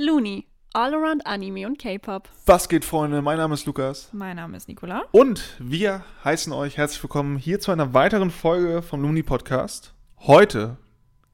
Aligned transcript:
Looney. 0.00 0.46
All 0.72 0.94
around 0.94 1.26
Anime 1.26 1.66
und 1.66 1.78
K-Pop. 1.78 2.26
Was 2.46 2.70
geht, 2.70 2.86
Freunde? 2.86 3.20
Mein 3.20 3.36
Name 3.36 3.52
ist 3.52 3.66
Lukas. 3.66 4.08
Mein 4.12 4.36
Name 4.36 4.56
ist 4.56 4.66
Nicola. 4.66 5.02
Und 5.12 5.56
wir 5.58 6.04
heißen 6.24 6.54
euch 6.54 6.78
herzlich 6.78 7.02
willkommen 7.02 7.36
hier 7.36 7.60
zu 7.60 7.70
einer 7.70 7.92
weiteren 7.92 8.30
Folge 8.30 8.80
vom 8.80 9.02
Looney 9.02 9.22
Podcast. 9.22 9.92
Heute 10.20 10.78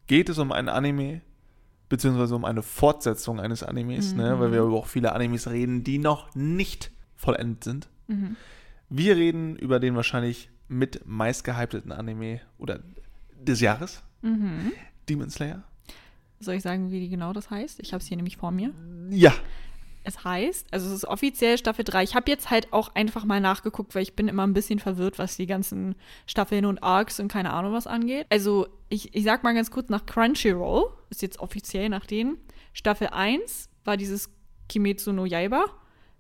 geht 0.09 0.29
es 0.29 0.39
um 0.39 0.51
ein 0.51 0.69
Anime, 0.69 1.21
beziehungsweise 1.89 2.35
um 2.35 2.45
eine 2.45 2.65
Fortsetzung 2.65 3.39
eines 3.39 3.63
Animes, 3.63 4.15
ne? 4.15 4.41
weil 4.41 4.51
wir 4.51 4.63
über 4.63 4.77
auch 4.77 4.89
viele 4.89 5.13
Animes 5.13 5.49
reden, 5.49 5.85
die 5.85 5.99
noch 5.99 6.35
nicht 6.35 6.91
vollendet 7.15 7.63
sind. 7.63 7.89
Wir 8.89 9.15
reden 9.15 9.55
über 9.55 9.79
den 9.79 9.95
wahrscheinlich 9.95 10.51
mit 10.67 11.07
meistgehypteten 11.07 11.93
Anime 11.93 12.41
oder 12.59 12.81
des 13.33 13.61
Jahres, 13.61 14.03
Demon 15.09 15.31
Slayer. 15.31 15.63
Soll 16.41 16.55
ich 16.57 16.63
sagen, 16.63 16.91
wie 16.91 17.09
genau 17.09 17.33
das 17.33 17.51
heißt? 17.51 17.81
Ich 17.81 17.93
habe 17.93 18.03
es 18.03 18.09
hier 18.09 18.17
nämlich 18.17 18.37
vor 18.37 18.51
mir. 18.51 18.73
Ja, 19.11 19.33
Es 20.05 20.23
heißt, 20.25 20.67
also 20.71 20.87
es 20.87 20.93
ist 20.93 21.05
offiziell 21.07 21.59
Staffel 21.59 21.85
3. 21.85 22.03
Ich 22.05 22.15
habe 22.15 22.31
jetzt 22.31 22.51
halt 22.51 22.73
auch 22.73 22.95
einfach 22.95 23.25
mal 23.25 23.41
nachgeguckt, 23.41 23.95
weil 23.95 24.03
ich 24.03 24.15
bin 24.15 24.29
immer 24.29 24.47
ein 24.47 24.53
bisschen 24.53 24.79
verwirrt, 24.79 25.19
was 25.19 25.37
die 25.37 25.47
ganzen 25.47 25.97
Staffeln 26.27 26.65
und 26.65 26.83
Arcs 26.83 27.19
und 27.19 27.29
keine 27.29 27.53
Ahnung 27.53 27.73
was 27.73 27.87
angeht. 27.89 28.27
Also 28.31 28.69
ich, 28.89 29.15
ich 29.15 29.25
sag 29.25 29.43
mal 29.43 29.55
ganz 29.55 29.71
kurz 29.71 29.89
nach 29.89 30.07
Crunchyroll, 30.07 30.91
ist 31.11 31.23
jetzt 31.23 31.41
offiziell 31.41 31.89
nach 31.89 32.07
denen. 32.07 32.37
Staffel 32.73 33.09
1 33.09 33.69
war 33.85 33.97
dieses 33.97 34.31
Kimetsu 34.69 35.13
no 35.13 35.25
Yaiba. 35.25 35.65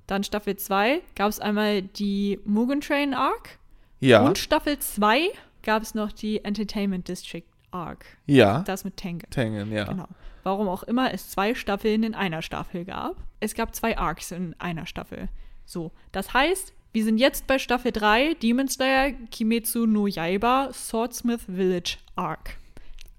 Dann 0.08 0.24
Staffel 0.24 0.56
2 0.56 1.02
gab 1.14 1.28
es 1.28 1.38
einmal 1.40 1.82
die 1.82 2.40
Mugen 2.44 2.80
Train 2.80 3.12
Arc. 3.14 3.58
ja, 4.00 4.24
Und 4.26 4.38
Staffel 4.38 4.78
2 4.78 5.30
gab 5.62 5.82
es 5.82 5.94
noch 5.94 6.10
die 6.12 6.44
Entertainment 6.44 7.06
District 7.08 7.42
Arc. 7.76 8.04
ja. 8.26 8.60
Das 8.62 8.84
mit 8.84 8.96
Tengen. 8.96 9.28
Tengen, 9.30 9.70
ja. 9.72 9.84
Genau. 9.84 10.08
Warum 10.42 10.68
auch 10.68 10.82
immer 10.84 11.12
es 11.12 11.30
zwei 11.30 11.54
Staffeln 11.54 12.02
in 12.04 12.14
einer 12.14 12.40
Staffel 12.42 12.84
gab. 12.84 13.16
Es 13.40 13.54
gab 13.54 13.74
zwei 13.74 13.98
Arcs 13.98 14.30
in 14.32 14.54
einer 14.58 14.86
Staffel. 14.86 15.28
So, 15.64 15.90
das 16.12 16.32
heißt, 16.32 16.72
wir 16.92 17.04
sind 17.04 17.18
jetzt 17.18 17.46
bei 17.46 17.58
Staffel 17.58 17.92
3, 17.92 18.34
Demon 18.34 18.68
Slayer, 18.68 19.12
Kimetsu 19.30 19.86
no 19.86 20.06
Yaiba, 20.06 20.70
Swordsmith 20.72 21.42
Village 21.46 21.96
Arc. 22.14 22.56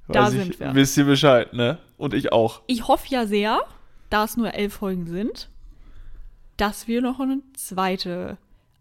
Da 0.07 0.23
Weiß 0.23 0.31
sind 0.31 0.59
wir. 0.59 0.73
Wisst 0.73 0.97
ihr 0.97 1.03
Bescheid, 1.03 1.53
ne? 1.53 1.77
Und 1.97 2.13
ich 2.13 2.31
auch. 2.31 2.61
Ich 2.67 2.87
hoffe 2.87 3.07
ja 3.09 3.25
sehr, 3.27 3.59
da 4.09 4.23
es 4.23 4.37
nur 4.37 4.53
elf 4.53 4.73
Folgen 4.75 5.05
sind, 5.05 5.49
dass 6.55 6.87
wir 6.87 7.01
noch 7.01 7.19
eine 7.19 7.41
zweite 7.53 8.37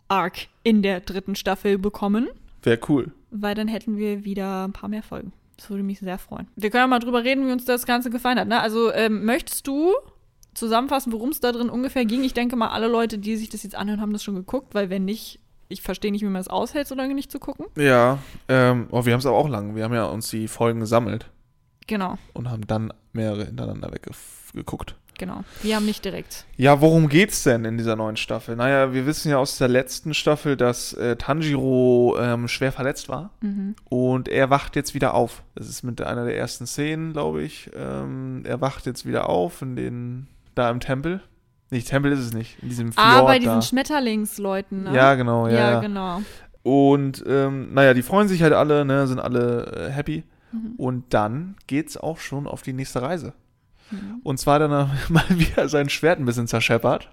Arc 0.09 0.47
in 0.62 0.83
der 0.83 1.00
dritten 1.00 1.34
Staffel 1.34 1.78
bekommen, 1.78 2.28
Wäre 2.62 2.78
cool. 2.89 3.12
weil 3.33 3.55
dann 3.56 3.67
hätten 3.69 3.97
wir 3.98 4.25
wieder 4.25 4.65
ein 4.67 4.72
paar 4.72 4.89
mehr 4.89 5.03
Folgen. 5.03 5.33
Das 5.57 5.71
würde 5.71 5.83
mich 5.83 6.01
sehr 6.01 6.19
freuen. 6.19 6.49
Wir 6.57 6.71
können 6.71 6.83
ja 6.83 6.87
mal 6.87 6.99
drüber 6.99 7.25
reden, 7.25 7.47
wie 7.47 7.53
uns 7.53 7.65
das 7.65 7.87
Ganze 7.87 8.11
gefallen 8.11 8.39
hat. 8.39 8.49
Ne? 8.49 8.61
Also 8.61 8.93
ähm, 8.93 9.25
möchtest 9.25 9.67
du 9.67 9.95
zusammenfassen, 10.55 11.12
worum 11.12 11.31
es 11.31 11.41
da 11.41 11.53
drin 11.53 11.71
ungefähr 11.71 12.05
ging? 12.05 12.25
Ich 12.25 12.35
denke 12.35 12.57
mal, 12.57 12.69
alle 12.69 12.89
Leute, 12.89 13.19
die 13.19 13.37
sich 13.37 13.49
das 13.49 13.62
jetzt 13.62 13.75
anhören, 13.75 14.01
haben 14.01 14.12
das 14.12 14.23
schon 14.23 14.34
geguckt, 14.34 14.75
weil 14.75 14.91
wenn 14.91 15.05
nicht, 15.05 15.41
ich 15.69 15.83
verstehe 15.83 16.12
nicht, 16.12 16.23
wie 16.23 16.29
man 16.29 16.41
es 16.41 16.49
aushält, 16.49 16.87
so 16.87 16.95
lange 16.95 17.15
nicht 17.15 17.31
zu 17.31 17.39
gucken. 17.39 17.67
Ja, 17.77 18.19
ähm, 18.49 18.89
oh, 18.91 19.05
wir 19.05 19.12
haben 19.12 19.21
es 19.21 19.27
aber 19.27 19.37
auch 19.37 19.49
lang. 19.49 19.77
Wir 19.77 19.84
haben 19.84 19.95
ja 19.95 20.05
uns 20.07 20.29
die 20.31 20.49
Folgen 20.49 20.81
gesammelt 20.81 21.31
Genau, 21.87 22.19
und 22.33 22.51
haben 22.51 22.67
dann 22.67 22.93
mehrere 23.12 23.45
hintereinander 23.45 23.93
weggeguckt. 23.93 24.97
Genau. 25.19 25.45
Wir 25.62 25.77
haben 25.77 25.86
nicht 25.86 26.05
direkt. 26.05 26.45
Ja, 26.56 26.81
worum 26.81 27.09
geht's 27.09 27.42
denn 27.42 27.64
in 27.64 27.77
dieser 27.78 27.97
neuen 27.97 28.17
Staffel? 28.17 28.56
Naja, 28.56 28.92
wir 28.92 29.06
wissen 29.06 29.31
ja 29.31 29.39
aus 29.39 29.59
der 29.59 29.69
letzten 29.69 30.14
Staffel, 30.14 30.56
dass 30.56 30.92
äh, 30.95 31.17
Tanjiro 31.17 32.17
ähm, 32.20 32.48
schwer 32.48 32.72
verletzt 32.72 33.09
war 33.09 33.31
und 33.89 34.28
er 34.28 34.50
wacht 34.50 34.77
jetzt 34.77 34.94
wieder 34.94 35.14
auf. 35.14 35.42
Das 35.55 35.69
ist 35.69 35.83
mit 35.83 36.00
einer 36.03 36.25
der 36.25 36.37
ersten 36.37 36.67
Szenen, 36.67 37.12
glaube 37.12 37.42
ich. 37.42 37.70
Ähm, 37.77 38.42
er 38.44 38.61
wacht 38.61 38.87
jetzt 38.87 39.06
wieder 39.06 39.28
auf 39.28 39.62
in 39.62 39.77
den 39.77 40.27
da 40.55 40.70
im 40.70 40.81
Tempel. 40.81 41.20
Nicht 41.70 41.89
Tempel 41.89 42.12
ist 42.12 42.20
es 42.20 42.33
nicht, 42.33 42.62
in 42.62 42.69
diesem 42.69 42.92
Fjord 42.92 43.06
Ah, 43.06 43.22
bei 43.22 43.39
diesen 43.39 43.56
da. 43.56 43.62
Schmetterlingsleuten, 43.62 44.84
ne? 44.84 44.94
Ja, 44.94 45.14
genau, 45.17 45.48
ja. 45.48 45.55
Ja, 45.55 45.70
ja. 45.72 45.81
genau. 45.81 46.22
Und 46.62 47.25
ähm, 47.27 47.75
naja, 47.75 47.93
die 47.94 48.03
freuen 48.03 48.28
sich 48.28 48.43
halt 48.43 48.53
alle, 48.53 48.84
ne, 48.84 49.06
sind 49.06 49.19
alle 49.21 49.88
äh, 49.88 49.91
happy. 49.91 50.25
Mhm. 50.53 50.75
Und 50.77 51.04
dann 51.15 51.56
geht's 51.66 51.97
auch 51.97 52.19
schon 52.19 52.47
auf 52.47 52.62
die 52.62 52.72
nächste 52.72 53.03
Reise. 53.03 53.33
Mhm. 53.91 54.20
Und 54.22 54.38
zwar 54.38 54.58
dann 54.58 54.70
mal 55.08 55.24
wieder 55.30 55.69
sein 55.69 55.88
Schwert 55.88 56.19
ein 56.19 56.24
bisschen 56.26 56.47
zerscheppert. 56.48 57.10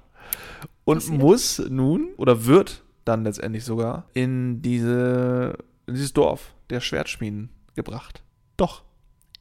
Und 0.86 0.98
Passiert. 0.98 1.22
muss 1.22 1.62
nun, 1.70 2.10
oder 2.18 2.46
wird 2.46 2.84
dann 3.06 3.24
letztendlich 3.24 3.64
sogar, 3.64 4.06
in 4.14 4.62
diese, 4.62 5.58
in 5.88 5.96
dieses 5.96 6.14
Dorf 6.14 6.54
der 6.70 6.80
Schwertschmieden 6.80 7.50
gebracht. 7.76 8.24
Doch. 8.58 8.84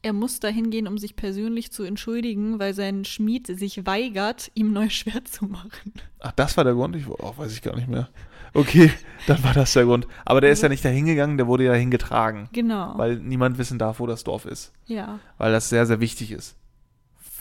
Er 0.04 0.12
muss 0.12 0.40
dahin 0.40 0.70
gehen, 0.70 0.88
um 0.88 0.98
sich 0.98 1.14
persönlich 1.14 1.70
zu 1.70 1.84
entschuldigen, 1.84 2.58
weil 2.58 2.74
sein 2.74 3.04
Schmied 3.04 3.46
sich 3.46 3.86
weigert, 3.86 4.50
ihm 4.54 4.72
neues 4.72 4.94
Schwert 4.94 5.28
zu 5.28 5.44
machen. 5.44 5.92
Ach, 6.18 6.32
das 6.32 6.56
war 6.56 6.64
der 6.64 6.74
Grund? 6.74 6.96
Ich 6.96 7.08
oh, 7.08 7.34
weiß 7.36 7.52
ich 7.52 7.62
gar 7.62 7.76
nicht 7.76 7.88
mehr. 7.88 8.08
Okay, 8.52 8.90
dann 9.28 9.42
war 9.44 9.54
das 9.54 9.72
der 9.74 9.84
Grund. 9.84 10.08
Aber 10.24 10.40
der 10.40 10.50
ist 10.50 10.62
ja 10.62 10.68
nicht 10.68 10.84
dahin 10.84 11.06
gegangen, 11.06 11.36
der 11.36 11.46
wurde 11.46 11.64
ja 11.64 11.72
dahin 11.72 11.92
getragen. 11.92 12.48
Genau. 12.52 12.98
Weil 12.98 13.16
niemand 13.16 13.58
wissen 13.58 13.78
darf, 13.78 14.00
wo 14.00 14.06
das 14.06 14.24
Dorf 14.24 14.44
ist. 14.44 14.72
ja. 14.86 15.20
Weil 15.38 15.52
das 15.52 15.68
sehr, 15.68 15.86
sehr 15.86 16.00
wichtig 16.00 16.32
ist. 16.32 16.56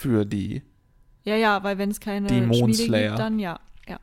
Für 0.01 0.25
die. 0.25 0.63
Ja, 1.23 1.35
ja, 1.35 1.63
weil 1.63 1.77
wenn 1.77 1.91
es 1.91 1.99
keine 1.99 2.25
Demon 2.27 2.73
Schmiede 2.73 3.07
gibt, 3.07 3.19
dann 3.19 3.37
ja. 3.37 3.59
Ja. 3.87 3.99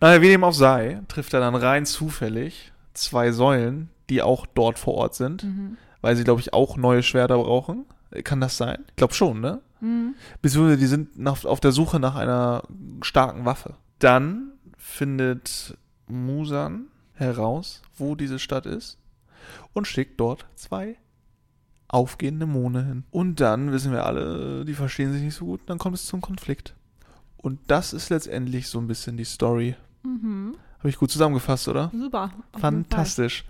Naja, 0.00 0.20
wie 0.20 0.28
dem 0.28 0.44
auch 0.44 0.52
sei, 0.52 1.00
trifft 1.08 1.32
er 1.32 1.40
dann 1.40 1.54
rein 1.54 1.86
zufällig 1.86 2.72
zwei 2.92 3.32
Säulen, 3.32 3.88
die 4.10 4.20
auch 4.20 4.44
dort 4.44 4.78
vor 4.78 4.94
Ort 4.94 5.14
sind. 5.14 5.44
Mhm. 5.44 5.78
Weil 6.02 6.14
sie, 6.14 6.24
glaube 6.24 6.42
ich, 6.42 6.52
auch 6.52 6.76
neue 6.76 7.02
Schwerter 7.02 7.38
brauchen. 7.38 7.86
Kann 8.22 8.42
das 8.42 8.58
sein? 8.58 8.84
Ich 8.88 8.96
glaube 8.96 9.14
schon, 9.14 9.40
ne? 9.40 9.60
Mhm. 9.80 10.14
Beziehungsweise 10.42 10.78
die 10.78 10.86
sind 10.86 11.18
nach, 11.18 11.46
auf 11.46 11.60
der 11.60 11.72
Suche 11.72 11.98
nach 11.98 12.16
einer 12.16 12.64
starken 13.00 13.46
Waffe. 13.46 13.76
Dann 13.98 14.52
findet 14.76 15.76
Musan 16.06 16.88
heraus, 17.14 17.80
wo 17.96 18.14
diese 18.14 18.38
Stadt 18.38 18.66
ist 18.66 18.98
und 19.72 19.86
schickt 19.86 20.20
dort 20.20 20.46
zwei 20.54 20.96
aufgehende 21.88 22.46
Monde 22.46 22.84
hin. 22.84 23.04
Und 23.10 23.40
dann 23.40 23.72
wissen 23.72 23.92
wir 23.92 24.04
alle, 24.04 24.64
die 24.64 24.74
verstehen 24.74 25.12
sich 25.12 25.22
nicht 25.22 25.34
so 25.34 25.46
gut, 25.46 25.60
dann 25.66 25.78
kommt 25.78 25.96
es 25.96 26.06
zum 26.06 26.20
Konflikt. 26.20 26.74
Und 27.36 27.58
das 27.66 27.92
ist 27.92 28.10
letztendlich 28.10 28.68
so 28.68 28.78
ein 28.78 28.86
bisschen 28.86 29.16
die 29.16 29.24
Story. 29.24 29.74
Mhm. 30.02 30.54
Habe 30.78 30.90
ich 30.90 30.98
gut 30.98 31.10
zusammengefasst, 31.10 31.68
oder? 31.68 31.90
Super. 31.94 32.32
Fantastisch. 32.58 33.44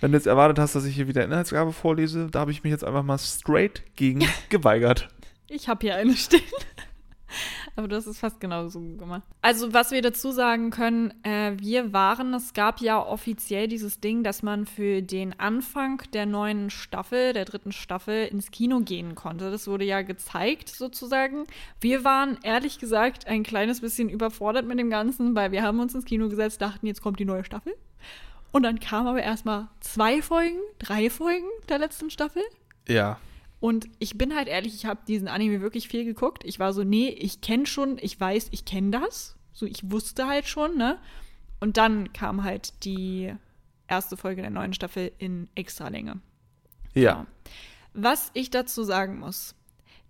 Wenn 0.00 0.10
du 0.10 0.18
jetzt 0.18 0.26
erwartet 0.26 0.58
hast, 0.58 0.74
dass 0.74 0.84
ich 0.84 0.96
hier 0.96 1.06
wieder 1.06 1.24
Inhaltsgabe 1.24 1.72
vorlese, 1.72 2.28
da 2.28 2.40
habe 2.40 2.50
ich 2.50 2.64
mich 2.64 2.72
jetzt 2.72 2.84
einfach 2.84 3.04
mal 3.04 3.18
straight 3.18 3.84
gegen 3.94 4.24
geweigert. 4.48 5.08
Ich 5.48 5.68
habe 5.68 5.86
hier 5.86 5.96
eine 5.96 6.16
stehen. 6.16 6.40
Aber 7.76 7.88
du 7.88 7.96
hast 7.96 8.06
es 8.06 8.18
fast 8.18 8.40
genauso 8.40 8.80
gemacht. 8.80 9.22
Also, 9.40 9.72
was 9.72 9.90
wir 9.90 10.02
dazu 10.02 10.32
sagen 10.32 10.70
können, 10.70 11.12
äh, 11.24 11.52
wir 11.56 11.92
waren, 11.92 12.34
es 12.34 12.52
gab 12.52 12.80
ja 12.80 13.04
offiziell 13.04 13.68
dieses 13.68 14.00
Ding, 14.00 14.22
dass 14.22 14.42
man 14.42 14.66
für 14.66 15.02
den 15.02 15.38
Anfang 15.38 16.02
der 16.12 16.26
neuen 16.26 16.70
Staffel, 16.70 17.32
der 17.32 17.44
dritten 17.44 17.72
Staffel, 17.72 18.26
ins 18.26 18.50
Kino 18.50 18.80
gehen 18.80 19.14
konnte. 19.14 19.50
Das 19.50 19.66
wurde 19.66 19.84
ja 19.84 20.02
gezeigt, 20.02 20.68
sozusagen. 20.68 21.44
Wir 21.80 22.04
waren, 22.04 22.38
ehrlich 22.42 22.78
gesagt, 22.78 23.26
ein 23.26 23.42
kleines 23.42 23.80
bisschen 23.80 24.08
überfordert 24.08 24.66
mit 24.66 24.78
dem 24.78 24.90
Ganzen, 24.90 25.34
weil 25.34 25.52
wir 25.52 25.62
haben 25.62 25.80
uns 25.80 25.94
ins 25.94 26.04
Kino 26.04 26.28
gesetzt, 26.28 26.60
dachten, 26.60 26.86
jetzt 26.86 27.02
kommt 27.02 27.18
die 27.18 27.24
neue 27.24 27.44
Staffel. 27.44 27.74
Und 28.52 28.64
dann 28.64 28.80
kamen 28.80 29.08
aber 29.08 29.22
erstmal 29.22 29.68
zwei 29.80 30.20
Folgen, 30.20 30.58
drei 30.78 31.08
Folgen 31.08 31.48
der 31.68 31.78
letzten 31.78 32.10
Staffel. 32.10 32.42
Ja. 32.86 33.18
Und 33.62 33.88
ich 34.00 34.18
bin 34.18 34.34
halt 34.34 34.48
ehrlich, 34.48 34.74
ich 34.74 34.86
habe 34.86 35.02
diesen 35.06 35.28
Anime 35.28 35.60
wirklich 35.60 35.86
viel 35.86 36.04
geguckt. 36.04 36.42
Ich 36.44 36.58
war 36.58 36.72
so, 36.72 36.82
nee, 36.82 37.10
ich 37.10 37.42
kenne 37.42 37.64
schon, 37.64 37.96
ich 38.02 38.18
weiß, 38.18 38.48
ich 38.50 38.64
kenne 38.64 38.90
das. 38.90 39.36
So, 39.52 39.66
ich 39.66 39.88
wusste 39.88 40.26
halt 40.26 40.48
schon, 40.48 40.76
ne? 40.76 40.98
Und 41.60 41.76
dann 41.76 42.12
kam 42.12 42.42
halt 42.42 42.84
die 42.84 43.32
erste 43.86 44.16
Folge 44.16 44.42
der 44.42 44.50
neuen 44.50 44.74
Staffel 44.74 45.12
in 45.18 45.48
Extralänge. 45.54 46.20
Ja. 46.92 47.28
Was 47.94 48.32
ich 48.34 48.50
dazu 48.50 48.82
sagen 48.82 49.20
muss, 49.20 49.54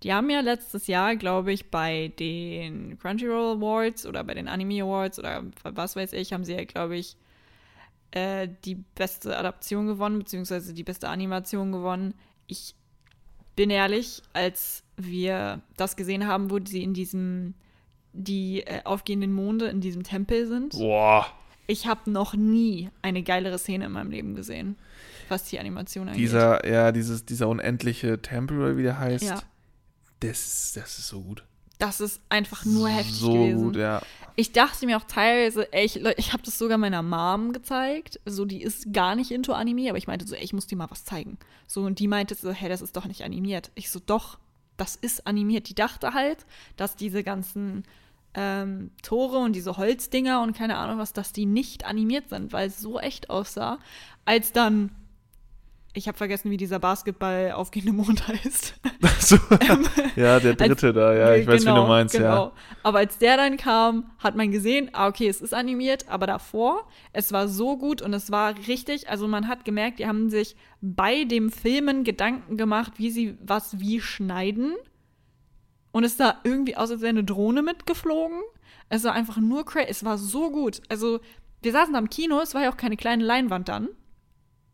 die 0.02 0.14
haben 0.14 0.30
ja 0.30 0.40
letztes 0.40 0.86
Jahr, 0.86 1.14
glaube 1.16 1.52
ich, 1.52 1.70
bei 1.70 2.10
den 2.18 2.98
Crunchyroll 2.98 3.58
Awards 3.58 4.06
oder 4.06 4.24
bei 4.24 4.32
den 4.32 4.48
Anime 4.48 4.82
Awards 4.82 5.18
oder 5.18 5.44
was 5.62 5.94
weiß 5.94 6.14
ich, 6.14 6.32
haben 6.32 6.46
sie 6.46 6.54
ja, 6.54 6.64
glaube 6.64 6.96
ich, 6.96 7.18
äh, 8.12 8.48
die 8.64 8.76
beste 8.76 9.36
Adaption 9.36 9.88
gewonnen, 9.88 10.20
beziehungsweise 10.20 10.72
die 10.72 10.84
beste 10.84 11.10
Animation 11.10 11.70
gewonnen. 11.70 12.14
Ich 12.46 12.76
bin 13.56 13.70
ehrlich, 13.70 14.22
als 14.32 14.82
wir 14.96 15.60
das 15.76 15.96
gesehen 15.96 16.26
haben, 16.26 16.50
wo 16.50 16.58
sie 16.64 16.82
in 16.82 16.94
diesem, 16.94 17.54
die 18.12 18.60
äh, 18.60 18.82
aufgehenden 18.84 19.32
Monde 19.32 19.66
in 19.66 19.80
diesem 19.80 20.02
Tempel 20.02 20.46
sind, 20.46 20.72
Boah. 20.72 21.26
ich 21.66 21.86
habe 21.86 22.10
noch 22.10 22.34
nie 22.34 22.90
eine 23.02 23.22
geilere 23.22 23.58
Szene 23.58 23.86
in 23.86 23.92
meinem 23.92 24.10
Leben 24.10 24.34
gesehen, 24.34 24.76
was 25.28 25.44
die 25.44 25.58
Animation 25.58 26.08
angeht. 26.08 26.20
Dieser, 26.22 26.66
ja, 26.68 26.92
dieses, 26.92 27.24
dieser 27.24 27.48
unendliche 27.48 28.20
Tempel, 28.20 28.58
oder 28.58 28.76
wie 28.76 28.82
der 28.82 28.98
heißt. 28.98 29.24
Ja. 29.24 29.40
Das, 30.20 30.72
das 30.74 30.98
ist 30.98 31.08
so 31.08 31.20
gut. 31.20 31.44
Das 31.82 32.00
ist 32.00 32.20
einfach 32.28 32.64
nur 32.64 32.88
heftig 32.88 33.16
so 33.16 33.32
gewesen. 33.32 33.64
gut, 33.64 33.76
ja. 33.76 34.00
Ich 34.36 34.52
dachte 34.52 34.86
mir 34.86 34.96
auch 34.96 35.04
teilweise, 35.04 35.72
ey, 35.72 35.84
ich, 35.84 35.96
ich 35.96 36.32
habe 36.32 36.42
das 36.44 36.56
sogar 36.56 36.78
meiner 36.78 37.02
Mom 37.02 37.52
gezeigt. 37.52 38.20
So, 38.24 38.44
die 38.44 38.62
ist 38.62 38.92
gar 38.92 39.16
nicht 39.16 39.32
into 39.32 39.52
Anime, 39.52 39.88
aber 39.88 39.98
ich 39.98 40.06
meinte 40.06 40.24
so, 40.24 40.36
ey, 40.36 40.44
ich 40.44 40.52
muss 40.52 40.68
dir 40.68 40.76
mal 40.76 40.90
was 40.90 41.04
zeigen. 41.04 41.38
So, 41.66 41.82
und 41.82 41.98
die 41.98 42.06
meinte 42.06 42.36
so, 42.36 42.52
hey, 42.52 42.68
das 42.68 42.82
ist 42.82 42.96
doch 42.96 43.06
nicht 43.06 43.24
animiert. 43.24 43.72
Ich 43.74 43.90
so, 43.90 44.00
doch, 44.04 44.38
das 44.76 44.94
ist 44.94 45.26
animiert. 45.26 45.68
Die 45.68 45.74
dachte 45.74 46.14
halt, 46.14 46.46
dass 46.76 46.94
diese 46.94 47.24
ganzen 47.24 47.82
ähm, 48.34 48.92
Tore 49.02 49.38
und 49.38 49.54
diese 49.54 49.76
Holzdinger 49.76 50.40
und 50.40 50.56
keine 50.56 50.76
Ahnung 50.78 50.98
was, 50.98 51.12
dass 51.12 51.32
die 51.32 51.46
nicht 51.46 51.84
animiert 51.84 52.28
sind, 52.28 52.52
weil 52.52 52.68
es 52.68 52.80
so 52.80 53.00
echt 53.00 53.28
aussah, 53.28 53.80
als 54.24 54.52
dann 54.52 54.90
ich 55.94 56.08
habe 56.08 56.16
vergessen, 56.16 56.50
wie 56.50 56.56
dieser 56.56 56.78
Basketball 56.78 57.52
aufgehende 57.52 57.92
Mond 57.92 58.26
heißt. 58.28 58.74
So. 59.18 59.36
ja, 60.16 60.40
der 60.40 60.54
dritte 60.54 60.86
als, 60.88 60.94
da, 60.94 61.14
ja, 61.14 61.34
ich 61.34 61.46
weiß, 61.46 61.64
genau, 61.64 61.76
wie 61.76 61.80
du 61.80 61.86
meinst, 61.86 62.14
genau. 62.14 62.46
ja. 62.46 62.52
Aber 62.82 62.98
als 62.98 63.18
der 63.18 63.36
dann 63.36 63.56
kam, 63.56 64.10
hat 64.18 64.34
man 64.34 64.50
gesehen, 64.50 64.90
ah, 64.92 65.08
okay, 65.08 65.28
es 65.28 65.40
ist 65.40 65.54
animiert, 65.54 66.08
aber 66.08 66.26
davor, 66.26 66.86
es 67.12 67.32
war 67.32 67.46
so 67.48 67.76
gut 67.76 68.00
und 68.02 68.14
es 68.14 68.30
war 68.30 68.54
richtig, 68.66 69.08
also 69.08 69.28
man 69.28 69.48
hat 69.48 69.64
gemerkt, 69.64 69.98
die 69.98 70.06
haben 70.06 70.30
sich 70.30 70.56
bei 70.80 71.24
dem 71.24 71.50
Filmen 71.50 72.04
Gedanken 72.04 72.56
gemacht, 72.56 72.94
wie 72.96 73.10
sie 73.10 73.36
was 73.42 73.78
wie 73.78 74.00
schneiden. 74.00 74.74
Und 75.92 76.04
es 76.04 76.16
sah 76.16 76.36
irgendwie 76.42 76.76
aus, 76.76 76.90
als 76.90 77.02
wäre 77.02 77.10
eine 77.10 77.24
Drohne 77.24 77.62
mitgeflogen. 77.62 78.40
Es 78.88 79.04
war 79.04 79.12
einfach 79.12 79.36
nur 79.36 79.64
crazy, 79.66 79.86
es 79.88 80.04
war 80.04 80.16
so 80.16 80.50
gut. 80.50 80.80
Also, 80.88 81.20
wir 81.60 81.72
saßen 81.72 81.92
da 81.92 81.98
im 81.98 82.08
Kino, 82.08 82.40
es 82.40 82.54
war 82.54 82.62
ja 82.62 82.72
auch 82.72 82.76
keine 82.76 82.96
kleine 82.96 83.24
Leinwand 83.24 83.68
dann. 83.68 83.88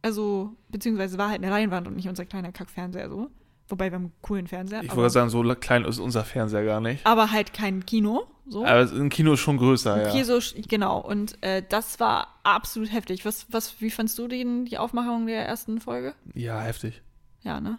Also, 0.02 0.56
beziehungsweise 0.68 1.18
war 1.18 1.30
halt 1.30 1.42
eine 1.42 1.50
Leinwand 1.50 1.86
und 1.88 1.96
nicht 1.96 2.08
unser 2.08 2.24
kleiner 2.24 2.52
Kackfernseher 2.52 3.08
so. 3.08 3.30
Wobei 3.68 3.90
wir 3.90 3.96
haben 3.96 4.04
einen 4.04 4.22
coolen 4.22 4.46
Fernseher. 4.46 4.82
Ich 4.82 4.96
wollte 4.96 5.10
sagen, 5.10 5.28
so 5.28 5.42
klein 5.54 5.84
ist 5.84 5.98
unser 5.98 6.24
Fernseher 6.24 6.64
gar 6.64 6.80
nicht. 6.80 7.04
Aber 7.04 7.30
halt 7.30 7.52
kein 7.52 7.84
Kino. 7.84 8.26
So. 8.48 8.64
Aber 8.64 8.90
ein 8.90 9.10
Kino 9.10 9.34
ist 9.34 9.40
schon 9.40 9.58
größer, 9.58 9.94
ein 9.94 10.00
ja. 10.06 10.10
Kino, 10.10 10.40
genau. 10.68 11.00
Und 11.00 11.42
äh, 11.42 11.62
das 11.68 12.00
war 12.00 12.38
absolut 12.44 12.90
heftig. 12.90 13.26
Was, 13.26 13.46
was, 13.50 13.80
wie 13.82 13.90
fandst 13.90 14.18
du 14.18 14.26
den, 14.26 14.64
die 14.64 14.78
Aufmachung 14.78 15.26
der 15.26 15.46
ersten 15.46 15.80
Folge? 15.80 16.14
Ja, 16.32 16.60
heftig. 16.60 17.02
Ja, 17.42 17.60
ne? 17.60 17.78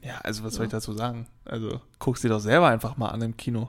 Ja, 0.00 0.18
also 0.22 0.42
was 0.42 0.52
so. 0.52 0.58
soll 0.58 0.66
ich 0.66 0.72
dazu 0.72 0.94
sagen? 0.94 1.26
Also, 1.44 1.82
guckst 1.98 2.24
dir 2.24 2.30
doch 2.30 2.40
selber 2.40 2.68
einfach 2.68 2.96
mal 2.96 3.08
an 3.08 3.20
im 3.20 3.36
Kino. 3.36 3.68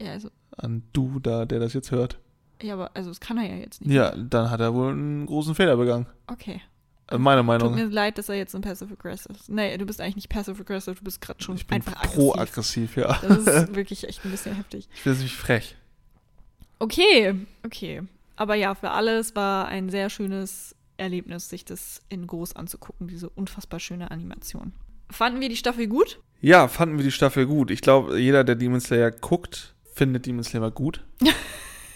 Ja, 0.00 0.10
also. 0.10 0.28
An 0.56 0.82
du 0.92 1.20
da, 1.20 1.44
der 1.44 1.60
das 1.60 1.72
jetzt 1.72 1.92
hört. 1.92 2.18
Ja, 2.62 2.74
aber 2.74 2.90
also 2.94 3.10
das 3.10 3.20
kann 3.20 3.38
er 3.38 3.44
ja 3.44 3.56
jetzt 3.56 3.80
nicht. 3.84 3.92
Ja, 3.92 4.14
dann 4.14 4.50
hat 4.50 4.60
er 4.60 4.74
wohl 4.74 4.92
einen 4.92 5.26
großen 5.26 5.54
Fehler 5.54 5.76
begangen. 5.76 6.06
Okay. 6.26 6.60
Also 7.06 7.22
meine 7.22 7.42
Meinung. 7.42 7.68
Tut 7.68 7.76
mir 7.76 7.86
leid, 7.86 8.16
dass 8.16 8.28
er 8.28 8.36
jetzt 8.36 8.54
ein 8.54 8.62
Passive 8.62 8.92
Aggressive 8.92 9.34
ist. 9.34 9.48
Nee, 9.48 9.76
du 9.76 9.84
bist 9.84 10.00
eigentlich 10.00 10.16
nicht 10.16 10.28
Passive 10.28 10.60
Aggressive, 10.60 10.94
du 10.94 11.04
bist 11.04 11.20
gerade 11.20 11.42
schon 11.42 11.56
ich 11.56 11.66
bin 11.66 11.76
einfach 11.76 11.96
aggressiv. 11.96 12.14
Pro-aggressiv, 12.16 12.96
ja. 12.96 13.18
Das 13.20 13.38
ist 13.38 13.74
wirklich 13.74 14.08
echt 14.08 14.24
ein 14.24 14.30
bisschen 14.30 14.54
heftig. 14.54 14.88
Ich 14.94 15.04
bin 15.04 15.12
nämlich 15.12 15.36
frech. 15.36 15.76
Okay, 16.78 17.34
okay. 17.64 18.02
Aber 18.36 18.54
ja, 18.54 18.74
für 18.74 18.90
alles 18.90 19.36
war 19.36 19.66
ein 19.66 19.90
sehr 19.90 20.08
schönes 20.08 20.74
Erlebnis, 20.96 21.48
sich 21.48 21.64
das 21.64 22.00
in 22.08 22.26
groß 22.26 22.56
anzugucken, 22.56 23.08
diese 23.08 23.28
unfassbar 23.28 23.80
schöne 23.80 24.10
Animation. 24.10 24.72
Fanden 25.10 25.40
wir 25.40 25.48
die 25.48 25.56
Staffel 25.56 25.88
gut? 25.88 26.18
Ja, 26.40 26.66
fanden 26.68 26.96
wir 26.96 27.04
die 27.04 27.12
Staffel 27.12 27.46
gut. 27.46 27.70
Ich 27.70 27.82
glaube, 27.82 28.18
jeder, 28.18 28.42
der 28.42 28.54
Demon 28.54 28.80
Slayer 28.80 29.10
guckt, 29.10 29.74
findet 29.92 30.26
Demon 30.26 30.44
Slayer 30.44 30.70
gut. 30.70 31.04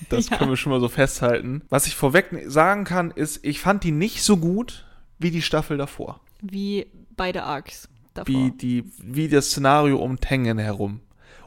Das 0.09 0.29
ja. 0.29 0.37
können 0.37 0.51
wir 0.51 0.57
schon 0.57 0.73
mal 0.73 0.81
so 0.81 0.89
festhalten. 0.89 1.63
Was 1.69 1.87
ich 1.87 1.97
vorweg 1.97 2.45
sagen 2.47 2.85
kann, 2.85 3.11
ist, 3.11 3.45
ich 3.45 3.61
fand 3.61 3.85
die 3.85 3.93
nicht 3.93 4.23
so 4.23 4.37
gut 4.37 4.87
wie 5.19 5.31
die 5.31 5.43
Staffel 5.43 5.79
davor. 5.79 6.21
Wie 6.41 6.87
beide 7.17 7.45
Arcs 7.45 7.89
davor. 8.15 8.35
Wie, 8.35 8.51
die, 8.51 8.85
wie 9.03 9.29
das 9.29 9.47
Szenario 9.47 9.99
um 9.99 10.21
Tengen 10.21 10.59
herum. 10.59 11.01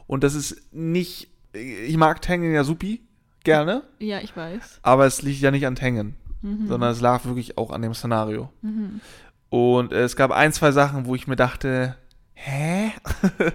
Und 0.06 0.24
das 0.24 0.34
ist 0.34 0.72
nicht. 0.72 1.28
Ich 1.52 1.96
mag 1.96 2.22
Tengen 2.22 2.52
ja 2.52 2.64
supi, 2.64 3.00
gerne. 3.44 3.82
Ja, 3.98 4.20
ich 4.20 4.36
weiß. 4.36 4.80
Aber 4.82 5.06
es 5.06 5.22
liegt 5.22 5.40
ja 5.40 5.50
nicht 5.50 5.66
an 5.66 5.74
Tengen, 5.74 6.16
mhm. 6.42 6.68
sondern 6.68 6.90
es 6.90 7.00
lag 7.00 7.24
wirklich 7.24 7.58
auch 7.58 7.70
an 7.70 7.82
dem 7.82 7.94
Szenario. 7.94 8.50
Mhm. 8.62 9.00
Und 9.48 9.92
es 9.92 10.14
gab 10.14 10.30
ein, 10.30 10.52
zwei 10.52 10.70
Sachen, 10.70 11.06
wo 11.06 11.14
ich 11.14 11.26
mir 11.26 11.36
dachte, 11.36 11.96
hä? 12.34 12.92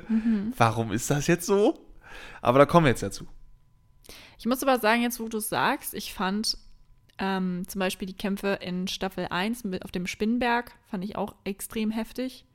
Mhm. 0.09 0.53
Warum 0.57 0.91
ist 0.91 1.09
das 1.09 1.27
jetzt 1.27 1.45
so? 1.45 1.79
Aber 2.41 2.59
da 2.59 2.65
kommen 2.65 2.85
wir 2.85 2.91
jetzt 2.91 3.03
dazu. 3.03 3.25
Ich 4.37 4.45
muss 4.45 4.63
aber 4.63 4.79
sagen, 4.79 5.01
jetzt 5.01 5.19
wo 5.19 5.27
du 5.27 5.37
es 5.37 5.49
sagst, 5.49 5.93
ich 5.93 6.13
fand 6.13 6.57
ähm, 7.17 7.63
zum 7.67 7.79
Beispiel 7.79 8.07
die 8.07 8.17
Kämpfe 8.17 8.59
in 8.61 8.87
Staffel 8.87 9.27
1 9.29 9.63
auf 9.83 9.91
dem 9.91 10.07
Spinnberg, 10.07 10.73
fand 10.89 11.03
ich 11.03 11.15
auch 11.15 11.35
extrem 11.43 11.91
heftig. 11.91 12.45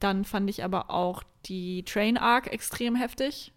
Dann 0.00 0.24
fand 0.24 0.50
ich 0.50 0.64
aber 0.64 0.90
auch 0.90 1.22
die 1.46 1.84
Train 1.84 2.18
Arc 2.18 2.52
extrem 2.52 2.96
heftig. 2.96 3.52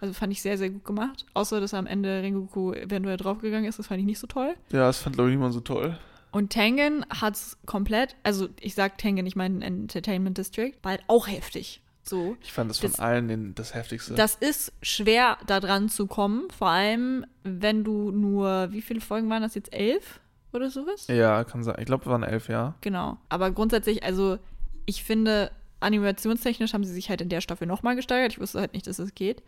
Also 0.00 0.12
fand 0.12 0.32
ich 0.32 0.42
sehr, 0.42 0.58
sehr 0.58 0.70
gut 0.70 0.84
gemacht. 0.84 1.24
Außer, 1.34 1.60
dass 1.60 1.74
am 1.74 1.86
Ende 1.86 2.22
Rengoku 2.22 2.72
eventuell 2.72 3.16
draufgegangen 3.16 3.68
ist, 3.68 3.78
das 3.78 3.86
fand 3.86 4.00
ich 4.00 4.06
nicht 4.06 4.18
so 4.18 4.26
toll. 4.26 4.54
Ja, 4.70 4.86
das 4.86 4.98
fand, 4.98 5.16
glaube 5.16 5.30
ich, 5.30 5.36
niemand 5.36 5.54
so 5.54 5.60
toll. 5.60 5.98
Und 6.30 6.50
Tengen 6.50 7.06
hat 7.08 7.36
es 7.36 7.56
komplett, 7.64 8.16
also 8.24 8.48
ich 8.60 8.74
sag 8.74 8.98
Tengen, 8.98 9.24
ich 9.24 9.36
meine 9.36 9.64
Entertainment 9.64 10.36
District, 10.36 10.72
halt 10.84 11.04
auch 11.06 11.28
heftig. 11.28 11.80
So. 12.04 12.36
Ich 12.42 12.52
fand 12.52 12.70
das 12.70 12.78
von 12.78 12.90
das, 12.90 13.00
allen 13.00 13.28
den, 13.28 13.54
das 13.54 13.74
heftigste. 13.74 14.14
Das 14.14 14.34
ist 14.34 14.72
schwer, 14.82 15.38
da 15.46 15.58
dran 15.60 15.88
zu 15.88 16.06
kommen. 16.06 16.50
Vor 16.50 16.68
allem, 16.68 17.24
wenn 17.42 17.82
du 17.82 18.10
nur, 18.10 18.68
wie 18.72 18.82
viele 18.82 19.00
Folgen 19.00 19.30
waren 19.30 19.42
das 19.42 19.54
jetzt? 19.54 19.72
Elf 19.72 20.20
oder 20.52 20.70
sowas? 20.70 21.06
Ja, 21.08 21.44
kann 21.44 21.64
sein. 21.64 21.76
Ich 21.78 21.86
glaube, 21.86 22.04
es 22.04 22.10
waren 22.10 22.22
elf, 22.22 22.48
ja. 22.48 22.74
Genau. 22.82 23.16
Aber 23.28 23.50
grundsätzlich, 23.50 24.04
also 24.04 24.38
ich 24.84 25.02
finde, 25.02 25.50
animationstechnisch 25.80 26.74
haben 26.74 26.84
sie 26.84 26.92
sich 26.92 27.08
halt 27.08 27.22
in 27.22 27.30
der 27.30 27.40
Staffel 27.40 27.66
nochmal 27.66 27.96
gesteigert. 27.96 28.32
Ich 28.32 28.40
wusste 28.40 28.60
halt 28.60 28.74
nicht, 28.74 28.86
dass 28.86 28.98
es 28.98 29.14
geht. 29.14 29.42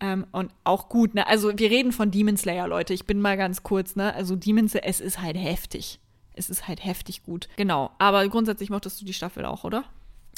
Ähm, 0.00 0.26
und 0.32 0.52
auch 0.64 0.88
gut, 0.88 1.14
ne? 1.14 1.26
Also 1.26 1.56
wir 1.56 1.70
reden 1.70 1.92
von 1.92 2.10
Demon 2.10 2.36
Slayer, 2.36 2.68
Leute. 2.68 2.92
Ich 2.92 3.06
bin 3.06 3.20
mal 3.20 3.36
ganz 3.36 3.62
kurz, 3.62 3.96
ne? 3.96 4.12
Also 4.14 4.36
Demon 4.36 4.68
Slayer, 4.68 4.86
es 4.86 5.00
ist 5.00 5.22
halt 5.22 5.36
heftig. 5.36 6.00
Es 6.34 6.50
ist 6.50 6.66
halt 6.68 6.84
heftig 6.84 7.22
gut. 7.22 7.48
Genau. 7.56 7.92
Aber 7.98 8.26
grundsätzlich 8.28 8.68
mochtest 8.68 9.00
du 9.00 9.04
die 9.04 9.12
Staffel 9.14 9.44
auch, 9.44 9.64
oder? 9.64 9.84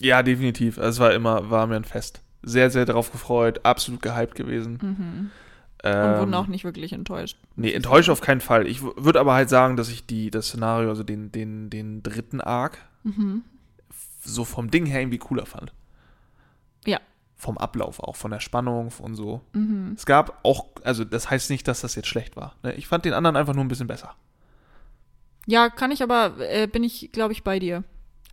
Ja, 0.01 0.23
definitiv. 0.23 0.79
Also 0.79 0.89
es 0.91 0.99
war 1.01 1.15
immer, 1.15 1.51
war 1.51 1.67
mir 1.67 1.77
ein 1.77 1.85
Fest. 1.85 2.23
Sehr, 2.43 2.71
sehr 2.71 2.85
darauf 2.85 3.11
gefreut, 3.11 3.61
absolut 3.65 4.03
gehypt 4.03 4.35
gewesen. 4.35 4.79
Mhm. 4.81 5.31
Ähm, 5.83 6.13
und 6.13 6.19
wurden 6.21 6.35
auch 6.35 6.47
nicht 6.47 6.65
wirklich 6.65 6.93
enttäuscht. 6.93 7.39
Nee, 7.57 7.73
enttäuscht 7.73 8.09
auf 8.09 8.21
keinen 8.21 8.41
Fall. 8.41 8.67
Ich 8.67 8.83
würde 8.83 9.21
aber 9.21 9.35
halt 9.35 9.49
sagen, 9.49 9.77
dass 9.77 9.89
ich 9.89 10.07
die, 10.07 10.31
das 10.31 10.49
Szenario, 10.49 10.89
also 10.89 11.03
den, 11.03 11.33
den, 11.33 11.71
den 11.71 12.03
dritten 12.03 12.41
Arc, 12.41 12.79
mhm. 13.05 13.43
so 14.21 14.45
vom 14.45 14.71
Ding 14.71 14.87
her 14.87 15.01
irgendwie 15.01 15.19
cooler 15.19 15.47
fand. 15.47 15.73
Ja. 16.87 17.01
Vom 17.37 17.59
Ablauf 17.59 18.01
auch, 18.01 18.17
von 18.17 18.31
der 18.31 18.41
Spannung 18.41 18.91
und 18.99 19.15
so. 19.15 19.43
Mhm. 19.53 19.93
Es 19.97 20.07
gab 20.07 20.41
auch, 20.45 20.67
also 20.83 21.05
das 21.05 21.31
heißt 21.31 21.51
nicht, 21.51 21.69
dass 21.69 21.83
das 21.83 21.95
jetzt 21.95 22.09
schlecht 22.09 22.37
war. 22.37 22.55
Ne? 22.63 22.75
Ich 22.75 22.87
fand 22.87 23.05
den 23.05 23.13
anderen 23.13 23.37
einfach 23.37 23.55
nur 23.55 23.65
ein 23.65 23.69
bisschen 23.69 23.87
besser. 23.89 24.15
Ja, 25.47 25.69
kann 25.69 25.93
ich 25.93 26.03
aber, 26.03 26.35
äh, 26.39 26.67
bin 26.67 26.83
ich, 26.83 27.11
glaube 27.13 27.33
ich, 27.33 27.45
bei 27.45 27.59
dir. 27.59 27.85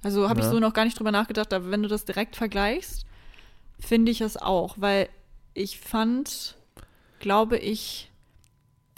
Also 0.04 0.30
habe 0.30 0.42
ja. 0.42 0.46
ich 0.46 0.52
so 0.52 0.60
noch 0.60 0.74
gar 0.74 0.84
nicht 0.84 1.00
drüber 1.00 1.12
nachgedacht, 1.12 1.54
aber 1.54 1.72
wenn 1.72 1.82
du 1.82 1.88
das 1.90 2.06
direkt 2.06 2.36
vergleichst, 2.36 3.06
finde 3.80 4.12
ich 4.12 4.22
es 4.22 4.38
auch, 4.38 4.76
weil 4.78 5.10
ich 5.54 5.80
fand, 5.80 6.58
glaube 7.20 7.58
ich, 7.58 8.12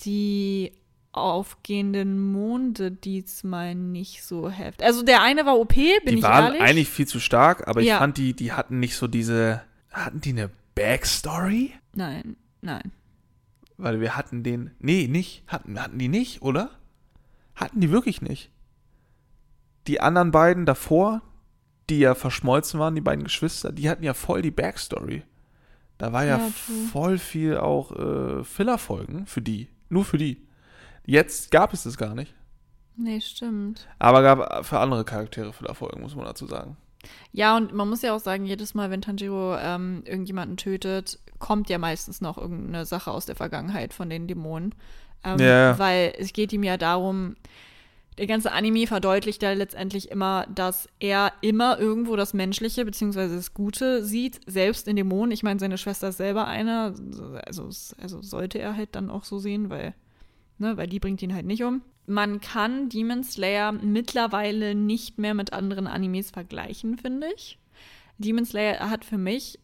die 0.02 0.74
aufgehenden 1.12 2.32
Monde 2.32 2.92
diesmal 2.92 3.76
nicht 3.76 4.24
so 4.24 4.50
heftig. 4.50 4.86
Also 4.86 5.04
der 5.04 5.22
eine 5.22 5.46
war 5.46 5.58
OP, 5.58 5.76
bin 5.76 5.86
die 6.08 6.16
ich 6.16 6.24
waren 6.24 6.56
ehrlich. 6.56 6.62
eigentlich 6.62 6.90
viel 6.90 7.08
zu 7.08 7.20
stark, 7.20 7.68
aber 7.68 7.82
ich 7.82 7.88
ja. 7.88 8.00
fand 8.00 8.18
die, 8.18 8.34
die 8.34 8.52
hatten 8.52 8.80
nicht 8.80 8.96
so 8.98 9.08
diese, 9.08 9.62
hatten 9.92 10.20
die 10.20 10.32
eine 10.32 10.50
Backstory? 10.74 11.72
Nein, 11.94 12.36
nein. 12.62 12.92
Weil 13.78 14.02
wir 14.02 14.18
hatten 14.18 14.44
den, 14.44 14.72
nee, 14.80 15.08
nicht, 15.08 15.44
hatten, 15.48 15.80
hatten 15.80 16.00
die 16.00 16.10
nicht, 16.10 16.42
oder? 16.42 16.72
Hatten 17.56 17.80
die 17.80 17.92
wirklich 17.92 18.22
nicht 18.22 18.50
die 19.88 20.02
anderen 20.02 20.32
beiden 20.32 20.66
davor, 20.66 21.22
die 21.90 22.00
ja 22.00 22.16
verschmolzen 22.16 22.80
waren, 22.80 22.96
die 22.96 23.02
beiden 23.02 23.24
Geschwister, 23.24 23.72
die 23.72 23.90
hatten 23.90 24.04
ja 24.04 24.14
voll 24.14 24.42
die 24.42 24.52
Backstory. 24.52 25.24
Da 25.98 26.12
war 26.12 26.26
ja, 26.26 26.38
ja 26.38 26.52
voll 26.92 27.18
viel 27.18 27.58
auch 27.58 27.92
äh, 27.92 28.44
Fillerfolgen 28.44 29.28
für 29.28 29.42
die. 29.42 29.70
Nur 29.90 30.04
für 30.04 30.18
die. 30.18 30.46
Jetzt 31.06 31.52
gab 31.52 31.74
es 31.74 31.84
das 31.84 31.98
gar 31.98 32.16
nicht. 32.16 32.34
Nee, 32.98 33.22
stimmt. 33.22 33.88
Aber 34.00 34.22
gab 34.22 34.66
für 34.66 34.80
andere 34.80 35.06
Charaktere 35.06 35.54
Fillerfolgen, 35.54 36.02
muss 36.02 36.16
man 36.16 36.26
dazu 36.26 36.48
sagen. 36.48 36.78
Ja, 37.32 37.56
und 37.56 37.74
man 37.74 37.90
muss 37.90 38.02
ja 38.02 38.16
auch 38.16 38.20
sagen, 38.20 38.46
jedes 38.46 38.74
Mal, 38.74 38.90
wenn 38.90 39.02
Tanjiro 39.02 39.58
ähm, 39.58 40.02
irgendjemanden 40.06 40.58
tötet, 40.58 41.20
kommt 41.38 41.70
ja 41.70 41.78
meistens 41.78 42.22
noch 42.22 42.38
irgendeine 42.38 42.86
Sache 42.86 43.12
aus 43.12 43.26
der 43.26 43.36
Vergangenheit 43.36 43.94
von 43.94 44.10
den 44.10 44.28
Dämonen. 44.28 44.74
Ähm, 45.24 45.40
ja. 45.40 45.78
Weil 45.78 46.14
es 46.18 46.34
geht 46.34 46.54
ihm 46.54 46.64
ja 46.64 46.78
darum, 46.78 47.36
der 48.18 48.28
ganze 48.28 48.52
Anime 48.52 48.88
verdeutlicht 48.88 49.44
ja 49.44 49.52
letztendlich 49.52 50.10
immer, 50.10 50.48
dass 50.48 50.88
er 51.00 51.34
immer 51.42 51.80
irgendwo 51.80 52.16
das 52.16 52.34
Menschliche 52.34 52.86
bzw. 52.86 53.36
das 53.36 53.54
Gute 53.54 54.04
sieht, 54.06 54.40
selbst 54.46 54.88
in 54.88 54.96
Dämonen. 54.96 55.32
Ich 55.32 55.44
meine, 55.44 55.60
seine 55.60 55.78
Schwester 55.78 56.10
ist 56.10 56.18
selber 56.18 56.48
eine, 56.48 56.96
also, 57.46 57.70
also 58.02 58.22
sollte 58.22 58.60
er 58.60 58.78
halt 58.78 58.96
dann 58.96 59.10
auch 59.10 59.26
so 59.26 59.38
sehen, 59.38 59.70
weil, 59.70 59.94
ne, 60.58 60.78
weil 60.78 60.88
die 60.88 61.00
bringt 61.00 61.22
ihn 61.22 61.34
halt 61.34 61.46
nicht 61.46 61.64
um. 61.64 61.82
Man 62.08 62.40
kann 62.40 62.88
Demon 62.88 63.24
Slayer 63.24 63.72
mittlerweile 63.74 64.76
nicht 64.76 65.18
mehr 65.18 65.34
mit 65.34 65.52
anderen 65.52 65.88
Animes 65.88 66.32
vergleichen, 66.32 66.98
finde 66.98 67.28
ich. 67.36 67.60
Demon 68.18 68.46
Slayer 68.46 68.90
hat 68.90 69.04
für 69.04 69.18
mich 69.18 69.60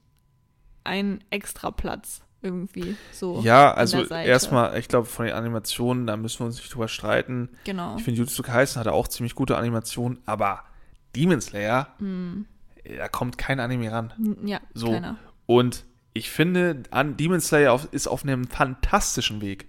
einen 0.83 1.23
extra 1.29 1.71
Platz 1.71 2.21
irgendwie 2.41 2.95
so. 3.11 3.41
Ja, 3.41 3.73
also 3.73 4.03
erstmal, 4.03 4.77
ich 4.77 4.87
glaube, 4.87 5.05
von 5.05 5.25
den 5.25 5.35
Animationen, 5.35 6.07
da 6.07 6.17
müssen 6.17 6.39
wir 6.39 6.45
uns 6.47 6.57
nicht 6.57 6.73
drüber 6.73 6.87
streiten. 6.87 7.49
Genau. 7.63 7.95
Ich 7.97 8.03
finde, 8.03 8.19
Jujutsu 8.19 8.43
Kaisen 8.43 8.79
hatte 8.79 8.93
auch 8.93 9.07
ziemlich 9.07 9.35
gute 9.35 9.57
Animationen, 9.57 10.19
aber 10.25 10.63
Demon 11.15 11.41
Slayer, 11.41 11.87
mm. 11.99 12.45
da 12.97 13.07
kommt 13.07 13.37
kein 13.37 13.59
Anime 13.59 13.91
ran. 13.91 14.13
Ja, 14.43 14.59
So. 14.73 14.91
keiner. 14.91 15.17
Und 15.45 15.85
ich 16.13 16.29
finde, 16.29 16.83
Demon 17.19 17.41
Slayer 17.41 17.79
ist 17.91 18.07
auf 18.07 18.23
einem 18.23 18.47
fantastischen 18.47 19.41
Weg, 19.41 19.67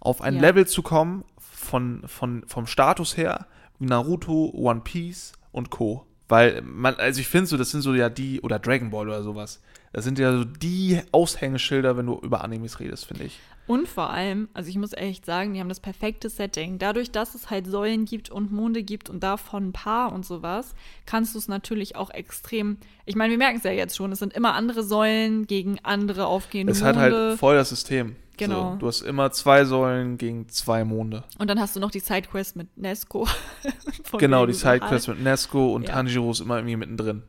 auf 0.00 0.20
ein 0.22 0.36
Ja. 0.36 0.40
Level 0.40 0.66
zu 0.66 0.82
kommen 0.82 1.24
von, 1.38 2.02
von, 2.06 2.44
vom 2.46 2.66
Status 2.66 3.16
her, 3.16 3.46
wie 3.78 3.86
Naruto, 3.86 4.52
One 4.54 4.80
Piece 4.80 5.32
und 5.52 5.70
Co. 5.70 6.06
Weil 6.28 6.62
man, 6.62 6.94
also 6.96 7.20
ich 7.20 7.28
finde 7.28 7.46
so, 7.46 7.56
das 7.56 7.70
sind 7.70 7.80
so 7.80 7.94
ja 7.94 8.08
die, 8.10 8.40
oder 8.40 8.58
Dragon 8.58 8.90
Ball 8.90 9.08
oder 9.08 9.22
sowas. 9.22 9.62
Das 9.92 10.04
sind 10.04 10.18
ja 10.18 10.32
so 10.36 10.44
die 10.44 11.00
Aushängeschilder, 11.12 11.96
wenn 11.96 12.06
du 12.06 12.18
über 12.20 12.44
Animes 12.44 12.80
redest, 12.80 13.06
finde 13.06 13.24
ich. 13.24 13.38
Und 13.66 13.86
vor 13.86 14.08
allem, 14.10 14.48
also 14.54 14.70
ich 14.70 14.76
muss 14.76 14.94
echt 14.94 15.26
sagen, 15.26 15.52
die 15.52 15.60
haben 15.60 15.68
das 15.68 15.80
perfekte 15.80 16.30
Setting. 16.30 16.78
Dadurch, 16.78 17.10
dass 17.10 17.34
es 17.34 17.50
halt 17.50 17.66
Säulen 17.66 18.06
gibt 18.06 18.30
und 18.30 18.50
Monde 18.50 18.82
gibt 18.82 19.10
und 19.10 19.22
davon 19.22 19.68
ein 19.68 19.72
paar 19.72 20.12
und 20.12 20.24
sowas, 20.24 20.74
kannst 21.04 21.34
du 21.34 21.38
es 21.38 21.48
natürlich 21.48 21.94
auch 21.96 22.08
extrem. 22.10 22.78
Ich 23.04 23.14
meine, 23.14 23.30
wir 23.32 23.38
merken 23.38 23.58
es 23.58 23.64
ja 23.64 23.70
jetzt 23.70 23.94
schon, 23.94 24.10
es 24.10 24.20
sind 24.20 24.32
immer 24.32 24.54
andere 24.54 24.82
Säulen 24.82 25.46
gegen 25.46 25.78
andere 25.82 26.26
aufgehende 26.26 26.72
Es 26.72 26.82
hat 26.82 26.96
Monde. 26.96 27.28
halt 27.30 27.38
voll 27.38 27.56
das 27.56 27.68
System. 27.68 28.16
Genau. 28.38 28.72
So, 28.72 28.76
du 28.78 28.86
hast 28.86 29.00
immer 29.02 29.32
zwei 29.32 29.64
Säulen 29.66 30.16
gegen 30.16 30.48
zwei 30.48 30.84
Monde. 30.84 31.24
und 31.38 31.50
dann 31.50 31.60
hast 31.60 31.76
du 31.76 31.80
noch 31.80 31.90
die 31.90 32.00
Sidequest 32.00 32.56
mit 32.56 32.76
Nesco. 32.78 33.26
Genau, 34.18 34.46
die. 34.46 34.54
Sidequest 34.54 35.08
mit 35.08 35.22
Nesco 35.22 35.74
und 35.74 35.82
Ja. 35.86 35.92
Tanjiro 35.94 36.30
ist 36.30 36.40
immer 36.40 36.56
irgendwie 36.56 36.76
mittendrin. 36.76 37.22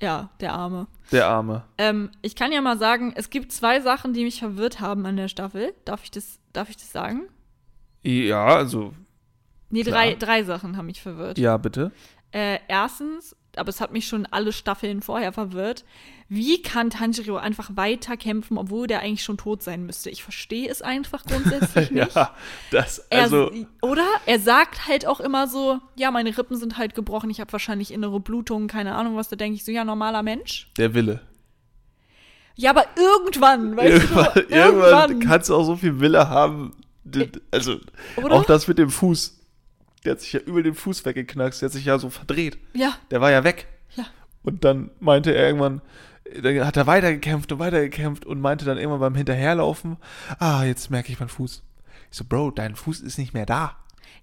Ja, 0.00 0.30
der 0.40 0.52
Arme. 0.52 0.86
Der 1.10 1.26
Arme. 1.26 1.64
Ähm, 1.76 2.10
ich 2.22 2.36
kann 2.36 2.52
ja 2.52 2.60
mal 2.60 2.78
sagen, 2.78 3.12
es 3.16 3.30
gibt 3.30 3.50
zwei 3.52 3.80
Sachen, 3.80 4.12
die 4.12 4.24
mich 4.24 4.38
verwirrt 4.38 4.80
haben 4.80 5.04
an 5.06 5.16
der 5.16 5.28
Staffel. 5.28 5.74
Darf 5.84 6.04
ich 6.04 6.10
das, 6.10 6.38
darf 6.52 6.68
ich 6.70 6.76
das 6.76 6.92
sagen? 6.92 7.28
Ja, 8.02 8.44
also, 8.46 8.94
Nee, 9.70 9.82
Klar. 9.82 9.94
drei, 9.96 10.14
drei 10.14 10.42
Sachen 10.44 10.76
haben 10.76 10.86
mich 10.86 11.02
verwirrt. 11.02 11.36
ja, 11.38 11.56
bitte. 11.56 11.92
Äh, 12.30 12.58
erstens, 12.68 13.36
aber 13.56 13.68
es 13.68 13.80
hat 13.80 13.92
mich 13.92 14.06
schon 14.06 14.26
alle 14.26 14.52
Staffeln 14.52 15.02
vorher 15.02 15.32
verwirrt. 15.32 15.84
Wie 16.28 16.60
kann 16.60 16.90
Tanjiro 16.90 17.36
einfach 17.36 17.70
weiter 17.74 18.16
kämpfen, 18.16 18.58
obwohl 18.58 18.86
der 18.86 19.00
eigentlich 19.00 19.24
schon 19.24 19.38
tot 19.38 19.62
sein 19.62 19.86
müsste? 19.86 20.10
Ich 20.10 20.22
verstehe 20.22 20.68
es 20.68 20.82
einfach 20.82 21.24
grundsätzlich 21.24 21.90
nicht. 21.90 22.14
Ja, 22.14 22.34
das, 22.70 22.98
Er, 23.10 23.22
also, 23.22 23.50
oder? 23.80 24.06
Er 24.26 24.38
sagt 24.38 24.86
halt 24.86 25.06
auch 25.06 25.20
immer 25.20 25.48
so, 25.48 25.78
ja, 25.96 26.10
meine 26.10 26.36
Rippen 26.36 26.56
sind 26.56 26.76
halt 26.76 26.94
gebrochen, 26.94 27.30
ich 27.30 27.40
habe 27.40 27.50
wahrscheinlich 27.52 27.92
innere 27.92 28.20
Blutungen, 28.20 28.68
keine 28.68 28.94
Ahnung 28.94 29.16
was, 29.16 29.28
da 29.28 29.36
denke 29.36 29.56
ich 29.56 29.64
so, 29.64 29.72
ja, 29.72 29.84
normaler 29.84 30.22
Mensch. 30.22 30.70
der 30.76 30.92
Wille. 30.94 31.20
Ja, 32.56 32.70
aber 32.70 32.86
irgendwann, 32.96 33.76
weißt 33.76 34.02
Irgendwann, 34.02 34.32
du, 34.34 34.40
irgendwann 34.40 35.20
kannst 35.20 35.48
du 35.48 35.54
auch 35.54 35.64
so 35.64 35.76
viel 35.76 36.00
Wille 36.00 36.28
haben. 36.28 36.74
Also, 37.52 37.76
Oder? 38.16 38.34
auch 38.34 38.44
das 38.44 38.66
mit 38.66 38.78
dem 38.78 38.90
Fuß. 38.90 39.37
Der 40.04 40.12
hat 40.12 40.20
sich 40.20 40.32
ja 40.32 40.40
über 40.40 40.62
den 40.62 40.74
Fuß 40.74 41.04
weggeknackst, 41.04 41.60
der 41.62 41.68
hat 41.68 41.72
sich 41.72 41.84
ja 41.84 41.98
so 41.98 42.10
verdreht. 42.10 42.58
Ja, 42.74 42.94
Der 43.10 43.20
war 43.20 43.30
ja 43.30 43.44
weg. 43.44 43.66
ja. 43.96 44.04
Und 44.42 44.64
dann 44.64 44.90
meinte 45.00 45.34
er 45.34 45.46
irgendwann, 45.46 45.82
dann 46.42 46.64
hat 46.64 46.76
er 46.76 46.86
weitergekämpft 46.86 47.50
und 47.52 47.58
weitergekämpft 47.58 48.24
und 48.24 48.40
meinte 48.40 48.64
dann 48.64 48.78
irgendwann 48.78 49.00
beim 49.00 49.14
Hinterherlaufen, 49.14 49.96
ah, 50.38 50.62
jetzt 50.64 50.90
merke 50.90 51.10
ich 51.12 51.18
meinen 51.18 51.28
Fuß. 51.28 51.62
Ich 52.10 52.16
so, 52.16 52.24
Bro, 52.24 52.52
dein 52.52 52.76
Fuß 52.76 53.00
ist 53.00 53.18
nicht 53.18 53.34
mehr 53.34 53.46
da. 53.46 53.76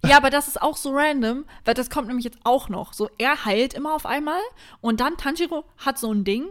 Ja, 0.04 0.16
aber 0.16 0.30
das 0.30 0.48
ist 0.48 0.60
auch 0.60 0.76
so 0.76 0.90
random, 0.94 1.44
weil 1.64 1.74
das 1.74 1.90
kommt 1.90 2.08
nämlich 2.08 2.24
jetzt 2.24 2.38
auch 2.44 2.68
noch. 2.68 2.92
So, 2.92 3.08
er 3.18 3.44
heilt 3.44 3.74
immer 3.74 3.94
auf 3.94 4.06
einmal 4.06 4.40
und 4.80 5.00
dann 5.00 5.16
Tanjiro 5.16 5.64
hat 5.78 5.98
so 5.98 6.12
ein 6.12 6.24
Ding, 6.24 6.46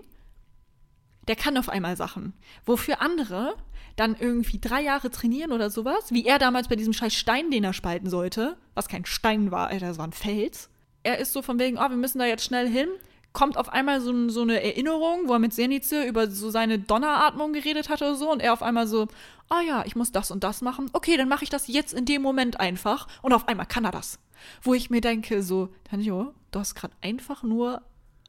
der 1.28 1.36
kann 1.36 1.58
auf 1.58 1.70
einmal 1.70 1.96
Sachen. 1.98 2.34
Wofür 2.66 3.02
andere 3.02 3.56
dann 3.96 4.16
irgendwie 4.20 4.60
drei 4.60 4.82
Jahre 4.82 5.10
trainieren 5.10 5.52
oder 5.52 5.70
sowas, 5.70 6.12
wie 6.12 6.26
er 6.26 6.40
damals 6.40 6.68
bei 6.68 6.76
diesem 6.76 6.94
scheiß 6.94 7.14
Stein, 7.14 7.52
den 7.52 7.64
er 7.64 7.74
spalten 7.74 8.10
sollte, 8.10 8.58
was 8.74 8.88
kein 8.88 9.06
Stein 9.06 9.52
war, 9.52 9.68
Alter, 9.68 9.88
das 9.88 9.98
war 9.98 10.08
ein 10.08 10.14
Fels. 10.14 10.70
Er 11.04 11.20
ist 11.20 11.34
so 11.34 11.42
von 11.42 11.60
wegen, 11.60 11.78
oh, 11.78 11.90
wir 11.90 11.98
müssen 11.98 12.20
da 12.20 12.26
jetzt 12.26 12.44
schnell 12.44 12.68
hin, 12.68 12.90
kommt 13.32 13.58
auf 13.58 13.70
einmal 13.70 14.02
so, 14.02 14.30
so 14.30 14.42
eine 14.42 14.64
Erinnerung, 14.64 15.28
wo 15.28 15.34
er 15.34 15.40
mit 15.40 15.54
Zenitze 15.54 16.04
über 16.04 16.30
so 16.30 16.50
seine 16.50 16.80
Donneratmung 16.80 17.54
geredet 17.54 17.90
hat 17.90 18.02
oder 18.02 18.16
so 18.16 18.32
und 18.32 18.42
er 18.42 18.54
auf 18.54 18.64
einmal 18.64 18.88
so, 18.88 19.08
ah 19.50 19.62
ja, 19.62 19.84
ich 19.86 19.96
muss 19.96 20.12
das 20.12 20.32
und 20.32 20.44
das 20.44 20.62
machen. 20.62 20.90
Okay, 20.94 21.18
dann 21.18 21.30
mache 21.30 21.44
ich 21.44 21.50
das 21.50 21.68
jetzt 21.68 21.94
in 21.94 22.06
dem 22.06 22.22
Moment 22.22 22.60
einfach 22.60 23.08
und 23.22 23.34
auf 23.34 23.48
einmal 23.48 23.66
kann 23.66 23.86
er 23.86 23.92
das. 23.92 24.20
Wo 24.62 24.74
ich 24.74 24.90
mir 24.90 25.02
denke, 25.02 25.44
so, 25.44 25.70
Tanjo, 25.84 26.34
du 26.52 26.60
hast 26.60 26.76
gerade 26.76 26.96
einfach 27.02 27.44
nur 27.44 27.82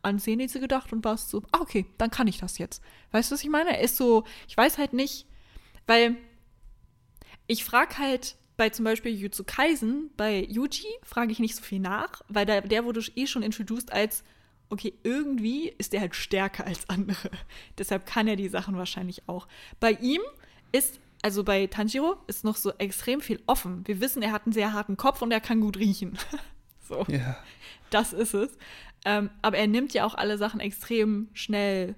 an 0.02 0.18
Zenitze 0.18 0.60
gedacht 0.60 0.92
und 0.92 1.04
warst 1.04 1.30
so, 1.30 1.42
ah, 1.52 1.60
okay, 1.60 1.86
dann 1.98 2.10
kann 2.10 2.28
ich 2.28 2.38
das 2.38 2.58
jetzt. 2.58 2.82
Weißt 3.12 3.30
du, 3.30 3.34
was 3.34 3.42
ich 3.42 3.50
meine? 3.50 3.76
Er 3.76 3.80
ist 3.80 3.96
so, 3.96 4.24
ich 4.46 4.56
weiß 4.56 4.78
halt 4.78 4.92
nicht, 4.92 5.26
weil 5.86 6.16
ich 7.46 7.64
frage 7.64 7.98
halt 7.98 8.36
bei 8.56 8.70
zum 8.70 8.84
Beispiel 8.84 9.14
Jutsu 9.14 9.44
Kaisen, 9.44 10.10
bei 10.16 10.44
Yuji 10.44 10.86
frage 11.02 11.32
ich 11.32 11.38
nicht 11.38 11.54
so 11.54 11.62
viel 11.62 11.80
nach, 11.80 12.22
weil 12.28 12.46
der, 12.46 12.62
der 12.62 12.84
wurde 12.84 13.00
eh 13.14 13.26
schon 13.26 13.42
introduced 13.42 13.92
als, 13.92 14.24
okay, 14.70 14.94
irgendwie 15.02 15.68
ist 15.78 15.92
der 15.92 16.00
halt 16.00 16.14
stärker 16.14 16.66
als 16.66 16.88
andere. 16.88 17.30
Deshalb 17.78 18.06
kann 18.06 18.26
er 18.26 18.36
die 18.36 18.48
Sachen 18.48 18.76
wahrscheinlich 18.76 19.28
auch. 19.28 19.46
Bei 19.78 19.92
ihm 19.92 20.22
ist, 20.72 21.00
also 21.22 21.44
bei 21.44 21.66
Tanjiro, 21.66 22.16
ist 22.26 22.44
noch 22.44 22.56
so 22.56 22.72
extrem 22.78 23.20
viel 23.20 23.42
offen. 23.46 23.86
Wir 23.86 24.00
wissen, 24.00 24.22
er 24.22 24.32
hat 24.32 24.46
einen 24.46 24.52
sehr 24.52 24.72
harten 24.72 24.96
Kopf 24.96 25.20
und 25.22 25.32
er 25.32 25.40
kann 25.40 25.60
gut 25.60 25.76
riechen. 25.76 26.18
so. 26.88 27.04
Ja. 27.08 27.36
Das 27.90 28.12
ist 28.12 28.34
es. 28.34 28.56
Ähm, 29.04 29.30
aber 29.42 29.58
er 29.58 29.66
nimmt 29.66 29.92
ja 29.92 30.04
auch 30.04 30.14
alle 30.14 30.38
Sachen 30.38 30.60
extrem 30.60 31.28
schnell 31.34 31.94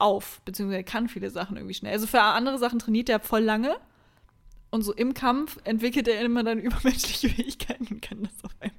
auf, 0.00 0.40
beziehungsweise 0.44 0.78
er 0.78 0.84
kann 0.84 1.08
viele 1.08 1.30
Sachen 1.30 1.56
irgendwie 1.56 1.74
schnell. 1.74 1.92
Also 1.92 2.06
für 2.06 2.20
andere 2.22 2.58
Sachen 2.58 2.78
trainiert 2.78 3.08
er 3.08 3.20
voll 3.20 3.42
lange 3.42 3.76
und 4.70 4.82
so 4.82 4.92
im 4.94 5.14
Kampf 5.14 5.58
entwickelt 5.64 6.08
er 6.08 6.20
immer 6.20 6.42
dann 6.44 6.58
übermenschliche 6.60 7.28
Fähigkeiten 7.28 7.86
und 7.90 8.02
kann 8.02 8.22
das 8.22 8.44
auf 8.44 8.52
einmal. 8.60 8.74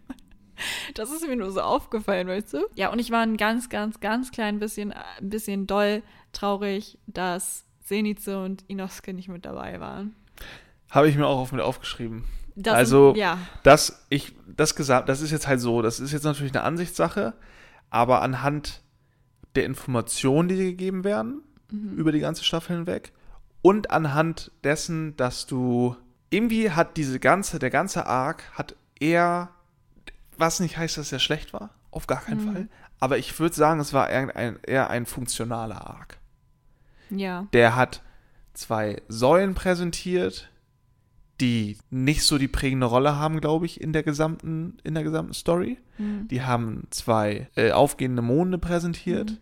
Das 0.94 1.12
ist 1.12 1.28
mir 1.28 1.36
nur 1.36 1.52
so 1.52 1.62
aufgefallen, 1.62 2.28
weißt 2.28 2.54
du? 2.54 2.60
Ja, 2.76 2.92
und 2.92 3.00
ich 3.00 3.10
war 3.10 3.22
ein 3.22 3.36
ganz, 3.38 3.70
ganz, 3.70 4.00
ganz 4.00 4.32
klein 4.32 4.60
bisschen, 4.60 4.92
ein 4.94 5.30
bisschen 5.30 5.66
doll 5.66 6.04
traurig, 6.34 7.00
dass 7.08 7.66
Zenitsu 7.84 8.32
und 8.44 8.64
Inosuke 8.68 9.14
nicht 9.14 9.28
mit 9.28 9.46
dabei 9.46 9.80
waren. 9.80 10.16
Habe 10.92 11.10
ich 11.10 11.16
mir 11.18 11.26
auch 11.26 11.40
auf 11.40 11.52
mit 11.52 11.62
aufgeschrieben. 11.62 12.26
Das 12.56 12.74
Also- 12.76 13.14
ja, 13.16 13.38
Das, 13.64 14.06
ich, 14.10 14.34
das 14.46 14.76
gesagt, 14.76 15.10
das 15.10 15.22
ist 15.22 15.32
jetzt 15.32 15.48
halt 15.48 15.60
so, 15.62 15.82
das 15.82 16.00
ist 16.00 16.12
jetzt 16.12 16.24
natürlich 16.24 16.54
eine 16.54 16.64
Ansichtssache, 16.64 17.34
aber 17.90 18.22
anhand 18.22 18.82
der 19.56 19.66
Informationen, 19.66 20.48
die 20.50 20.56
dir 20.56 20.66
gegeben 20.66 21.04
werden, 21.04 21.42
über 21.96 22.12
die 22.12 22.20
ganze 22.20 22.44
Staffel 22.44 22.76
hinweg, 22.76 23.14
und 23.62 23.92
anhand 23.92 24.52
dessen, 24.64 25.16
dass 25.16 25.46
du, 25.46 25.96
irgendwie 26.30 26.72
hat 26.72 26.98
diese 26.98 27.20
ganze, 27.20 27.60
der 27.60 27.70
ganze 27.70 28.08
Arc 28.08 28.44
hat 28.54 28.76
eher, 29.00 29.50
was 30.38 30.60
nicht 30.60 30.78
heißt, 30.78 30.98
dass 30.98 31.12
er 31.12 31.20
schlecht 31.20 31.54
war, 31.54 31.70
auf 31.92 32.08
gar 32.08 32.22
keinen 32.22 32.42
Fall, 32.54 32.68
aber 33.00 33.18
ich 33.18 33.40
würde 33.40 33.56
sagen, 33.56 33.80
es 33.80 33.94
war 33.94 34.10
eher 34.10 34.36
ein, 34.36 34.60
eher 34.64 34.90
ein 34.90 35.06
funktionaler 35.06 35.88
Arc. 35.88 36.18
ja, 37.10 37.48
Der 37.54 37.76
hat 37.76 38.02
zwei 38.54 39.02
Säulen 39.08 39.54
präsentiert, 39.56 40.51
die 41.42 41.78
nicht 41.90 42.24
so 42.24 42.38
die 42.38 42.48
prägende 42.48 42.86
Rolle 42.86 43.18
haben, 43.18 43.42
glaube 43.42 43.66
ich, 43.66 43.82
in 43.82 43.94
der 43.94 44.04
gesamten, 44.04 44.78
in 44.84 44.94
der 44.94 45.04
gesamten 45.04 45.34
Story. 45.34 45.78
Mhm. 45.98 46.28
Die 46.30 46.44
haben 46.44 46.84
zwei 46.92 47.50
äh, 47.56 47.72
aufgehende 47.72 48.22
Monde 48.22 48.58
präsentiert, 48.58 49.40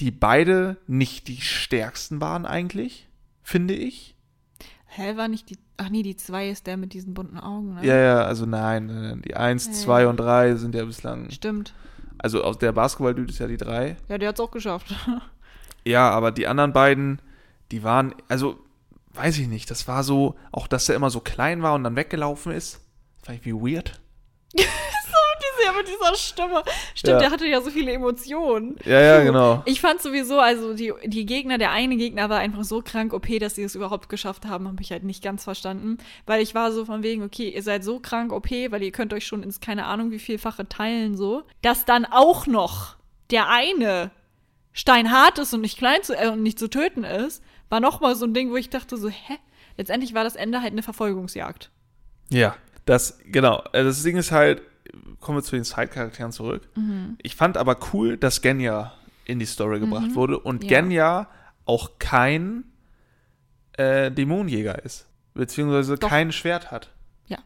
die 0.00 0.10
beide 0.10 0.78
nicht 0.86 1.28
die 1.28 1.40
stärksten 1.40 2.20
waren 2.20 2.46
eigentlich, 2.46 3.08
finde 3.42 3.74
ich. 3.74 4.16
Hä, 4.86 5.16
war 5.16 5.28
nicht 5.28 5.50
die. 5.50 5.58
Ach 5.76 5.88
nee, 5.88 6.02
die 6.02 6.16
zwei 6.16 6.48
ist 6.50 6.66
der 6.66 6.76
mit 6.76 6.94
diesen 6.94 7.14
bunten 7.14 7.38
Augen, 7.38 7.74
ne? 7.74 7.86
Ja, 7.86 7.96
ja, 7.96 8.22
also 8.22 8.44
nein, 8.46 9.22
die 9.24 9.34
1, 9.36 9.66
Ja, 9.66 9.72
2 9.72 10.02
ja. 10.02 10.08
und 10.08 10.16
3 10.18 10.56
sind 10.56 10.74
ja 10.74 10.84
bislang, 10.84 11.30
Stimmt. 11.30 11.74
also 12.18 12.42
aus 12.42 12.58
der 12.58 12.72
Basketball-Dude 12.72 13.30
ist 13.30 13.38
ja 13.38 13.46
die 13.46 13.56
3. 13.56 13.96
Ja, 14.08 14.18
der 14.18 14.28
hat's 14.30 14.40
auch 14.40 14.50
geschafft. 14.50 14.94
Ja, 15.82 16.10
aber 16.10 16.30
die 16.30 16.46
anderen 16.46 16.74
beiden, 16.74 17.22
die 17.72 17.82
waren, 17.82 18.14
also, 18.28 18.58
weiß 19.14 19.38
ich 19.38 19.48
nicht, 19.48 19.70
das 19.70 19.88
war 19.88 20.02
so, 20.04 20.36
auch 20.52 20.66
dass 20.66 20.88
er 20.88 20.94
immer 20.96 21.10
so 21.10 21.20
klein 21.20 21.62
war 21.62 21.74
und 21.74 21.84
dann 21.84 21.96
weggelaufen 21.96 22.52
ist. 22.52 22.80
War 23.24 23.34
irgendwie 23.34 23.74
weird. 23.74 24.00
Diese, 24.52 25.64
ja, 25.66 25.72
mit 25.72 25.88
dieser 25.88 26.14
Stimme. 26.16 26.62
Stimmt, 26.94 27.12
Ja. 27.14 27.18
der 27.18 27.30
hatte 27.30 27.46
ja 27.46 27.60
so 27.62 27.70
viele 27.70 27.92
Emotionen. 27.92 28.76
Ja, 28.84 29.00
ja, 29.00 29.22
genau. 29.22 29.62
Ich 29.64 29.80
fand 29.80 30.00
sowieso, 30.02 30.38
also 30.38 30.74
die, 30.74 30.92
die 31.06 31.24
Gegner, 31.24 31.56
der 31.58 31.70
eine 31.70 31.96
Gegner 31.96 32.28
war 32.28 32.38
einfach 32.38 32.64
so 32.64 32.82
krank 32.82 33.12
OP, 33.14 33.26
dass 33.38 33.54
sie 33.54 33.62
es 33.62 33.74
überhaupt 33.74 34.08
geschafft 34.10 34.44
haben, 34.46 34.68
habe 34.68 34.82
ich 34.82 34.92
halt 34.92 35.02
nicht 35.04 35.22
ganz 35.22 35.44
verstanden. 35.44 35.98
Weil 36.26 36.42
ich 36.42 36.54
war 36.54 36.72
so 36.72 36.84
von 36.84 37.02
wegen, 37.02 37.22
okay, 37.22 37.48
ihr 37.50 37.62
seid 37.62 37.84
so 37.84 38.00
krank 38.00 38.32
OP, 38.32 38.50
weil 38.50 38.82
ihr 38.82 38.92
könnt 38.92 39.12
euch 39.14 39.26
schon 39.26 39.42
ins 39.42 39.60
keine 39.60 39.86
Ahnung 39.86 40.10
wie 40.10 40.18
vielfache 40.18 40.68
teilen 40.68 41.16
so, 41.16 41.42
dass 41.62 41.84
dann 41.86 42.04
auch 42.04 42.46
noch 42.46 42.96
der 43.30 43.48
eine 43.48 44.10
steinhart 44.72 45.38
ist 45.38 45.54
und 45.54 45.62
nicht 45.62 45.78
klein 45.78 46.02
zu, 46.02 46.16
äh, 46.16 46.28
und 46.28 46.42
nicht 46.42 46.58
zu 46.58 46.68
töten 46.68 47.04
ist, 47.04 47.42
war 47.70 47.80
noch 47.80 48.00
mal 48.00 48.14
so 48.14 48.26
ein 48.26 48.34
Ding, 48.34 48.50
wo 48.50 48.56
ich 48.56 48.68
dachte 48.68 48.96
so, 48.98 49.08
hä? 49.08 49.38
Letztendlich 49.78 50.12
war 50.12 50.24
das 50.24 50.36
Ende 50.36 50.60
halt 50.60 50.72
eine 50.72 50.82
Verfolgungsjagd. 50.82 51.70
Ja, 52.28 52.54
das, 52.84 53.18
genau. 53.24 53.62
äh, 53.72 53.82
Das 53.84 54.02
Ding 54.02 54.16
ist 54.18 54.30
halt, 54.32 54.62
kommen 55.20 55.38
wir 55.38 55.42
zu 55.42 55.56
den 55.56 55.64
Side-Charakteren 55.64 56.32
zurück. 56.32 56.68
Mhm. 56.76 57.16
Ich 57.22 57.34
fand 57.36 57.56
aber 57.56 57.78
cool, 57.92 58.16
dass 58.18 58.42
Genya 58.42 58.92
in 59.24 59.38
die 59.38 59.46
Story 59.46 59.80
gebracht 59.80 60.14
wurde 60.14 60.38
und 60.38 60.64
Ja. 60.64 60.80
Genya 60.80 61.28
auch 61.64 61.98
kein 61.98 62.64
äh, 63.78 64.10
Dämonenjäger 64.10 64.84
ist. 64.84 65.06
Beziehungsweise 65.34 65.96
Doch. 65.96 66.08
kein 66.08 66.32
Schwert 66.32 66.70
hat. 66.72 66.90
Ja. 67.26 67.38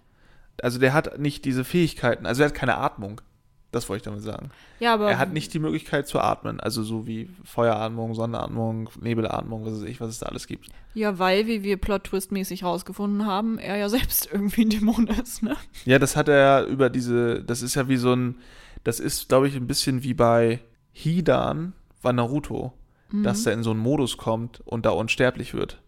Also 0.63 0.79
der 0.79 0.95
hat 0.95 1.19
nicht 1.19 1.45
diese 1.45 1.65
Fähigkeiten, 1.65 2.25
also 2.27 2.43
er 2.43 2.49
hat 2.49 2.55
keine 2.55 2.79
Atmung. 2.79 3.21
Das 3.75 3.89
wollte 3.89 3.99
ich 3.99 4.05
damit 4.05 4.23
sagen. 4.23 4.51
Ja, 4.79 4.95
aber 4.95 5.11
Er 5.11 5.19
hat 5.19 5.33
nicht 5.33 5.53
die 5.53 5.59
Möglichkeit 5.59 6.07
zu 6.07 6.21
atmen, 6.21 6.61
also 6.61 6.85
so 6.85 7.07
wie 7.09 7.29
Feueratmung, 7.45 8.15
Sonnenatmung, 8.15 8.89
Nebelatmung, 9.01 9.65
was 9.65 9.75
weiß 9.75 9.83
ich, 9.89 10.01
was 10.01 10.11
es 10.11 10.21
da 10.21 10.27
alles 10.27 10.47
gibt. 10.47 10.69
Ja, 10.95 11.19
weil, 11.19 11.47
wie 11.49 11.65
wir 11.65 11.77
Plot-Twist-mäßig 11.77 12.63
rausgefunden 12.63 13.27
haben, 13.27 13.59
er 13.59 13.77
ja 13.77 13.89
selbst 13.91 14.29
irgendwie 14.31 14.65
ein 14.65 14.71
Dämon 14.71 15.09
ist, 15.09 15.43
ne? 15.43 15.57
Ja, 15.85 15.99
das 15.99 16.15
hat 16.15 16.29
er 16.29 16.67
über 16.67 16.89
diese, 16.89 17.43
das 17.43 17.63
ist 17.63 17.75
ja 17.75 17.89
wie 17.89 17.97
so 17.97 18.15
ein, 18.15 18.37
das 18.85 19.01
ist, 19.01 19.29
glaube 19.29 19.49
ich, 19.49 19.57
ein 19.57 19.67
bisschen 19.67 20.05
wie 20.05 20.15
bei 20.15 20.61
Hidan 20.93 21.73
bei 22.01 22.13
Naruto, 22.13 22.73
dass 23.23 23.47
er 23.47 23.53
in 23.53 23.63
so 23.63 23.71
einen 23.71 23.81
Modus 23.81 24.17
kommt 24.17 24.61
und 24.65 24.87
da 24.87 24.91
unsterblich 24.91 25.55
wird. 25.55 25.81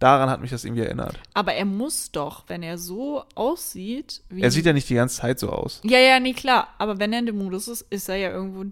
Daran 0.00 0.28
hat 0.30 0.40
mich 0.40 0.50
das 0.50 0.64
irgendwie 0.64 0.82
erinnert. 0.82 1.20
Aber 1.34 1.52
er 1.52 1.66
muss 1.66 2.10
doch, 2.10 2.44
wenn 2.48 2.62
er 2.62 2.78
so 2.78 3.22
aussieht. 3.34 4.22
Er 4.34 4.50
sieht 4.50 4.64
ja 4.66 4.72
nicht 4.72 4.88
die 4.88 4.94
ganze 4.94 5.20
Zeit 5.20 5.38
so 5.38 5.50
aus. 5.50 5.80
Ja, 5.84 5.98
ja, 5.98 6.18
nee, 6.18 6.32
klar. 6.32 6.68
Aber 6.78 6.98
wenn 6.98 7.12
er 7.12 7.18
in 7.20 7.26
dem 7.26 7.38
Modus 7.38 7.68
ist, 7.68 7.82
ist 7.90 8.08
er 8.08 8.16
ja 8.16 8.30
irgendwo 8.30 8.64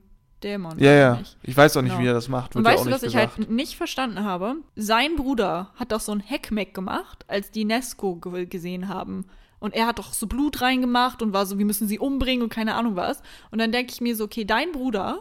Dämon. 0.43 0.79
Ja, 0.79 0.93
ja. 0.93 1.17
nicht? 1.17 1.37
Ich 1.43 1.57
weiß 1.57 1.77
auch 1.77 1.83
nicht, 1.83 1.91
Genau. 1.93 2.03
wie 2.03 2.09
er 2.09 2.15
das 2.15 2.29
macht. 2.29 2.57
Und 2.57 2.65
Wird 2.65 2.73
ja 2.73 2.79
weißt 2.79 2.87
du, 2.87 2.91
was 2.93 3.03
ich 3.03 3.13
gesagt. 3.13 3.39
halt 3.39 3.51
nicht 3.51 3.77
verstanden 3.77 4.25
habe? 4.25 4.57
Sein 4.75 5.17
Bruder 5.17 5.71
hat 5.75 5.93
doch 5.93 6.01
so 6.01 6.13
ein 6.13 6.21
Heckmeck 6.21 6.73
gemacht, 6.75 7.25
als 7.29 7.51
die 7.51 7.65
Nesco 7.67 8.17
ge 8.17 8.47
gesehen 8.47 8.89
haben. 8.89 9.27
Und 9.59 9.75
er 9.75 9.87
hat 9.87 9.99
doch 9.99 10.13
so 10.15 10.29
Blut 10.29 10.63
reingemacht 10.63 11.21
und 11.21 11.33
war 11.33 11.45
so, 11.45 11.59
wir 11.59 11.67
müssen 11.67 11.89
sie 11.89 11.99
umbringen 11.99 12.45
und 12.45 12.49
keine 12.51 12.75
Ahnung 12.77 12.97
was. 12.97 13.21
Und 13.51 13.59
dann 13.59 13.73
denke 13.73 13.93
ich 13.93 14.01
mir 14.01 14.15
so, 14.17 14.25
okay, 14.25 14.45
dein 14.45 14.73
Bruder 14.73 15.19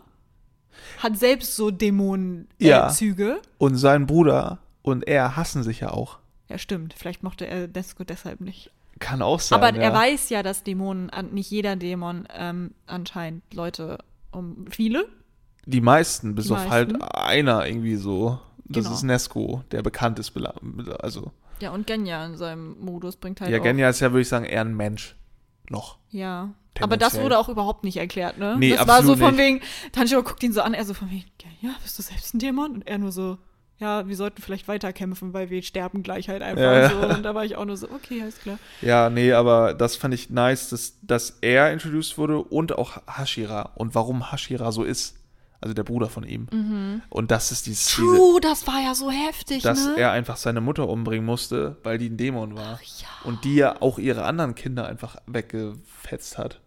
hat 0.99 1.17
selbst 1.17 1.55
so 1.55 1.71
Dämonenzüge. 1.71 2.47
Äh, 2.59 2.67
Ja. 2.69 2.89
Züge. 2.89 3.41
Und 3.57 3.75
sein 3.75 4.05
Bruder 4.05 4.59
und 4.91 5.07
er 5.07 5.35
hassen 5.35 5.63
sich 5.63 5.79
ja 5.81 5.91
auch. 5.91 6.19
ja, 6.49 6.57
stimmt. 6.57 6.93
Vielleicht 6.97 7.23
mochte 7.23 7.45
er 7.45 7.67
Nesco 7.67 8.03
deshalb 8.03 8.41
nicht. 8.41 8.71
Kann 8.99 9.21
auch 9.21 9.39
sein. 9.39 9.61
Aber 9.61 9.75
ja. 9.75 9.81
er 9.83 9.93
weiß 9.93 10.29
ja, 10.29 10.41
dass 10.43 10.63
Dämonen, 10.63 11.11
nicht 11.31 11.51
jeder 11.51 11.75
Dämon 11.75 12.27
ähm, 12.35 12.71
anscheinend 12.87 13.43
Leute 13.53 13.99
um 14.31 14.65
viele. 14.71 15.07
Die 15.65 15.81
meisten, 15.81 16.33
bis 16.35 16.47
Die 16.47 16.53
auf 16.53 16.69
halt 16.69 16.93
meisten. 16.97 17.03
einer 17.15 17.67
irgendwie 17.67 17.95
so. 17.95 18.39
Das 18.65 18.83
Genau. 18.85 18.95
ist 18.95 19.03
Nesco, 19.03 19.63
der 19.71 19.81
bekannt 19.81 20.17
ist. 20.19 20.33
Also, 21.01 21.31
Ja, 21.59 21.71
und 21.71 21.85
Genya 21.87 22.25
in 22.25 22.37
seinem 22.37 22.79
Modus 22.79 23.15
bringt 23.17 23.39
halt 23.39 23.51
ja. 23.51 23.59
Genya 23.59 23.89
ist 23.89 23.99
ja, 23.99 24.11
würde 24.11 24.21
ich 24.21 24.29
sagen, 24.29 24.45
eher 24.45 24.61
ein 24.61 24.75
Mensch. 24.75 25.15
Noch. 25.69 25.97
Ja. 26.09 26.53
Aber 26.79 26.95
das 26.97 27.19
wurde 27.19 27.37
auch 27.39 27.49
überhaupt 27.49 27.83
nicht 27.83 27.97
erklärt, 27.97 28.37
ne? 28.37 28.55
Nee, 28.57 28.69
das 28.75 28.79
war 28.87 29.03
so 29.03 29.13
absolut 29.13 29.19
von 29.19 29.35
nicht. 29.35 29.39
wegen, 29.45 29.61
Tanjiro 29.91 30.21
guckt 30.23 30.41
ihn 30.43 30.53
so 30.53 30.61
an, 30.61 30.73
er 30.73 30.85
so 30.85 30.93
von 30.93 31.09
wegen, 31.09 31.25
ja, 31.61 31.71
bist 31.83 31.97
du 31.99 32.03
selbst 32.03 32.33
ein 32.33 32.39
Dämon? 32.39 32.71
Und 32.71 32.87
er 32.87 32.97
nur 32.99 33.11
so, 33.11 33.37
ja, 33.79 34.07
wir 34.07 34.15
sollten 34.15 34.41
vielleicht 34.41 34.67
weiterkämpfen, 34.67 35.33
weil 35.33 35.49
wir 35.49 35.61
sterben 35.61 36.01
gleich 36.01 36.29
halt 36.29 36.41
einfach 36.41 36.61
Ja, 36.63 36.89
so. 36.89 36.97
Und 37.15 37.23
da 37.23 37.35
war 37.35 37.45
ich 37.45 37.55
auch 37.55 37.65
nur 37.65 37.77
so, 37.77 37.89
okay, 37.91 38.21
alles 38.21 38.39
klar. 38.39 38.57
Ja, 38.81 39.09
nee, 39.09 39.33
aber 39.33 39.73
das 39.73 39.95
fand 39.95 40.13
ich 40.13 40.29
nice, 40.29 40.69
dass, 40.69 40.97
dass 41.01 41.37
er 41.41 41.71
introduced 41.71 42.17
wurde 42.17 42.39
und 42.39 42.77
auch 42.77 42.97
Hashira. 43.07 43.73
Und 43.75 43.93
warum 43.93 44.31
Hashira 44.31 44.71
so 44.71 44.83
ist. 44.83 45.15
Also 45.59 45.73
der 45.73 45.83
Bruder 45.83 46.07
von 46.07 46.23
ihm. 46.23 47.01
Und 47.09 47.31
das 47.31 47.51
ist 47.51 47.65
dieses, 47.65 47.87
diese, 47.87 48.01
True, 48.03 48.39
das 48.39 48.67
war 48.67 48.79
ja 48.79 48.93
so 48.93 49.09
heftig, 49.09 49.63
dass 49.63 49.87
ne? 49.87 49.95
er 49.97 50.11
einfach 50.11 50.37
seine 50.37 50.61
Mutter 50.61 50.87
umbringen 50.87 51.25
musste, 51.25 51.77
weil 51.81 51.97
die 51.97 52.09
ein 52.09 52.17
Dämon 52.17 52.55
war. 52.55 52.79
ja. 52.83 53.07
Und 53.23 53.43
die 53.43 53.55
ja 53.55 53.81
auch 53.81 53.97
ihre 53.97 54.25
anderen 54.25 54.53
Kinder 54.53 54.87
einfach 54.87 55.15
weggefetzt 55.25 56.37
hat. 56.37 56.59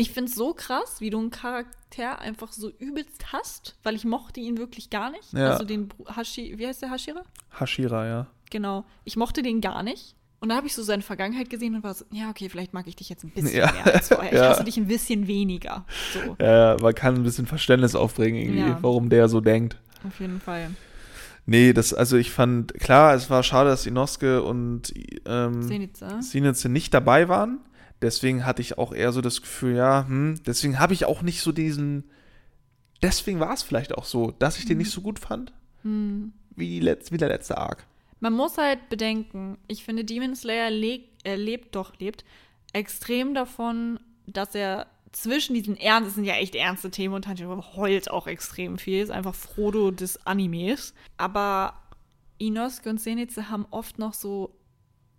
Ich 0.00 0.10
find's 0.12 0.34
so 0.34 0.54
krass, 0.54 1.00
wie 1.00 1.10
du 1.10 1.18
einen 1.18 1.30
Charakter 1.30 2.18
einfach 2.20 2.52
so 2.52 2.70
übelst 2.78 3.32
hast, 3.32 3.76
weil 3.82 3.94
ich 3.94 4.04
mochte 4.04 4.40
ihn 4.40 4.56
wirklich 4.58 4.90
gar 4.90 5.10
nicht. 5.10 5.32
Ja. 5.32 5.50
Also 5.50 5.64
den 5.64 5.88
Hashi, 6.06 6.54
wie 6.58 6.66
heißt 6.66 6.82
der 6.82 6.90
Hashira? 6.90 7.22
Hashira, 7.58 8.06
ja. 8.06 8.26
Genau. 8.50 8.84
Ich 9.04 9.16
mochte 9.16 9.42
den 9.42 9.60
gar 9.60 9.82
nicht. 9.82 10.14
Und 10.40 10.48
da 10.48 10.56
habe 10.56 10.66
ich 10.66 10.74
so 10.74 10.82
seine 10.82 11.02
Vergangenheit 11.02 11.50
gesehen 11.50 11.74
und 11.74 11.82
war 11.82 11.92
so, 11.92 12.06
ja, 12.10 12.30
okay, 12.30 12.48
vielleicht 12.48 12.72
mag 12.72 12.86
ich 12.86 12.96
dich 12.96 13.10
jetzt 13.10 13.24
ein 13.24 13.30
bisschen 13.30 13.58
Ja. 13.58 13.70
mehr 13.72 13.94
als 13.94 14.08
vorher. 14.08 14.32
Ich 14.32 14.38
Ja. 14.38 14.48
hasse 14.48 14.64
dich 14.64 14.78
ein 14.78 14.86
bisschen 14.86 15.26
weniger. 15.26 15.84
So, 16.14 16.36
Ja, 16.42 16.76
man 16.80 16.94
kann 16.94 17.16
ein 17.16 17.22
bisschen 17.22 17.46
Verständnis 17.46 17.94
aufbringen, 17.94 18.38
irgendwie, 18.40 18.60
Ja. 18.60 18.78
warum 18.80 19.10
der 19.10 19.28
so 19.28 19.40
denkt. 19.42 19.76
auf 20.06 20.18
jeden 20.18 20.40
Fall. 20.40 20.70
Nee, 21.44 21.72
das, 21.74 21.92
also 21.92 22.16
ich 22.16 22.30
fand, 22.30 22.72
klar, 22.74 23.14
es 23.14 23.28
war 23.28 23.42
schade, 23.42 23.68
dass 23.70 23.84
Inosuke 23.84 24.42
und 24.42 24.94
ähm. 25.26 25.62
Sinitze 26.22 26.68
nicht 26.70 26.94
dabei 26.94 27.28
waren. 27.28 27.58
Deswegen 28.02 28.46
hatte 28.46 28.62
ich 28.62 28.78
auch 28.78 28.92
eher 28.92 29.12
so 29.12 29.20
das 29.20 29.42
Gefühl, 29.42 29.76
ja, 29.76 30.06
hm, 30.06 30.40
deswegen 30.46 30.78
habe 30.78 30.94
ich 30.94 31.04
auch 31.04 31.22
nicht 31.22 31.42
so 31.42 31.52
diesen. 31.52 32.04
Deswegen 33.02 33.40
war 33.40 33.52
es 33.52 33.62
vielleicht 33.62 33.94
auch 33.96 34.04
so, 34.04 34.30
dass 34.38 34.58
ich 34.58 34.66
den 34.66 34.78
nicht 34.78 34.90
so 34.90 35.00
gut 35.00 35.18
fand, 35.18 35.52
Hm. 35.82 36.32
wie, 36.56 36.68
die 36.68 36.80
Letz-, 36.86 37.12
wie 37.12 37.16
der 37.16 37.28
letzte 37.28 37.56
Arc. 37.56 37.86
Man 38.20 38.34
muss 38.34 38.58
halt 38.58 38.90
bedenken, 38.90 39.56
ich 39.68 39.84
finde, 39.84 40.04
Demon 40.04 40.36
Slayer 40.36 40.70
le 40.70 41.00
er 41.24 41.36
lebt 41.36 41.74
doch, 41.74 41.98
lebt 41.98 42.24
extrem 42.72 43.34
davon, 43.34 44.00
dass 44.26 44.54
er 44.54 44.86
zwischen 45.12 45.54
diesen 45.54 45.76
Ernst, 45.76 46.08
das 46.08 46.14
sind 46.14 46.24
ja 46.24 46.34
echt 46.34 46.54
ernste 46.54 46.90
Themen 46.90 47.14
und 47.14 47.24
Tanjiro 47.24 47.62
heult 47.76 48.10
auch 48.10 48.26
extrem 48.26 48.78
viel, 48.78 49.02
ist 49.02 49.10
einfach 49.10 49.34
Frodo 49.34 49.90
des 49.90 50.24
Animes. 50.26 50.94
Aber 51.16 51.74
Inosuke 52.38 52.90
und 52.90 52.98
Zenitsu 52.98 53.44
haben 53.50 53.66
oft 53.70 53.98
noch 53.98 54.14
so 54.14 54.54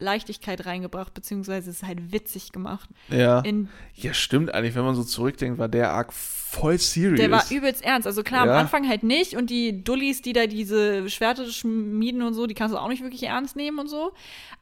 Leichtigkeit 0.02 0.66
reingebracht, 0.66 1.14
beziehungsweise 1.14 1.70
es 1.70 1.78
ist 1.78 1.88
halt 1.88 2.12
witzig 2.12 2.52
gemacht. 2.52 2.90
Ja. 3.10 3.40
In, 3.42 3.70
ja, 3.96 4.14
stimmt 4.14 4.54
eigentlich, 4.54 4.76
wenn 4.76 4.84
man 4.84 4.96
so 4.96 5.04
zurückdenkt, 5.04 5.58
war 5.60 5.70
der 5.70 5.92
Arc 5.92 6.12
voll 6.12 6.78
serious. 6.78 7.18
der 7.20 7.32
war 7.32 7.46
übelst 7.50 7.84
ernst. 7.84 8.06
Also 8.08 8.24
klar, 8.24 8.46
Ja. 8.46 8.52
am 8.54 8.60
Anfang 8.60 8.88
halt 8.90 9.04
nicht 9.04 9.38
und 9.38 9.50
die 9.50 9.84
Dullis, 9.84 10.22
die 10.22 10.34
da 10.34 10.48
diese 10.48 11.10
Schwerter 11.10 11.46
schmieden 11.46 12.22
und 12.24 12.34
so, 12.34 12.46
die 12.48 12.54
kannst 12.56 12.74
du 12.76 12.80
auch 12.80 12.90
nicht 12.90 13.04
wirklich 13.04 13.24
ernst 13.24 13.56
nehmen 13.56 13.80
und 13.80 13.88
so. 13.88 14.12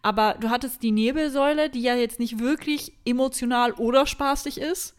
Aber 0.04 0.36
du 0.40 0.50
hattest 0.50 0.84
die 0.84 0.92
Nebelsäule, 0.92 1.70
die 1.70 1.82
ja 1.82 1.96
jetzt 1.96 2.20
nicht 2.20 2.40
wirklich 2.40 2.94
emotional 3.06 3.72
oder 3.74 4.06
spaßig 4.06 4.60
ist. 4.62 4.96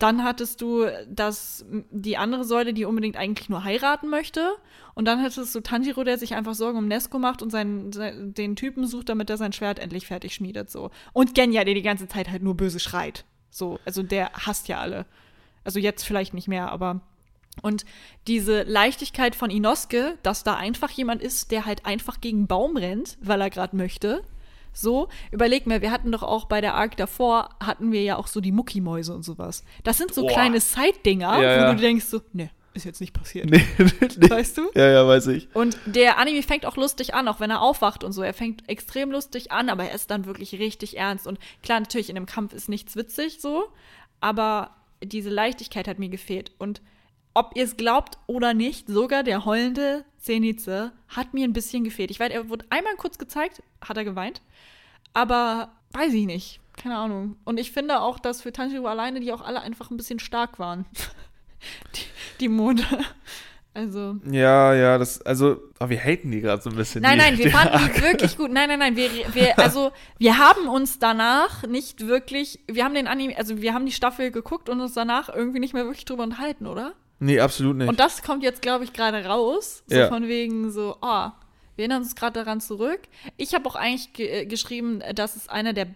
Dann 0.00 0.24
hattest 0.24 0.62
du 0.62 0.86
das, 1.08 1.64
die 1.90 2.16
andere 2.16 2.44
Säule, 2.44 2.72
die 2.72 2.86
unbedingt 2.86 3.18
eigentlich 3.18 3.50
nur 3.50 3.64
heiraten 3.64 4.08
möchte. 4.08 4.56
Und 4.94 5.04
dann 5.04 5.22
hattest 5.22 5.54
du 5.54 5.60
Tanjiro, 5.60 6.04
der 6.04 6.16
sich 6.16 6.34
einfach 6.34 6.54
Sorgen 6.54 6.78
um 6.78 6.88
Nesco 6.88 7.18
macht 7.18 7.42
und 7.42 7.50
seinen, 7.50 7.92
sein, 7.92 8.32
den 8.32 8.56
Typen 8.56 8.86
sucht, 8.86 9.10
damit 9.10 9.28
er 9.28 9.36
sein 9.36 9.52
Schwert 9.52 9.78
endlich 9.78 10.06
fertig 10.06 10.34
schmiedet. 10.34 10.70
So. 10.70 10.90
Und 11.12 11.34
Genya, 11.34 11.64
der 11.64 11.74
die 11.74 11.82
ganze 11.82 12.08
Zeit 12.08 12.30
halt 12.30 12.42
nur 12.42 12.56
böse 12.56 12.80
schreit. 12.80 13.26
So, 13.50 13.78
also 13.84 14.02
der 14.02 14.32
hasst 14.32 14.68
ja 14.68 14.80
alle. 14.80 15.04
Also 15.64 15.78
jetzt 15.78 16.04
vielleicht 16.04 16.32
nicht 16.32 16.48
mehr, 16.48 16.72
aber. 16.72 17.02
Und 17.60 17.84
diese 18.26 18.62
Leichtigkeit 18.62 19.34
von 19.34 19.50
Inosuke, 19.50 20.16
dass 20.22 20.44
da 20.44 20.54
einfach 20.54 20.90
jemand 20.90 21.20
ist, 21.20 21.50
der 21.50 21.66
halt 21.66 21.84
einfach 21.84 22.22
gegen 22.22 22.46
Baum 22.46 22.78
rennt, 22.78 23.18
weil 23.20 23.42
er 23.42 23.50
gerade 23.50 23.76
möchte. 23.76 24.22
So, 24.72 25.08
überleg 25.32 25.66
mir, 25.66 25.82
wir 25.82 25.90
hatten 25.90 26.12
doch 26.12 26.22
auch 26.22 26.46
bei 26.46 26.60
der 26.60 26.74
Arc 26.74 26.96
davor, 26.96 27.50
hatten 27.60 27.92
wir 27.92 28.02
ja 28.02 28.16
auch 28.16 28.26
so 28.26 28.40
die 28.40 28.52
Muckimäuse 28.52 29.14
und 29.14 29.24
sowas. 29.24 29.64
Das 29.84 29.98
sind 29.98 30.14
so 30.14 30.22
Boah. 30.22 30.30
kleine 30.32 30.60
Side-Dinger, 30.60 31.32
Ja, 31.42 31.58
wo 31.58 31.62
ja. 31.64 31.74
du 31.74 31.80
denkst 31.80 32.04
so, 32.06 32.20
ne, 32.32 32.50
ist 32.72 32.84
jetzt 32.84 33.00
nicht 33.00 33.12
passiert. 33.12 33.50
Nee, 33.50 33.64
nee. 33.78 34.30
Weißt 34.30 34.58
du? 34.58 34.70
Ja, 34.74 34.88
ja, 34.90 35.06
weiß 35.06 35.26
ich. 35.28 35.48
Und 35.54 35.76
der 35.86 36.18
Anime 36.18 36.42
fängt 36.42 36.66
auch 36.66 36.76
lustig 36.76 37.14
an, 37.14 37.26
auch 37.28 37.40
wenn 37.40 37.50
er 37.50 37.62
aufwacht 37.62 38.04
und 38.04 38.12
so. 38.12 38.22
Er 38.22 38.34
fängt 38.34 38.68
extrem 38.68 39.10
lustig 39.10 39.50
an, 39.50 39.68
aber 39.68 39.84
er 39.84 39.94
ist 39.94 40.10
dann 40.10 40.24
wirklich 40.26 40.52
richtig 40.58 40.96
ernst. 40.96 41.26
Und 41.26 41.38
klar, 41.62 41.80
natürlich, 41.80 42.08
in 42.08 42.14
dem 42.14 42.26
Kampf 42.26 42.52
ist 42.52 42.68
nichts 42.68 42.94
witzig 42.96 43.40
so, 43.40 43.64
aber 44.20 44.70
diese 45.02 45.30
Leichtigkeit 45.30 45.88
hat 45.88 45.98
mir 45.98 46.10
gefehlt. 46.10 46.52
Und 46.58 46.80
ob 47.34 47.52
ihr 47.54 47.64
es 47.64 47.76
glaubt 47.76 48.18
oder 48.26 48.54
nicht, 48.54 48.88
sogar 48.88 49.22
der 49.22 49.44
heulende 49.44 50.04
Zenitze 50.18 50.92
hat 51.08 51.32
mir 51.34 51.44
ein 51.44 51.52
bisschen 51.52 51.84
gefehlt. 51.84 52.10
Ich 52.10 52.20
weiß, 52.20 52.30
er 52.30 52.48
wurde 52.48 52.66
einmal 52.70 52.96
kurz 52.96 53.18
gezeigt, 53.18 53.62
hat 53.80 53.96
er 53.96 54.04
geweint, 54.04 54.42
aber 55.12 55.72
weiß 55.92 56.12
ich 56.12 56.26
nicht. 56.26 56.60
Keine 56.76 56.96
Ahnung. 56.96 57.36
Und 57.44 57.58
ich 57.58 57.72
finde 57.72 58.00
auch, 58.00 58.18
dass 58.18 58.42
für 58.42 58.52
Tanjiro 58.52 58.86
alleine 58.86 59.20
die 59.20 59.32
auch 59.32 59.42
alle 59.42 59.60
einfach 59.60 59.90
ein 59.90 59.96
bisschen 59.96 60.18
stark 60.18 60.58
waren. 60.58 60.86
die, 61.94 62.00
die 62.40 62.48
Monde. 62.48 62.84
Also. 63.72 64.16
Ja, 64.28 64.74
ja, 64.74 64.98
das, 64.98 65.22
also, 65.22 65.60
aber 65.78 65.90
wir 65.90 66.00
haten 66.00 66.32
die 66.32 66.40
gerade 66.40 66.60
so 66.60 66.70
ein 66.70 66.76
bisschen. 66.76 67.02
Nein, 67.02 67.18
die, 67.18 67.24
nein, 67.24 67.38
wir 67.38 67.44
den 67.44 67.52
fanden 67.52 67.74
Arc. 67.74 67.94
die 67.94 68.02
wirklich 68.02 68.36
gut. 68.36 68.50
Nein, 68.50 68.68
nein, 68.68 68.78
nein, 68.80 68.96
wir, 68.96 69.10
wir, 69.32 69.58
also, 69.58 69.92
wir 70.18 70.38
haben 70.38 70.68
uns 70.68 70.98
danach 70.98 71.62
nicht 71.64 72.06
wirklich, 72.06 72.60
wir 72.66 72.84
haben 72.84 72.94
den 72.94 73.06
Anime, 73.06 73.36
also 73.38 73.62
wir 73.62 73.72
haben 73.72 73.86
die 73.86 73.92
Staffel 73.92 74.32
geguckt 74.32 74.68
und 74.68 74.80
uns 74.80 74.94
danach 74.94 75.28
irgendwie 75.28 75.60
nicht 75.60 75.72
mehr 75.72 75.84
wirklich 75.84 76.04
drüber 76.04 76.24
unterhalten, 76.24 76.66
oder? 76.66 76.94
Nee, 77.20 77.38
absolut 77.38 77.76
nicht. 77.76 77.88
Und 77.88 78.00
das 78.00 78.22
kommt 78.22 78.42
jetzt, 78.42 78.62
glaube 78.62 78.84
ich, 78.84 78.92
gerade 78.92 79.24
raus. 79.24 79.84
So 79.86 79.96
Ja. 79.96 80.08
von 80.08 80.26
wegen 80.26 80.70
so, 80.70 80.96
oh, 81.00 81.28
wir 81.76 81.84
erinnern 81.84 82.02
uns 82.02 82.16
gerade 82.16 82.42
daran 82.42 82.60
zurück. 82.60 83.00
Ich 83.36 83.54
habe 83.54 83.68
auch 83.68 83.76
eigentlich 83.76 84.12
ge 84.12 84.26
äh, 84.42 84.46
geschrieben, 84.46 85.02
dass 85.14 85.36
es 85.36 85.48
eine 85.48 85.72
der 85.74 85.86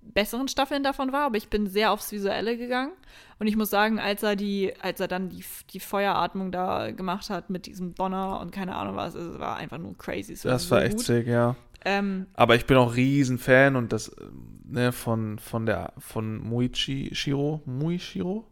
besseren 0.00 0.48
Staffeln 0.48 0.82
davon 0.82 1.12
war, 1.12 1.22
aber 1.26 1.36
ich 1.36 1.48
bin 1.48 1.66
sehr 1.66 1.90
aufs 1.90 2.12
Visuelle 2.12 2.56
gegangen. 2.56 2.92
Und 3.38 3.46
ich 3.48 3.56
muss 3.56 3.70
sagen, 3.70 3.98
als 3.98 4.22
er 4.22 4.36
die, 4.36 4.72
als 4.80 5.00
er 5.00 5.08
dann 5.08 5.28
die, 5.28 5.44
die 5.70 5.80
Feueratmung 5.80 6.52
da 6.52 6.90
gemacht 6.92 7.30
hat 7.30 7.50
mit 7.50 7.66
diesem 7.66 7.94
Donner 7.94 8.40
und 8.40 8.52
keine 8.52 8.76
Ahnung 8.76 8.96
was, 8.96 9.14
es 9.14 9.38
war 9.38 9.56
einfach 9.56 9.78
nur 9.78 9.96
crazy. 9.98 10.34
Es 10.34 10.42
das 10.42 10.64
so 10.68 10.70
war 10.72 10.84
echt 10.84 10.98
gut. 10.98 11.06
sick, 11.06 11.26
ja. 11.26 11.56
Ähm, 11.84 12.26
Aber 12.34 12.54
ich 12.54 12.66
bin 12.66 12.76
auch 12.76 12.94
riesen 12.96 13.38
Fan 13.38 13.76
und 13.76 13.92
das, 13.92 14.08
äh, 14.08 14.24
ne, 14.66 14.92
von, 14.92 15.38
von 15.38 15.66
der, 15.66 15.92
von 15.98 16.38
Muichi 16.38 17.10
Shiro, 17.14 17.60
Muishiro? 17.66 18.46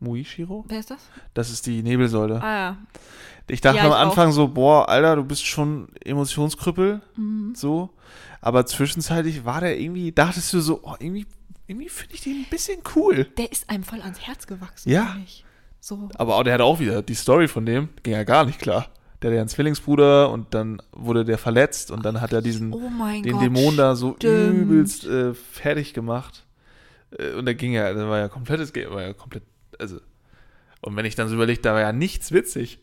Muishiro? 0.00 0.64
wer 0.68 0.80
ist 0.80 0.90
das? 0.90 1.00
Das 1.34 1.50
ist 1.50 1.66
die 1.66 1.82
Nebelsäule. 1.82 2.42
Ah 2.42 2.52
ja. 2.56 2.76
Ich 3.48 3.60
dachte 3.60 3.78
Ja, 3.78 3.84
am 3.84 3.90
ich 3.90 3.96
Anfang 3.96 4.32
so, 4.32 4.48
boah, 4.48 4.88
Alter, 4.88 5.16
du 5.16 5.24
bist 5.24 5.44
schon 5.46 5.88
Emotionskrüppel, 6.04 7.00
Mhm. 7.16 7.54
so. 7.54 7.90
Aber 8.40 8.64
zwischenzeitlich 8.66 9.44
war 9.44 9.60
der 9.60 9.78
irgendwie, 9.78 10.12
dachtest 10.12 10.52
du 10.52 10.60
so, 10.60 10.80
oh, 10.82 10.94
irgendwie, 10.98 11.26
irgendwie 11.66 11.88
finde 11.88 12.14
ich 12.14 12.20
den 12.22 12.36
ein 12.36 12.46
bisschen 12.50 12.80
cool. 12.96 13.24
Der 13.36 13.50
ist 13.50 13.68
einem 13.68 13.82
voll 13.84 14.00
ans 14.00 14.20
Herz 14.20 14.46
gewachsen. 14.46 14.88
Ja. 14.90 15.16
So. 15.80 16.08
Aber 16.14 16.36
auch, 16.36 16.42
der 16.44 16.54
hat 16.54 16.60
auch 16.60 16.78
wieder, 16.80 17.02
die 17.02 17.14
Story 17.14 17.48
von 17.48 17.66
dem 17.66 17.88
ging 18.02 18.12
ja 18.14 18.24
gar 18.24 18.44
nicht 18.44 18.58
klar. 18.60 18.86
Der 19.20 19.30
hat 19.30 19.34
ja 19.34 19.40
einen 19.40 19.48
Zwillingsbruder 19.50 20.30
und 20.30 20.54
dann 20.54 20.80
wurde 20.92 21.24
der 21.26 21.36
verletzt 21.36 21.90
und 21.90 22.04
dann 22.04 22.20
hat 22.22 22.32
er 22.32 22.40
diesen, 22.40 22.72
Oh 22.72 22.88
mein 22.88 23.22
den 23.22 23.32
Gott. 23.32 23.42
Dämon 23.42 23.76
da 23.76 23.94
so 23.94 24.14
stimmt. 24.16 24.56
übelst 24.58 25.04
äh, 25.04 25.34
fertig 25.34 25.92
gemacht. 25.92 26.46
Äh, 27.18 27.32
und 27.34 27.44
da 27.46 27.52
ging 27.52 27.72
ja, 27.72 27.92
da 27.92 28.08
war 28.08 28.18
ja 28.18 28.28
komplettes 28.28 28.72
Game, 28.72 28.90
war 28.90 29.02
ja 29.02 29.12
komplett, 29.12 29.42
also. 29.80 30.00
Und 30.80 30.96
wenn 30.96 31.04
ich 31.04 31.14
dann 31.14 31.28
so 31.28 31.34
überlege, 31.34 31.60
da 31.60 31.74
war 31.74 31.80
ja 31.80 31.92
nichts 31.92 32.32
witzig. 32.32 32.78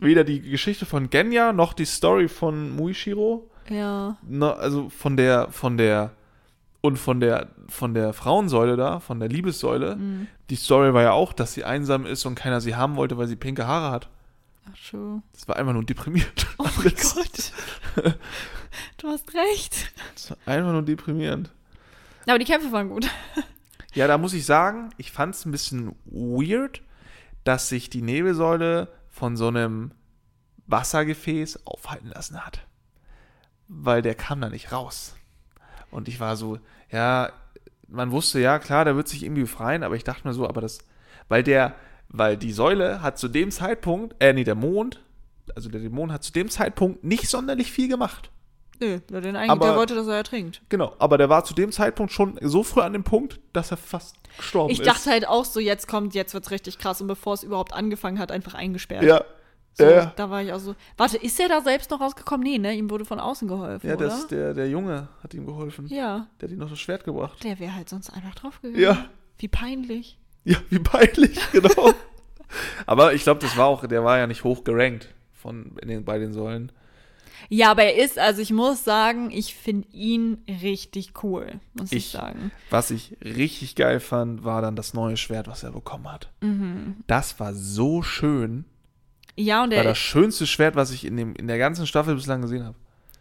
Weder 0.00 0.24
die 0.24 0.40
Geschichte 0.40 0.86
von 0.86 1.10
Genya 1.10 1.52
noch 1.52 1.72
die 1.72 1.84
Story 1.84 2.28
von 2.28 2.70
Muishiro. 2.70 3.50
Ja. 3.68 4.16
No, 4.26 4.50
also 4.50 4.88
von 4.88 5.16
der, 5.16 5.48
von 5.50 5.76
der, 5.76 6.12
und 6.80 6.98
von 6.98 7.20
der, 7.20 7.48
von 7.68 7.94
der 7.94 8.12
Frauensäule 8.12 8.76
da, 8.76 9.00
von 9.00 9.20
der 9.20 9.28
Liebessäule. 9.28 9.96
Mhm. 9.96 10.26
Die 10.50 10.56
Story 10.56 10.94
war 10.94 11.02
ja 11.02 11.12
auch, 11.12 11.32
dass 11.32 11.54
sie 11.54 11.64
einsam 11.64 12.06
ist 12.06 12.24
und 12.26 12.34
keiner 12.34 12.60
sie 12.60 12.74
haben 12.74 12.96
wollte, 12.96 13.18
weil 13.18 13.26
sie 13.26 13.36
pinke 13.36 13.66
Haare 13.66 13.90
hat. 13.90 14.08
Ach, 14.70 14.90
true. 14.90 15.22
Das 15.32 15.48
war 15.48 15.56
einfach 15.56 15.72
nur 15.72 15.84
deprimierend. 15.84 16.46
Oh 16.58 16.68
mein 16.76 16.94
Gott. 16.94 17.52
du 18.98 19.08
hast 19.08 19.34
recht. 19.34 19.92
Das 20.14 20.30
war 20.30 20.36
einfach 20.46 20.70
nur 20.70 20.82
deprimierend. 20.82 21.50
Aber 22.26 22.38
die 22.38 22.44
Kämpfe 22.44 22.70
waren 22.70 22.88
gut. 22.88 23.08
Ja, 23.94 24.06
da 24.06 24.18
muss 24.18 24.32
ich 24.32 24.46
sagen, 24.46 24.90
ich 24.96 25.12
fand 25.12 25.34
es 25.34 25.44
ein 25.44 25.52
bisschen 25.52 25.94
weird, 26.04 26.82
dass 27.44 27.68
sich 27.68 27.90
die 27.90 28.02
Nebelsäule 28.02 28.88
von 29.10 29.36
so 29.36 29.48
einem 29.48 29.92
Wassergefäß 30.66 31.66
aufhalten 31.66 32.08
lassen 32.08 32.44
hat. 32.44 32.66
Weil 33.68 34.02
der 34.02 34.14
kam 34.14 34.40
da 34.40 34.48
nicht 34.48 34.72
raus. 34.72 35.14
Und 35.90 36.08
ich 36.08 36.20
war 36.20 36.36
so, 36.36 36.58
ja, 36.90 37.32
man 37.88 38.10
wusste, 38.10 38.40
ja, 38.40 38.58
klar, 38.58 38.84
der 38.84 38.96
wird 38.96 39.08
sich 39.08 39.22
irgendwie 39.22 39.42
befreien, 39.42 39.82
aber 39.82 39.96
ich 39.96 40.04
dachte 40.04 40.26
mir 40.26 40.32
so, 40.32 40.48
aber 40.48 40.62
das, 40.62 40.78
weil 41.28 41.42
der, 41.42 41.74
weil 42.08 42.36
die 42.36 42.52
Säule 42.52 43.02
hat 43.02 43.18
zu 43.18 43.28
dem 43.28 43.50
Zeitpunkt, 43.50 44.16
äh, 44.18 44.32
nee, 44.32 44.44
der 44.44 44.54
Mond, 44.54 45.02
also 45.54 45.68
der 45.68 45.80
Dämon 45.80 46.12
hat 46.12 46.22
zu 46.22 46.32
dem 46.32 46.48
Zeitpunkt 46.48 47.04
nicht 47.04 47.28
sonderlich 47.28 47.72
viel 47.72 47.88
gemacht. 47.88 48.30
Nö, 48.80 48.98
der, 49.10 49.20
den 49.20 49.36
eigentlich, 49.36 49.50
Aber- 49.50 49.66
der 49.66 49.76
wollte, 49.76 49.94
dass 49.94 50.06
er 50.08 50.16
ertrinkt. 50.16 50.60
Genau, 50.68 50.94
aber 50.98 51.18
der 51.18 51.28
war 51.28 51.44
zu 51.44 51.54
dem 51.54 51.70
Zeitpunkt 51.72 52.12
schon 52.12 52.38
so 52.42 52.62
früh 52.62 52.80
an 52.80 52.92
dem 52.92 53.04
Punkt, 53.04 53.38
dass 53.52 53.70
er 53.70 53.76
fast 53.76 54.16
gestorben 54.36 54.72
Ich 54.72 54.80
ist. 54.80 54.86
dachte 54.86 55.10
halt 55.10 55.28
auch 55.28 55.44
so, 55.44 55.60
jetzt 55.60 55.86
kommt, 55.88 56.14
jetzt 56.14 56.34
wird's 56.34 56.50
richtig 56.50 56.78
krass 56.78 57.00
und 57.00 57.06
bevor 57.06 57.34
es 57.34 57.42
überhaupt 57.42 57.72
angefangen 57.74 58.18
hat, 58.18 58.32
einfach 58.32 58.54
eingesperrt. 58.54 59.04
Ja. 59.04 59.22
So, 59.74 59.84
ja. 59.84 60.12
Da 60.16 60.28
war 60.28 60.42
ich 60.42 60.52
auch 60.52 60.58
so. 60.58 60.74
Warte, 60.98 61.16
ist 61.16 61.40
er 61.40 61.48
da 61.48 61.62
selbst 61.62 61.90
noch 61.90 62.00
rausgekommen? 62.00 62.42
Nee, 62.44 62.58
ne? 62.58 62.74
Ihm 62.74 62.90
wurde 62.90 63.06
von 63.06 63.18
außen 63.18 63.48
geholfen, 63.48 63.88
Ja, 63.88 63.96
das, 63.96 64.26
der, 64.26 64.52
der 64.52 64.68
Junge 64.68 65.08
hat 65.22 65.32
ihm 65.32 65.46
geholfen. 65.46 65.86
ja. 65.86 66.26
Der 66.40 66.48
hat 66.48 66.52
ihm 66.52 66.58
noch 66.58 66.68
das 66.68 66.78
Schwert 66.78 67.04
gebracht. 67.04 67.42
Der 67.42 67.58
wäre 67.58 67.74
halt 67.74 67.88
sonst 67.88 68.10
einfach 68.10 68.34
draufgegangen. 68.34 68.78
Ja. 68.82 69.06
Wie 69.38 69.48
peinlich. 69.48 70.18
Ja, 70.44 70.58
wie 70.68 70.78
peinlich, 70.78 71.38
genau. 71.52 71.92
Aber 72.86 73.14
ich 73.14 73.22
glaube, 73.22 73.40
das 73.40 73.56
war 73.56 73.66
auch, 73.66 73.86
der 73.86 74.04
war 74.04 74.18
ja 74.18 74.26
nicht 74.26 74.44
hoch 74.44 74.62
gerankt 74.64 75.08
von, 75.32 75.76
in 75.80 75.88
den, 75.88 76.04
bei 76.04 76.18
den 76.18 76.32
Säulen. 76.34 76.70
Ja, 77.48 77.70
aber 77.70 77.84
er 77.84 77.96
ist, 78.04 78.18
also 78.18 78.40
ich 78.42 78.50
muss 78.52 78.84
sagen, 78.84 79.30
ich 79.30 79.54
finde 79.54 79.88
ihn 79.92 80.38
richtig 80.62 81.22
cool, 81.22 81.60
muss 81.74 81.92
ich, 81.92 81.98
Ich- 82.06 82.10
sagen. 82.10 82.50
Was 82.70 82.90
ich 82.90 83.16
richtig 83.22 83.74
geil 83.76 84.00
fand, 84.00 84.44
war 84.44 84.62
dann 84.62 84.76
das 84.76 84.94
neue 84.94 85.16
Schwert, 85.16 85.48
was 85.48 85.62
er 85.62 85.72
bekommen 85.72 86.10
hat. 86.10 86.30
Das 87.06 87.38
war 87.40 87.54
so 87.54 88.02
schön. 88.02 88.64
Ja, 89.36 89.64
und 89.64 89.70
War 89.70 89.78
er, 89.78 89.84
das 89.84 89.98
schönste 89.98 90.46
Schwert, 90.46 90.76
was 90.76 90.90
ich 90.90 91.04
in, 91.04 91.16
dem, 91.16 91.34
in 91.34 91.46
der 91.48 91.58
ganzen 91.58 91.86
Staffel 91.86 92.14
bislang 92.14 92.42
gesehen 92.42 92.64
habe. 92.64 92.76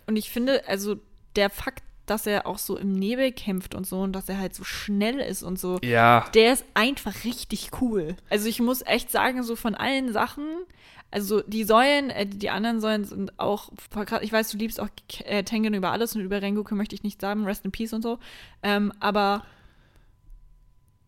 und 0.07 0.15
ich 0.17 0.29
finde, 0.29 0.67
also 0.67 0.97
der 1.37 1.49
Fakt, 1.49 1.83
dass 2.05 2.25
er 2.27 2.45
auch 2.47 2.57
so 2.57 2.77
im 2.77 2.93
Nebel 2.93 3.31
kämpft 3.31 3.75
und 3.75 3.85
so 3.87 4.01
und 4.01 4.13
dass 4.13 4.27
er 4.27 4.37
halt 4.39 4.53
so 4.55 4.63
schnell 4.63 5.19
ist 5.19 5.43
und 5.43 5.59
so, 5.59 5.79
Ja. 5.83 6.25
der 6.33 6.53
ist 6.53 6.65
einfach 6.73 7.23
richtig 7.23 7.69
cool. 7.81 8.15
Also 8.29 8.47
ich 8.47 8.59
muss 8.59 8.81
echt 8.85 9.11
sagen, 9.11 9.43
so 9.43 9.55
von 9.55 9.75
allen 9.75 10.11
Sachen, 10.11 10.45
also 11.11 11.41
die 11.41 11.63
Säulen, 11.63 12.09
äh, 12.09 12.25
die 12.25 12.49
anderen 12.49 12.79
Säulen 12.81 13.05
sind 13.05 13.37
auch, 13.39 13.69
ich 14.21 14.31
weiß, 14.33 14.49
du 14.51 14.57
liebst 14.57 14.79
auch 14.79 14.89
äh, 15.25 15.43
Tengen 15.43 15.73
über 15.73 15.91
alles 15.91 16.15
und 16.15 16.21
über 16.21 16.41
Rengoku 16.41 16.73
möchte 16.75 16.95
ich 16.95 17.03
nicht 17.03 17.21
sagen, 17.21 17.45
Rest 17.45 17.65
in 17.65 17.71
Peace 17.71 17.93
und 17.93 18.01
so, 18.01 18.17
ähm, 18.63 18.91
aber 18.99 19.43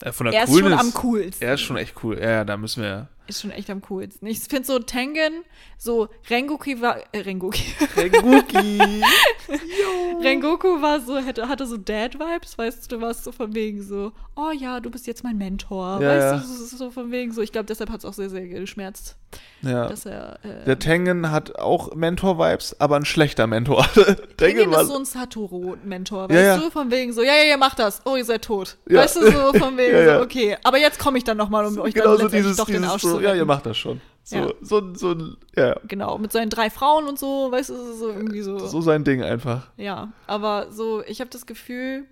Äh, 0.02 0.12
Von 0.12 0.26
der 0.26 0.36
er 0.36 0.44
ist 0.44 0.50
schon 0.54 0.64
Coolness- 0.64 0.80
am 0.80 0.94
coolsten. 0.96 1.44
Er 1.46 1.54
ist 1.54 1.62
schon 1.62 1.78
echt 1.78 2.04
cool. 2.04 2.18
Ja, 2.20 2.30
ja, 2.30 2.46
da 2.46 2.58
müssen 2.58 2.84
wir. 2.84 3.08
Ist 3.26 3.42
schon 3.42 3.52
echt 3.52 3.70
am 3.70 3.82
coolsten. 3.84 4.28
Ich 4.28 4.40
finde 4.40 4.66
so 4.66 4.80
Tengen, 4.80 5.46
so 5.78 6.10
Rengoku 6.30 6.82
war, 6.82 6.98
äh, 7.14 7.20
Rengoku, 7.20 7.58
Renguki. 7.96 8.80
Rengoku 10.22 10.82
war 10.82 11.00
so, 11.00 11.18
hätte, 11.18 11.48
hatte 11.48 11.66
so 11.66 11.78
Dad-Vibes, 11.78 12.58
weißt 12.58 12.92
du, 12.92 12.98
du 12.98 13.02
warst 13.02 13.24
so 13.24 13.32
von 13.32 13.56
wegen 13.56 13.82
so, 13.82 14.12
oh 14.36 14.52
ja, 14.52 14.82
du 14.82 14.90
bist 14.90 15.08
jetzt 15.08 15.24
mein 15.24 15.38
Mentor, 15.38 16.02
Ja, 16.02 16.08
weißt 16.08 16.46
du, 16.46 16.66
so, 16.66 16.78
so 16.78 16.92
von 16.92 17.12
wegen 17.12 17.32
so. 17.32 17.42
Ich 17.42 17.54
glaube, 17.54 17.66
deshalb 17.66 17.90
hat 17.92 18.00
es 18.00 18.06
auch 18.06 18.14
sehr, 18.14 18.30
sehr 18.30 18.46
geschmerzt, 18.46 19.16
ja. 19.62 19.88
dass 19.88 20.06
er, 20.06 20.40
äh, 20.44 20.66
Der 20.66 20.80
Tengen 20.80 21.32
hat 21.32 21.58
auch 21.58 21.96
Mentor-Vibes, 21.96 22.82
aber 22.82 22.98
ein 22.98 23.06
schlechter 23.06 23.48
Mentor. 23.48 23.86
Tengen 24.38 24.74
ist 24.74 24.88
so 24.88 24.98
ein 24.98 25.06
Satoru-Mentor, 25.06 26.30
weißt 26.30 26.42
ja. 26.42 26.58
du, 26.58 26.70
von 26.72 26.92
wegen 26.92 27.14
so, 27.14 27.24
ja, 27.24 27.36
ja, 27.36 27.44
ja, 27.44 27.58
mach 27.58 27.76
das, 27.76 28.02
oh, 28.04 28.18
ihr 28.18 28.26
seid 28.26 28.44
tot. 28.44 28.78
Weißt 28.86 29.16
du, 29.16 29.32
so 29.32 29.54
von 29.54 29.78
wegen 29.78 30.06
so, 30.06 30.22
okay, 30.22 30.58
aber 30.64 30.78
jetzt 30.78 31.00
komme 31.00 31.18
ich 31.18 31.24
dann 31.24 31.38
nochmal, 31.38 31.66
um 31.66 31.78
euch 31.80 31.94
genau 31.94 32.10
dann 32.10 32.18
so 32.18 32.24
letztendlich 32.24 32.52
dieses, 32.52 32.58
doch 32.58 32.66
den 32.66 32.84
Arsch 32.84 33.13
so, 33.14 33.22
ja, 33.22 33.34
ihr 33.36 33.46
macht 33.46 33.66
das 33.66 33.78
schon. 33.78 34.02
So, 34.24 34.36
Ja. 34.38 34.52
so, 34.62 34.94
so, 34.96 35.16
ja, 35.56 35.76
Genau, 35.88 36.18
mit 36.18 36.32
seinen 36.32 36.50
drei 36.50 36.70
Frauen 36.70 37.08
und 37.08 37.20
so, 37.20 37.52
weißt 37.52 37.70
du, 37.72 37.94
so 37.94 38.10
irgendwie 38.10 38.42
so. 38.42 38.58
so 38.60 38.82
sein 38.82 39.04
Ding 39.04 39.22
einfach. 39.22 39.70
Ja, 39.78 40.14
aber 40.28 40.72
so, 40.72 41.04
ich 41.06 41.20
habe 41.20 41.30
das 41.30 41.46
Gefühl, 41.46 42.06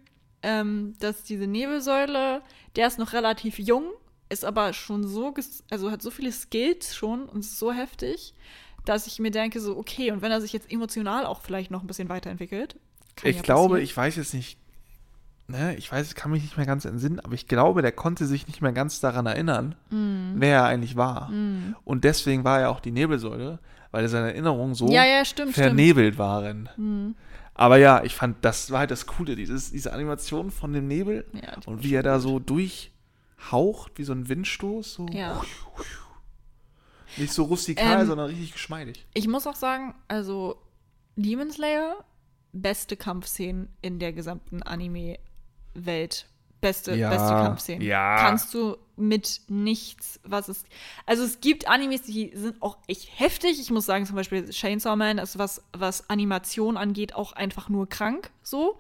ähm, 0.44 0.96
dass 1.00 1.24
diese 1.24 1.48
Nebelsäule, 1.48 2.42
der 2.76 2.88
ist 2.88 3.00
noch 3.00 3.14
relativ 3.14 3.60
jung, 3.60 3.86
ist 4.30 4.44
aber 4.46 4.74
schon 4.74 5.08
so, 5.08 5.34
also 5.70 5.92
hat 5.92 6.02
so 6.02 6.10
viele 6.12 6.32
Skills 6.32 6.96
schon 6.96 7.26
und 7.30 7.42
ist 7.42 7.60
so 7.60 7.72
heftig, 7.72 8.34
dass 8.86 9.06
ich 9.08 9.20
mir 9.20 9.32
denke, 9.32 9.60
so, 9.60 9.78
okay, 9.78 10.12
und 10.12 10.22
wenn 10.22 10.32
er 10.32 10.42
sich 10.42 10.54
jetzt 10.54 10.72
emotional 10.72 11.26
auch 11.26 11.42
vielleicht 11.42 11.70
noch 11.72 11.82
ein 11.82 11.88
bisschen 11.88 12.10
weiterentwickelt. 12.10 12.78
kann 13.16 13.30
Ich 13.30 13.38
ja 13.38 13.42
glaube, 13.44 13.70
passieren. 13.76 13.84
ich 13.84 13.96
weiß 13.98 14.16
jetzt 14.16 14.34
nicht, 14.34 14.58
ne, 15.52 15.76
ich 15.76 15.92
weiß, 15.92 16.08
ich 16.08 16.16
kann 16.16 16.32
mich 16.32 16.42
nicht 16.44 16.58
mehr 16.58 16.66
ganz 16.66 16.86
entsinnen, 16.86 17.20
aber 17.20 17.34
ich 17.34 17.48
glaube, 17.48 17.82
der 17.82 17.92
konnte 17.92 18.26
sich 18.26 18.48
nicht 18.48 18.62
mehr 18.62 18.72
ganz 18.72 19.00
daran 19.00 19.26
erinnern, 19.26 19.76
Mhm. 19.90 20.34
wer 20.38 20.56
er 20.58 20.66
eigentlich 20.66 20.96
war. 20.96 21.32
Und 21.84 22.04
deswegen 22.04 22.44
war 22.44 22.60
er 22.60 22.70
auch 22.72 22.80
die 22.80 22.92
Nebelsäule, 22.92 23.60
weil 23.92 24.08
seine 24.08 24.28
Erinnerungen 24.34 24.74
so 24.74 24.88
Ja, 24.90 25.06
ja, 25.06 25.24
stimmt, 25.26 25.52
stimmt. 25.52 25.66
vernebelt 25.68 26.18
waren. 26.18 26.70
Mhm. 26.78 27.16
Aber 27.54 27.78
ja, 27.78 28.04
ich 28.04 28.16
fand, 28.16 28.44
das 28.44 28.72
war 28.72 28.80
halt 28.80 28.92
das 28.92 29.06
Coole, 29.06 29.36
dieses, 29.36 29.72
diese 29.72 29.94
Animation 29.94 30.50
von 30.52 30.74
dem 30.74 30.88
Nebel 30.88 31.26
Ja, 31.34 31.58
und 31.66 31.84
wie 31.84 31.94
er 31.94 32.02
da 32.04 32.20
so 32.20 32.40
durchhaucht, 32.40 33.92
wie 33.98 34.04
so 34.04 34.14
ein 34.14 34.28
Windstoß, 34.30 34.94
so 34.94 35.06
Ja. 35.12 35.42
nicht 37.18 37.34
so 37.34 37.44
rustikal, 37.44 38.02
Ähm, 38.02 38.08
sondern 38.08 38.28
richtig 38.28 38.54
geschmeidig. 38.54 39.06
Ich 39.14 39.28
muss 39.28 39.46
auch 39.48 39.56
sagen, 39.56 39.94
also 40.08 40.62
Demon 41.18 41.52
Slayer, 41.52 41.98
beste 42.54 42.96
Kampfszenen 42.98 43.70
in 43.82 44.00
der 44.00 44.14
gesamten 44.14 44.64
Anime-Welt. 45.76 46.26
Beste, 46.60 46.94
Ja, 46.94 47.10
beste 47.10 47.30
Kampfszenen. 47.30 47.82
ja. 47.82 48.18
Kannst 48.20 48.54
du 48.54 48.78
mit 48.96 49.42
nichts, 49.48 50.20
was 50.24 50.48
es. 50.48 50.64
Also 51.08 51.24
es 51.24 51.42
gibt 51.42 51.68
Animes, 51.68 52.04
die 52.04 52.32
sind 52.36 52.62
auch 52.62 52.78
echt 52.88 53.10
heftig. 53.20 53.60
Ich 53.60 53.72
muss 53.72 53.88
sagen, 53.88 54.06
zum 54.06 54.16
Beispiel 54.16 54.48
Chainsaw 54.48 54.96
Man 54.96 55.18
ist 55.18 55.40
was, 55.40 55.64
was 55.76 56.08
Animation 56.08 56.78
angeht, 56.78 57.16
auch 57.16 57.34
einfach 57.34 57.68
nur 57.70 57.90
krank. 57.90 58.30
So. 58.44 58.78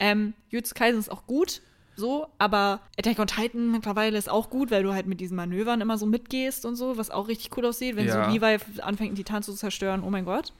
Ähm, 0.00 0.34
Jujutsu 0.48 0.74
Kaisen 0.74 0.98
ist 0.98 1.08
auch 1.08 1.24
gut. 1.26 1.62
So, 1.94 2.26
aber 2.38 2.80
Attack 2.98 3.18
on 3.20 3.26
Titan 3.28 3.70
mittlerweile 3.70 4.18
ist 4.18 4.28
auch 4.28 4.50
gut, 4.50 4.70
weil 4.72 4.82
du 4.82 4.92
halt 4.92 5.06
mit 5.06 5.20
diesen 5.20 5.36
Manövern 5.36 5.80
immer 5.82 5.98
so 5.98 6.06
mitgehst 6.06 6.64
und 6.64 6.74
so, 6.74 6.96
was 6.96 7.10
auch 7.10 7.28
richtig 7.28 7.56
cool 7.56 7.66
aussieht, 7.66 7.94
wenn 7.94 8.06
Ja. 8.06 8.24
so 8.24 8.30
Levi 8.32 8.58
anfängt, 8.80 9.10
einen 9.10 9.16
Titan 9.16 9.42
zu 9.44 9.52
zerstören, 9.54 10.02
oh 10.02 10.10
mein 10.10 10.24
Gott. 10.24 10.52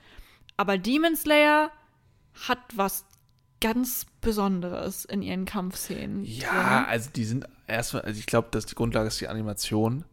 Aber 0.55 0.77
Demon 0.77 1.15
Slayer 1.17 1.71
hat 2.47 2.59
was 2.75 3.05
ganz 3.61 4.05
Besonderes 4.21 5.05
in 5.05 5.21
ihren 5.21 5.45
Kampfszenen. 5.45 6.23
Ja, 6.25 6.85
also 6.89 7.09
die 7.15 7.23
sind 7.25 7.45
erstmal, 7.67 8.03
also 8.03 8.19
ich 8.19 8.25
glaube, 8.25 8.49
dass 8.51 8.65
die 8.65 8.75
Grundlage 8.75 9.07
ist 9.07 9.21
die 9.21 9.27
Animation. 9.27 10.03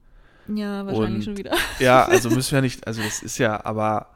drin. 0.46 0.56
Ja, 0.58 0.87
wahrscheinlich 0.87 1.14
Und- 1.16 1.22
schon 1.24 1.37
wieder. 1.37 1.56
Ja, 1.80 2.04
also 2.04 2.30
müssen 2.34 2.52
wir 2.54 2.62
nicht, 2.62 2.87
also 2.87 3.02
das 3.02 3.22
ist 3.22 3.38
ja, 3.38 3.64
aber 3.64 4.11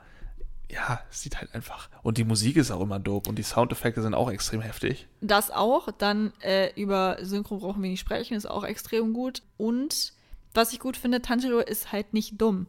ja, 0.70 1.00
es 1.10 1.20
sieht 1.20 1.38
halt 1.38 1.54
einfach. 1.54 1.90
Und 2.02 2.16
die 2.16 2.24
Musik 2.24 2.56
ist 2.56 2.70
auch 2.70 2.80
immer 2.80 2.98
dope 2.98 3.28
und 3.28 3.36
die 3.38 3.42
Soundeffekte 3.42 4.00
sind 4.00 4.14
auch 4.14 4.30
extrem 4.30 4.62
heftig. 4.62 5.06
Das 5.20 5.50
auch. 5.50 5.88
Dann 5.98 6.32
äh, 6.40 6.70
über 6.80 7.18
Synchro 7.20 7.58
brauchen 7.58 7.82
wir 7.82 7.90
nicht 7.90 8.00
sprechen, 8.00 8.34
ist 8.34 8.46
auch 8.46 8.64
extrem 8.64 9.12
gut. 9.12 9.42
Und 9.58 10.14
was 10.54 10.72
ich 10.72 10.80
gut 10.80 10.96
finde, 10.96 11.20
Tanjiro 11.20 11.58
ist 11.58 11.92
halt 11.92 12.14
nicht 12.14 12.40
dumm. 12.40 12.66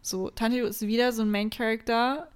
So, 0.00 0.30
Tanjiro 0.30 0.66
ist 0.66 0.80
wieder 0.82 1.12
so 1.12 1.22
ein 1.22 1.30
Main 1.30 1.50
Character. 1.50 2.28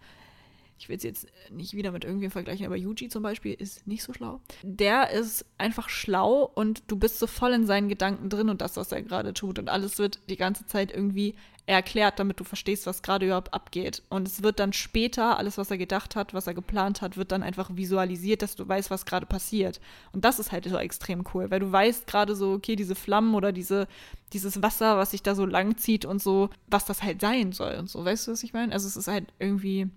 Ich 0.78 0.88
will 0.88 0.96
es 0.96 1.02
jetzt 1.02 1.26
nicht 1.50 1.74
wieder 1.74 1.90
mit 1.90 2.04
irgendwem 2.04 2.30
vergleichen, 2.30 2.66
aber 2.66 2.76
Yuji 2.76 3.08
zum 3.08 3.22
Beispiel 3.22 3.54
ist 3.54 3.86
nicht 3.86 4.02
so 4.02 4.12
schlau. 4.12 4.40
Der 4.62 5.10
ist 5.10 5.44
einfach 5.58 5.88
schlau 5.88 6.50
und 6.54 6.82
du 6.88 6.96
bist 6.96 7.18
so 7.18 7.26
voll 7.26 7.52
in 7.52 7.66
seinen 7.66 7.88
Gedanken 7.88 8.28
drin 8.28 8.48
und 8.48 8.60
das, 8.60 8.76
was 8.76 8.92
er 8.92 9.02
gerade 9.02 9.32
tut. 9.32 9.58
Und 9.58 9.68
alles 9.68 9.98
wird 9.98 10.20
die 10.28 10.36
ganze 10.36 10.66
Zeit 10.66 10.92
irgendwie 10.92 11.34
erklärt, 11.66 12.18
damit 12.18 12.38
du 12.38 12.44
verstehst, 12.44 12.86
was 12.86 13.02
gerade 13.02 13.26
überhaupt 13.26 13.52
abgeht. 13.52 14.02
Und 14.08 14.28
es 14.28 14.42
wird 14.42 14.60
dann 14.60 14.72
später, 14.72 15.36
alles, 15.38 15.58
was 15.58 15.70
er 15.70 15.78
gedacht 15.78 16.14
hat, 16.14 16.32
was 16.32 16.46
er 16.46 16.54
geplant 16.54 17.02
hat, 17.02 17.16
wird 17.16 17.32
dann 17.32 17.42
einfach 17.42 17.70
visualisiert, 17.74 18.42
dass 18.42 18.54
du 18.54 18.68
weißt, 18.68 18.90
was 18.90 19.04
gerade 19.04 19.26
passiert. 19.26 19.80
Und 20.12 20.24
das 20.24 20.38
ist 20.38 20.52
halt 20.52 20.64
so 20.64 20.78
extrem 20.78 21.24
cool, 21.34 21.50
weil 21.50 21.60
du 21.60 21.72
weißt 21.72 22.06
gerade 22.06 22.36
so, 22.36 22.52
okay, 22.52 22.76
diese 22.76 22.94
Flammen 22.94 23.34
oder 23.34 23.50
diese, 23.50 23.88
dieses 24.32 24.62
Wasser, 24.62 24.96
was 24.96 25.10
sich 25.10 25.22
da 25.22 25.34
so 25.34 25.44
lang 25.44 25.76
zieht 25.76 26.04
und 26.04 26.22
so, 26.22 26.50
was 26.68 26.84
das 26.84 27.02
halt 27.02 27.20
sein 27.20 27.52
soll 27.52 27.74
und 27.74 27.90
so. 27.90 28.04
Weißt 28.04 28.28
du, 28.28 28.32
was 28.32 28.44
ich 28.44 28.52
meine? 28.52 28.72
Also 28.72 28.86
es 28.86 28.96
ist 28.96 29.08
halt 29.08 29.32
irgendwie 29.40 29.88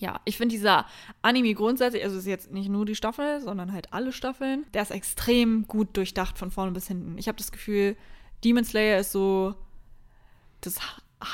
ja, 0.00 0.18
ich 0.24 0.36
finde 0.38 0.54
dieser 0.54 0.86
Anime 1.22 1.54
grundsätzlich, 1.54 2.02
also 2.02 2.16
es 2.16 2.22
ist 2.22 2.28
jetzt 2.28 2.50
nicht 2.50 2.68
nur 2.70 2.86
die 2.86 2.94
Staffel, 2.94 3.40
sondern 3.42 3.72
halt 3.72 3.92
alle 3.92 4.12
Staffeln, 4.12 4.64
der 4.74 4.82
ist 4.82 4.90
extrem 4.90 5.68
gut 5.68 5.96
durchdacht 5.96 6.38
von 6.38 6.50
vorne 6.50 6.72
bis 6.72 6.88
hinten. 6.88 7.16
Ich 7.18 7.28
habe 7.28 7.36
das 7.38 7.52
Gefühl, 7.52 7.96
Demon 8.42 8.64
Slayer 8.64 8.98
ist 8.98 9.12
so 9.12 9.54
das 10.62 10.78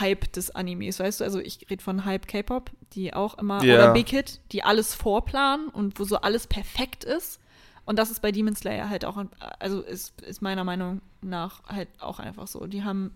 Hype 0.00 0.32
des 0.32 0.50
Animes, 0.50 0.98
weißt 0.98 1.20
du? 1.20 1.24
Also 1.24 1.38
ich 1.38 1.70
rede 1.70 1.82
von 1.82 2.04
Hype 2.04 2.26
K-Pop, 2.26 2.72
die 2.92 3.14
auch 3.14 3.38
immer, 3.38 3.62
Ja. 3.62 3.74
oder 3.76 3.92
Big 3.92 4.08
Hit, 4.10 4.40
die 4.50 4.64
alles 4.64 4.94
vorplanen 4.94 5.68
und 5.68 5.98
wo 6.00 6.04
so 6.04 6.16
alles 6.16 6.48
perfekt 6.48 7.04
ist. 7.04 7.40
Und 7.84 8.00
das 8.00 8.10
ist 8.10 8.20
bei 8.20 8.32
Demon 8.32 8.56
Slayer 8.56 8.88
halt 8.90 9.04
auch, 9.04 9.24
also 9.60 9.80
ist, 9.80 10.20
ist 10.22 10.42
meiner 10.42 10.64
Meinung 10.64 11.02
nach 11.22 11.62
halt 11.68 11.88
auch 12.00 12.18
einfach 12.18 12.48
so. 12.48 12.66
Die 12.66 12.82
haben 12.82 13.12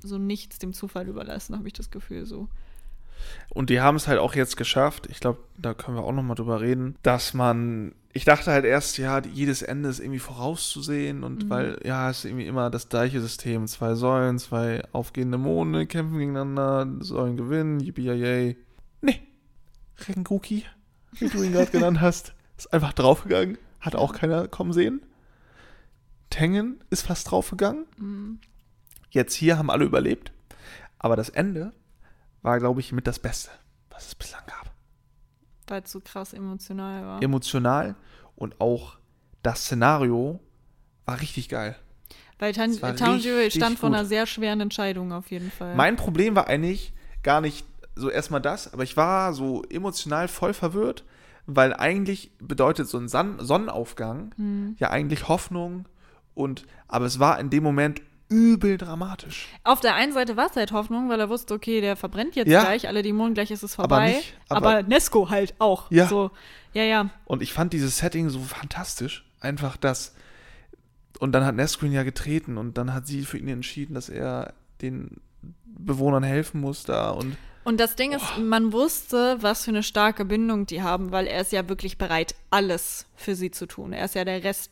so 0.00 0.18
nichts 0.18 0.58
dem 0.58 0.72
Zufall 0.72 1.06
überlassen, 1.06 1.56
habe 1.56 1.68
ich 1.68 1.74
das 1.74 1.92
Gefühl 1.92 2.26
so. 2.26 2.48
Und 3.50 3.70
die 3.70 3.80
haben 3.80 3.96
es 3.96 4.06
halt 4.08 4.18
auch 4.18 4.34
jetzt 4.34 4.56
geschafft, 4.56 5.06
ich 5.10 5.20
glaube, 5.20 5.38
da 5.56 5.74
können 5.74 5.96
wir 5.96 6.04
auch 6.04 6.12
nochmal 6.12 6.36
drüber 6.36 6.60
reden, 6.60 6.96
dass 7.02 7.34
man, 7.34 7.94
ich 8.12 8.24
dachte 8.24 8.50
halt 8.52 8.64
erst, 8.64 8.98
ja, 8.98 9.20
jedes 9.20 9.62
Ende 9.62 9.88
ist 9.88 10.00
irgendwie 10.00 10.18
vorauszusehen 10.18 11.24
und 11.24 11.44
Mhm. 11.44 11.50
weil, 11.50 11.80
ja, 11.84 12.10
es 12.10 12.18
ist 12.18 12.24
irgendwie 12.26 12.46
immer 12.46 12.70
das 12.70 12.88
gleiche 12.88 13.20
System, 13.20 13.66
zwei 13.66 13.94
Säulen, 13.94 14.38
zwei 14.38 14.82
aufgehende 14.92 15.38
Monde 15.38 15.86
kämpfen 15.86 16.18
gegeneinander, 16.18 16.86
Säulen 17.00 17.36
gewinnen, 17.36 17.80
yippie 17.80 18.02
yay. 18.04 18.56
Nee, 19.00 19.20
Rengoku, 20.06 20.60
wie 21.12 21.28
du 21.28 21.42
ihn 21.42 21.52
gerade 21.52 21.70
genannt 21.72 22.00
hast, 22.00 22.34
ist 22.56 22.72
einfach 22.72 22.92
draufgegangen, 22.92 23.58
hat 23.80 23.96
auch 23.96 24.12
keiner 24.12 24.46
kommen 24.46 24.72
sehen. 24.72 25.00
Tengen 26.30 26.80
ist 26.90 27.02
fast 27.06 27.30
draufgegangen. 27.30 27.86
Mhm. 27.96 28.38
Jetzt 29.10 29.34
hier 29.34 29.56
haben 29.56 29.70
alle 29.70 29.86
überlebt. 29.86 30.32
Aber 30.98 31.16
das 31.16 31.30
Ende 31.30 31.72
war, 32.42 32.58
glaube 32.58 32.80
ich, 32.80 32.92
mit 32.92 33.06
das 33.06 33.18
Beste, 33.18 33.50
was 33.90 34.06
es 34.06 34.14
bislang 34.14 34.42
gab. 34.46 34.72
Weil 35.66 35.82
es 35.82 35.92
so 35.92 36.00
krass 36.00 36.32
emotional 36.32 37.04
war. 37.04 37.22
Emotional 37.22 37.94
und 38.36 38.60
auch 38.60 38.96
das 39.42 39.64
Szenario 39.64 40.40
war 41.04 41.20
richtig 41.20 41.48
geil. 41.48 41.76
Weil 42.38 42.52
Tan 42.52 42.72
Tanjiro 42.96 43.50
stand 43.50 43.78
vor 43.78 43.88
einer 43.88 44.04
sehr 44.04 44.26
schweren 44.26 44.60
Entscheidung 44.60 45.12
auf 45.12 45.30
jeden 45.30 45.50
Fall. 45.50 45.74
Mein 45.74 45.96
Problem 45.96 46.36
war 46.36 46.46
eigentlich 46.46 46.92
gar 47.22 47.40
nicht 47.40 47.66
so 47.96 48.10
erstmal 48.10 48.40
das, 48.40 48.72
aber 48.72 48.84
ich 48.84 48.96
war 48.96 49.32
so 49.34 49.64
emotional 49.64 50.28
voll 50.28 50.54
verwirrt, 50.54 51.04
weil 51.46 51.74
eigentlich 51.74 52.30
bedeutet 52.38 52.88
so 52.88 52.98
ein 52.98 53.08
Son 53.08 53.36
Sonnenaufgang 53.40 54.32
Hm. 54.36 54.76
ja 54.78 54.90
eigentlich 54.90 55.26
Hoffnung 55.28 55.88
und 56.34 56.64
aber 56.86 57.06
es 57.06 57.18
war 57.18 57.40
in 57.40 57.50
dem 57.50 57.64
Moment 57.64 58.02
übel 58.28 58.76
dramatisch. 58.78 59.48
Auf 59.64 59.80
der 59.80 59.94
einen 59.94 60.12
Seite 60.12 60.36
war 60.36 60.46
es 60.50 60.56
halt 60.56 60.72
Hoffnung, 60.72 61.08
weil 61.08 61.18
er 61.20 61.28
wusste, 61.30 61.54
okay, 61.54 61.80
der 61.80 61.96
verbrennt 61.96 62.36
jetzt 62.36 62.48
Ja. 62.48 62.62
gleich, 62.62 62.86
alle 62.88 63.02
Dämonen, 63.02 63.34
gleich 63.34 63.50
ist 63.50 63.62
es 63.62 63.78
Aber 63.78 63.88
vorbei. 63.96 64.08
nicht- 64.16 64.34
aber- 64.48 64.68
aber, 64.68 64.82
Nesco 64.82 65.30
halt 65.30 65.54
auch. 65.58 65.90
Ja. 65.90 66.06
So, 66.08 66.30
ja, 66.74 66.82
ja. 66.82 67.10
Und 67.24 67.42
ich 67.42 67.52
fand 67.52 67.72
dieses 67.72 67.98
Setting 67.98 68.28
so 68.28 68.40
fantastisch. 68.40 69.24
Einfach 69.40 69.76
das. 69.76 70.14
Und 71.20 71.32
dann 71.32 71.44
hat 71.44 71.54
Nesquin 71.54 71.92
ja 71.92 72.02
getreten 72.02 72.58
und 72.58 72.76
dann 72.78 72.92
hat 72.94 73.06
sie 73.06 73.22
für 73.24 73.38
ihn 73.38 73.48
entschieden, 73.48 73.94
dass 73.94 74.08
er 74.08 74.52
den 74.82 75.16
Bewohnern 75.64 76.22
helfen 76.22 76.60
muss 76.60 76.84
da 76.84 77.10
und 77.10 77.36
Und 77.64 77.80
das 77.80 77.96
Ding 77.96 78.12
ist, 78.12 78.24
man 78.38 78.72
wusste, 78.72 79.36
was 79.40 79.64
für 79.64 79.70
eine 79.70 79.82
starke 79.82 80.24
Bindung 80.24 80.64
die 80.66 80.82
haben, 80.82 81.12
weil 81.12 81.26
er 81.26 81.40
ist 81.42 81.52
ja 81.52 81.68
wirklich 81.68 81.98
bereit, 81.98 82.34
alles 82.50 83.06
für 83.14 83.34
sie 83.34 83.50
zu 83.50 83.66
tun. 83.66 83.92
Er 83.92 84.04
ist 84.06 84.14
ja 84.14 84.24
der 84.24 84.42
Rest, 84.42 84.70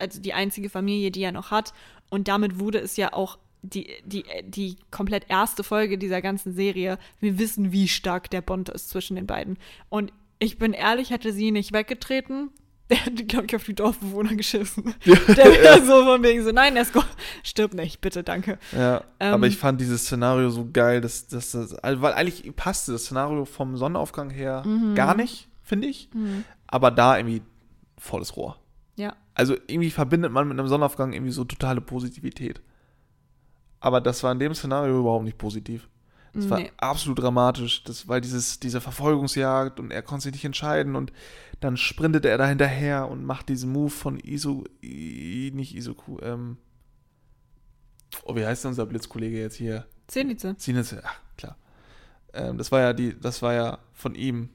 also 0.00 0.20
die 0.20 0.32
einzige 0.32 0.68
Familie, 0.70 1.10
die 1.10 1.22
er 1.22 1.32
noch 1.32 1.50
hat. 1.50 1.72
Und 2.10 2.28
damit 2.28 2.58
wurde 2.58 2.78
es 2.78 2.96
ja 2.96 3.12
auch 3.12 3.38
die, 3.62 3.88
die, 4.04 4.24
die 4.44 4.76
komplett 4.90 5.26
erste 5.28 5.62
Folge 5.62 5.98
dieser 5.98 6.22
ganzen 6.22 6.54
Serie. 6.54 6.98
Wir 7.20 7.38
wissen, 7.38 7.72
wie 7.72 7.88
stark 7.88 8.30
der 8.30 8.40
Bond 8.40 8.68
ist 8.70 8.88
zwischen 8.88 9.16
den 9.16 9.26
beiden. 9.26 9.58
Und 9.90 10.12
ich 10.38 10.58
bin 10.58 10.72
ehrlich, 10.72 11.10
hätte 11.10 11.32
sie 11.32 11.50
nicht 11.50 11.72
weggetreten, 11.74 12.48
der 12.90 12.96
hätte, 13.04 13.24
glaube 13.26 13.46
ich, 13.46 13.54
auf 13.54 13.62
die 13.64 13.74
Dorfbewohner 13.74 14.34
geschissen. 14.34 14.94
Der 15.04 15.16
wäre 15.28 15.84
so 15.86 16.04
von 16.04 16.24
wegen 16.24 16.42
so, 16.42 16.50
nein, 16.50 16.74
Nesco, 16.74 17.00
stirb 17.44 17.72
nicht, 17.74 18.00
bitte, 18.00 18.24
danke. 18.24 18.58
ja. 18.72 19.04
Ähm, 19.20 19.34
aber 19.34 19.46
ich 19.46 19.58
fand 19.58 19.80
dieses 19.80 20.06
Szenario 20.06 20.50
so 20.50 20.68
geil, 20.72 21.00
dass, 21.00 21.28
dass 21.28 21.52
das, 21.52 21.72
also, 21.74 22.02
weil 22.02 22.14
eigentlich 22.14 22.50
passte 22.56 22.90
das 22.90 23.04
Szenario 23.04 23.44
vom 23.44 23.76
Sonnenaufgang 23.76 24.30
her 24.30 24.64
Mhm. 24.66 24.96
gar 24.96 25.14
nicht, 25.14 25.46
finde 25.62 25.86
ich. 25.86 26.08
Aber 26.66 26.90
da 26.90 27.16
irgendwie 27.16 27.42
volles 27.96 28.36
Rohr. 28.36 28.56
Ja. 29.00 29.16
Also 29.34 29.54
irgendwie 29.66 29.90
verbindet 29.90 30.30
man 30.30 30.46
mit 30.46 30.58
einem 30.58 30.68
Sonnenaufgang 30.68 31.12
irgendwie 31.12 31.32
so 31.32 31.44
totale 31.44 31.80
Positivität. 31.80 32.60
Aber 33.80 34.00
das 34.00 34.22
war 34.22 34.30
in 34.32 34.38
dem 34.38 34.54
Szenario 34.54 35.00
überhaupt 35.00 35.24
nicht 35.24 35.38
positiv. 35.38 35.88
Das 36.32 36.48
war 36.48 36.60
Nee. 36.60 36.70
absolut 36.76 37.18
dramatisch, 37.18 37.82
das, 37.82 38.06
weil 38.06 38.20
dieses, 38.20 38.60
diese 38.60 38.80
Verfolgungsjagd 38.80 39.80
und 39.80 39.90
er 39.90 40.02
konnte 40.02 40.24
sich 40.24 40.32
nicht 40.34 40.44
entscheiden 40.44 40.94
und 40.94 41.12
dann 41.60 41.76
sprintet 41.76 42.24
er 42.24 42.38
da 42.38 42.46
hinterher 42.46 43.08
und 43.08 43.24
macht 43.24 43.48
diesen 43.48 43.72
Move 43.72 43.90
von 43.90 44.20
Iso, 44.20 44.64
I, 44.82 45.50
nicht 45.54 45.74
Isoku, 45.74 46.18
ähm, 46.22 46.58
oh, 48.24 48.36
wie 48.36 48.46
heißt 48.46 48.62
denn 48.62 48.70
unser 48.70 48.86
Blitzkollege 48.86 49.40
jetzt 49.40 49.56
hier? 49.56 49.86
Zähnice. 50.06 50.54
Zenitze, 50.58 51.02
ach, 51.04 51.20
klar. 51.36 51.56
Ähm, 52.32 52.58
das 52.58 52.70
war 52.70 52.80
ja 52.80 52.92
die, 52.92 53.18
das 53.18 53.42
war 53.42 53.54
ja 53.54 53.78
von 53.92 54.14
ihm 54.14 54.50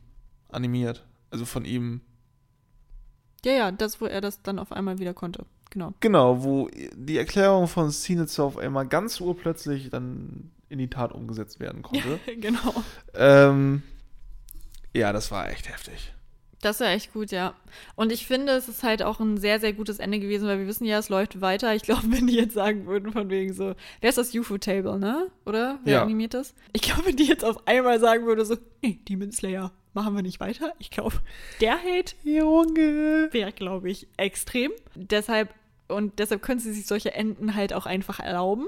animiert, 0.49 1.05
also 1.29 1.43
von 1.45 1.65
ihm 1.65 1.99
Ja, 3.45 3.51
ja, 3.53 3.71
das, 3.71 4.01
wo 4.01 4.05
er 4.05 4.21
das 4.21 4.41
dann 4.41 4.59
auf 4.59 4.71
einmal 4.71 4.99
wieder 4.99 5.13
konnte. 5.13 5.45
Genau. 5.69 5.93
Genau, 5.99 6.43
wo 6.43 6.69
die 6.95 7.17
Erklärung 7.17 7.67
von 7.67 7.89
Sinitz 7.91 8.39
auf 8.39 8.57
einmal 8.57 8.87
ganz 8.87 9.19
urplötzlich 9.21 9.89
dann 9.89 10.51
in 10.69 10.79
die 10.79 10.89
Tat 10.89 11.11
umgesetzt 11.13 11.59
werden 11.59 11.81
konnte. 11.81 12.19
genau. 12.39 12.73
ähm, 13.13 13.83
ja, 14.93 15.13
das 15.13 15.31
war 15.31 15.49
echt 15.49 15.69
heftig. 15.69 16.11
Das 16.61 16.79
war 16.79 16.87
echt 16.87 17.13
gut, 17.13 17.29
ja. 17.31 17.53
Und 17.95 18.11
ich 18.11 18.25
finde, 18.25 18.53
es 18.53 18.67
ist 18.67 18.81
halt 18.81 19.03
auch 19.03 19.19
ein 19.19 19.37
sehr, 19.37 19.59
sehr 19.59 19.73
gutes 19.73 19.99
Ende 19.99 20.19
gewesen, 20.19 20.47
weil 20.47 20.57
wir 20.57 20.65
wissen 20.67 20.85
ja, 20.85 20.97
es 20.97 21.09
läuft 21.09 21.39
weiter. 21.41 21.75
Ich 21.75 21.83
glaube, 21.83 22.03
wenn 22.09 22.25
die 22.27 22.35
jetzt 22.35 22.55
sagen 22.55 22.87
würden, 22.87 23.11
von 23.11 23.29
wegen 23.29 23.53
so, 23.53 23.75
wer 24.01 24.09
ist 24.09 24.17
das 24.17 24.33
UFO-Table, 24.33 24.97
ne? 24.97 25.27
Oder? 25.45 25.79
Wer 25.83 25.93
Ja. 25.95 26.03
animiert 26.03 26.33
das? 26.33 26.55
Ich 26.73 26.81
glaube, 26.81 27.05
wenn 27.05 27.17
die 27.17 27.25
jetzt 27.27 27.45
auf 27.45 27.67
einmal 27.67 27.99
sagen 27.99 28.25
würde, 28.25 28.45
so, 28.45 28.57
nee, 28.81 28.99
Demon 29.07 29.31
Slayer, 29.31 29.71
machen 29.95 30.15
wir 30.15 30.21
nicht 30.21 30.39
weiter. 30.39 30.73
Ich 30.77 30.91
glaube, 30.91 31.15
der 31.61 31.77
Hate 31.77 32.15
Junge. 32.23 33.29
wäre, 33.31 33.51
glaube 33.51 33.89
ich, 33.89 34.07
extrem. 34.17 34.71
Deshalb, 34.93 35.53
und 35.87 36.19
deshalb 36.19 36.41
können 36.43 36.59
sie 36.59 36.73
sich 36.73 36.85
solche 36.85 37.13
Enden 37.13 37.55
halt 37.55 37.73
auch 37.73 37.85
einfach 37.85 38.19
erlauben. 38.19 38.67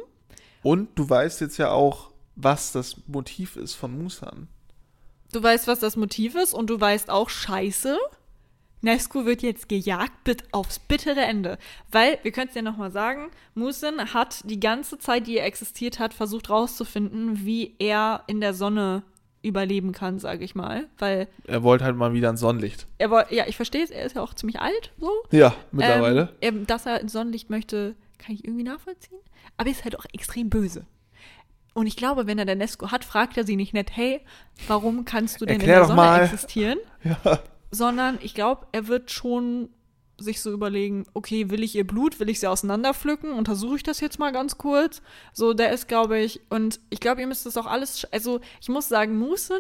Und 0.63 0.90
du 0.98 1.08
weißt 1.08 1.42
jetzt 1.42 1.58
ja 1.58 1.72
auch, 1.72 2.12
was 2.36 2.72
das 2.72 3.08
Motiv 3.08 3.56
ist 3.58 3.76
von 3.76 3.98
Musan. 3.98 4.48
Du 5.32 5.44
weißt, 5.44 5.68
was 5.68 5.80
das 5.80 5.98
Motiv 5.98 6.36
ist 6.36 6.54
und 6.54 6.70
du 6.70 6.80
weißt 6.80 7.10
auch, 7.10 7.30
scheiße, 7.30 7.98
Nesco 8.82 9.26
wird 9.26 9.42
jetzt 9.42 9.68
gejagt 9.68 10.24
bit 10.24 10.54
aufs 10.54 10.80
bittere 10.80 11.22
Ende. 11.22 11.58
Weil, 11.92 12.20
wir 12.24 12.32
können 12.32 12.50
es 12.50 12.56
ja 12.56 12.62
nochmal 12.62 12.92
sagen, 12.92 13.32
Musin 13.56 14.13
hat 14.13 14.50
die 14.50 14.60
ganze 14.60 14.98
Zeit, 15.00 15.28
die 15.28 15.38
er 15.38 15.46
existiert 15.46 16.00
hat, 16.00 16.13
versucht 16.13 16.50
rauszufinden, 16.50 17.46
wie 17.46 17.76
er 17.80 18.24
in 18.28 18.40
der 18.40 18.54
Sonne 18.54 19.04
überleben 19.41 19.91
kann, 19.91 20.19
sage 20.19 20.43
ich 20.43 20.56
mal. 20.56 20.88
Weil 20.97 21.28
Er 21.45 21.63
wollte 21.63 21.86
halt 21.86 21.95
mal 21.95 22.13
wieder 22.13 22.30
ein 22.30 22.38
Sonnenlicht. 22.38 22.88
er 22.97 23.12
war, 23.12 23.32
ja, 23.32 23.45
ich 23.47 23.56
verstehe 23.56 23.84
es, 23.84 23.91
er 23.91 24.06
ist 24.06 24.15
ja 24.15 24.21
auch 24.21 24.34
ziemlich 24.34 24.60
alt, 24.60 24.91
so. 25.00 25.12
Ja, 25.32 25.56
mittlerweile. 25.71 26.34
Ähm, 26.41 26.65
dass 26.67 26.86
er 26.86 27.00
ins 27.02 27.13
Sonnenlicht 27.13 27.50
möchte, 27.50 27.95
kann 28.17 28.34
ich 28.36 28.43
irgendwie 28.43 28.63
nachvollziehen. 28.63 29.19
Aber 29.58 29.69
er 29.69 29.71
ist 29.73 29.84
halt 29.84 29.97
auch 29.97 30.06
extrem 30.13 30.50
böse. 30.50 30.86
Und 31.73 31.86
ich 31.86 31.95
glaube, 31.95 32.26
wenn 32.26 32.39
er 32.39 32.45
der 32.45 32.56
Nesco 32.56 32.89
hat, 32.91 33.06
fragt 33.06 33.38
er 33.38 33.43
sie 33.43 33.56
nicht 33.56 33.73
nett, 33.73 33.91
hey, 33.95 34.21
warum 34.67 35.06
kannst 35.06 35.39
du 35.41 35.45
denn 35.45 35.58
Erklär 35.60 35.76
in 35.76 35.80
der 35.82 35.88
Sonne 35.88 35.95
mal. 36.02 36.23
existieren? 36.23 36.80
ja. 37.04 37.39
Sondern 37.69 38.17
ich 38.21 38.34
glaube, 38.34 38.65
er 38.71 38.88
wird 38.88 39.12
schon 39.12 39.69
sich 40.19 40.41
so 40.41 40.51
überlegen, 40.51 41.06
okay, 41.13 41.49
will 41.49 41.63
ich 41.63 41.75
ihr 41.75 41.86
Blut, 41.86 42.19
will 42.19 42.30
ich 42.30 42.39
sie 42.39 42.47
auseinanderpflücken, 42.47 43.34
untersuche 43.34 43.75
ich 43.75 43.84
das 43.84 43.99
jetzt 43.99 44.17
mal 44.19 44.32
ganz 44.32 44.58
kurz. 44.58 45.01
So, 45.34 45.53
der 45.53 45.71
ist, 45.71 45.88
glaube 45.88 46.19
ich, 46.19 46.41
und 46.49 46.80
ich 46.89 46.99
glaube, 46.99 47.21
ihr 47.21 47.27
müsst 47.27 47.45
das 47.45 47.56
auch 47.58 47.67
alles, 47.67 48.06
also 48.12 48.39
ich 48.60 48.69
muss 48.69 48.89
sagen, 48.89 49.17
Musen, 49.19 49.60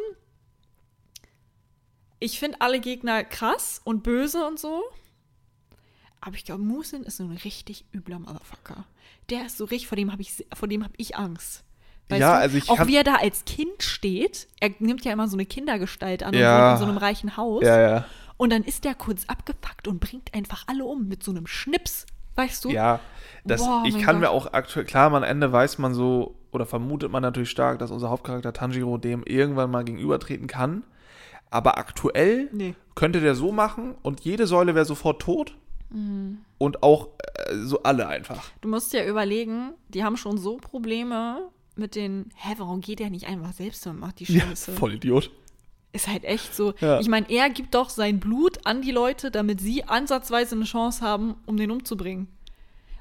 ich 2.19 2.39
finde 2.39 2.61
alle 2.61 2.79
Gegner 2.79 3.23
krass 3.23 3.81
und 3.83 4.03
böse 4.03 4.45
und 4.45 4.59
so, 4.59 4.83
aber 6.21 6.35
ich 6.35 6.45
glaube, 6.45 6.63
Musin 6.63 7.03
ist 7.03 7.17
so 7.17 7.23
ein 7.23 7.31
richtig 7.43 7.85
übler 7.93 8.19
Motherfucker. 8.19 8.85
Der 9.29 9.45
ist 9.45 9.57
so 9.57 9.65
richtig, 9.65 9.87
vor 9.87 9.95
dem 9.95 10.11
habe 10.11 10.21
ich, 10.21 10.45
vor 10.53 10.67
dem 10.67 10.83
habe 10.83 10.93
ich 10.97 11.15
Angst. 11.15 11.63
Weißt 12.09 12.21
Ja, 12.21 12.33
du? 12.35 12.39
also 12.39 12.57
ich 12.57 12.69
Auch 12.69 12.87
wie 12.87 12.95
er 12.95 13.03
da 13.03 13.15
als 13.15 13.45
Kind 13.45 13.83
steht, 13.83 14.47
er 14.59 14.71
nimmt 14.79 15.03
ja 15.05 15.11
immer 15.11 15.27
so 15.27 15.35
eine 15.35 15.45
Kindergestalt 15.45 16.23
an 16.23 16.33
und 16.33 16.39
Ja. 16.41 16.69
wohnt 16.71 16.79
in 16.79 16.85
so 16.85 16.89
einem 16.89 16.97
reichen 16.97 17.37
Haus. 17.37 17.63
Ja, 17.63 17.79
ja. 17.79 18.05
Und 18.37 18.51
dann 18.51 18.63
ist 18.63 18.85
der 18.85 18.93
kurz 18.95 19.25
abgepackt 19.27 19.87
und 19.87 19.99
bringt 19.99 20.33
einfach 20.33 20.63
alle 20.67 20.85
um 20.85 21.07
mit 21.07 21.23
so 21.23 21.31
einem 21.31 21.47
Schnips. 21.47 22.05
Weißt 22.35 22.63
du? 22.65 22.69
Ja, 22.69 22.99
das, 23.45 23.61
Boah, 23.65 23.83
ich 23.87 23.97
kann 23.97 24.19
mir 24.19 24.27
Gott. 24.27 24.35
auch 24.35 24.53
aktuell, 24.53 24.85
klar, 24.85 25.11
am 25.11 25.23
Ende 25.23 25.51
weiß 25.51 25.79
man 25.79 25.95
so, 25.95 26.35
oder 26.51 26.67
vermutet 26.67 27.11
man 27.11 27.23
natürlich 27.23 27.49
stark, 27.49 27.79
dass 27.79 27.89
unser 27.89 28.11
Hauptcharakter 28.11 28.53
Tanjiro 28.53 28.99
dem 28.99 29.23
irgendwann 29.23 29.71
mal 29.71 29.83
gegenübertreten 29.83 30.45
kann. 30.45 30.83
Aber 31.49 31.79
aktuell 31.79 32.49
Nee. 32.51 32.75
könnte 32.93 33.21
der 33.21 33.33
so 33.33 33.51
machen 33.51 33.95
und 34.03 34.19
jede 34.21 34.45
Säule 34.45 34.75
wäre 34.75 34.85
sofort 34.85 35.19
tot. 35.21 35.55
Mhm. 35.89 36.39
Und 36.59 36.83
auch 36.83 37.07
äh, 37.47 37.55
so 37.55 37.81
alle 37.83 38.07
einfach. 38.07 38.43
Du 38.61 38.67
musst 38.69 38.93
ja 38.93 39.03
überlegen, 39.05 39.73
die 39.89 40.03
haben 40.03 40.17
schon 40.17 40.37
so 40.37 40.57
Probleme 40.57 41.49
mit 41.75 41.95
den, 41.95 42.29
hä, 42.35 42.53
warum 42.57 42.81
geht 42.81 42.99
der 42.99 43.09
nicht 43.09 43.25
einfach 43.27 43.53
selbst 43.53 43.87
und 43.87 43.99
macht 43.99 44.19
die 44.19 44.25
Scheiße? 44.27 44.73
voll 44.73 44.93
Idiot. 44.95 45.31
Ist 45.93 46.07
halt 46.07 46.25
echt 46.25 46.55
so. 46.55 46.73
Ja. 46.79 46.99
Ich 46.99 47.07
meine, 47.07 47.29
er 47.29 47.49
gibt 47.49 47.73
doch 47.73 47.89
sein 47.89 48.19
Blut 48.19 48.65
an 48.65 48.81
die 48.81 48.91
Leute, 48.91 49.31
damit 49.31 49.61
sie 49.61 49.83
ansatzweise 49.83 50.55
eine 50.55 50.65
Chance 50.65 51.01
haben, 51.03 51.35
um 51.45 51.57
den 51.57 51.71
umzubringen. 51.71 52.27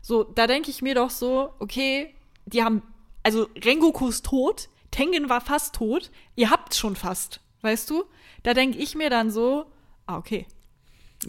So, 0.03 0.23
da 0.25 0.47
denke 0.47 0.71
ich 0.71 0.83
mir 0.83 0.95
doch 0.95 1.11
so, 1.11 1.53
okay, 1.59 2.15
die 2.47 2.63
haben, 2.63 2.83
also 3.23 3.49
Rengoku 3.65 4.09
ist 4.09 4.25
tot, 4.25 4.69
Tengen 4.93 5.29
war 5.29 5.41
fast 5.41 5.75
tot, 5.75 6.11
ihr 6.37 6.51
habt's 6.51 6.79
schon 6.79 6.97
fast, 6.97 7.41
weißt 7.63 7.91
du? 7.91 8.05
Da 8.45 8.55
denke 8.55 8.79
ich 8.79 8.95
mir 8.95 9.11
dann 9.11 9.31
so, 9.31 9.67
ah, 10.07 10.17
okay. 10.17 10.47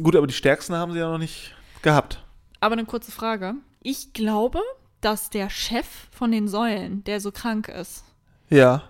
Gut, 0.02 0.15
aber 0.15 0.28
die 0.28 0.34
stärksten 0.34 0.76
haben 0.76 0.93
sie 0.93 1.00
ja 1.00 1.10
noch 1.10 1.17
nicht 1.17 1.56
gehabt. 1.82 2.24
Aber 2.60 2.74
eine 2.74 2.86
kurze 2.86 3.12
Frage. 3.12 3.56
Ich 3.82 4.13
glaube, 4.13 4.62
dass 5.02 5.30
der 5.30 5.50
Chef 5.50 5.88
von 6.12 6.32
den 6.32 6.48
Säulen, 6.48 7.04
der 7.04 7.20
so 7.20 7.32
krank 7.32 7.67
ist, 7.67 8.04
Ja. 8.50 8.89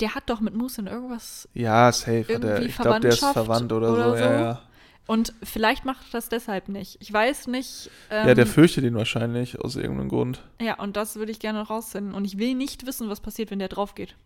Der 0.00 0.14
hat 0.14 0.24
doch 0.30 0.40
mit 0.40 0.54
Musin 0.54 0.86
irgendwas 0.86 1.48
Ja, 1.54 1.90
safe. 1.92 2.20
Hat 2.22 2.28
er, 2.28 2.40
Irgendwie 2.42 2.64
ich 2.66 2.76
glaube, 2.76 3.00
der 3.00 3.10
ist 3.12 3.24
verwandt 3.24 3.72
oder, 3.72 3.92
oder 3.92 4.10
so. 4.10 4.16
so. 4.16 4.22
Ja, 4.24 4.40
ja. 4.40 4.62
Und 5.06 5.34
vielleicht 5.42 5.84
macht 5.84 6.00
er 6.08 6.12
das 6.12 6.30
deshalb 6.30 6.68
nicht. 6.68 6.96
Ich 7.00 7.12
weiß 7.12 7.46
nicht. 7.48 7.90
Ähm, 8.10 8.28
ja, 8.28 8.34
der 8.34 8.46
fürchtet 8.46 8.84
ihn 8.84 8.94
wahrscheinlich 8.94 9.60
aus 9.60 9.76
irgendeinem 9.76 10.08
Grund. 10.08 10.42
ja, 10.60 10.78
und 10.80 10.96
das 10.96 11.16
würde 11.16 11.30
ich 11.30 11.40
gerne 11.40 11.60
rausfinden. 11.60 12.14
Und 12.14 12.24
ich 12.24 12.38
will 12.38 12.54
nicht 12.54 12.86
wissen, 12.86 13.10
was 13.10 13.20
passiert, 13.20 13.50
wenn 13.50 13.58
der 13.58 13.68
drauf 13.68 13.94
geht. 13.94 14.16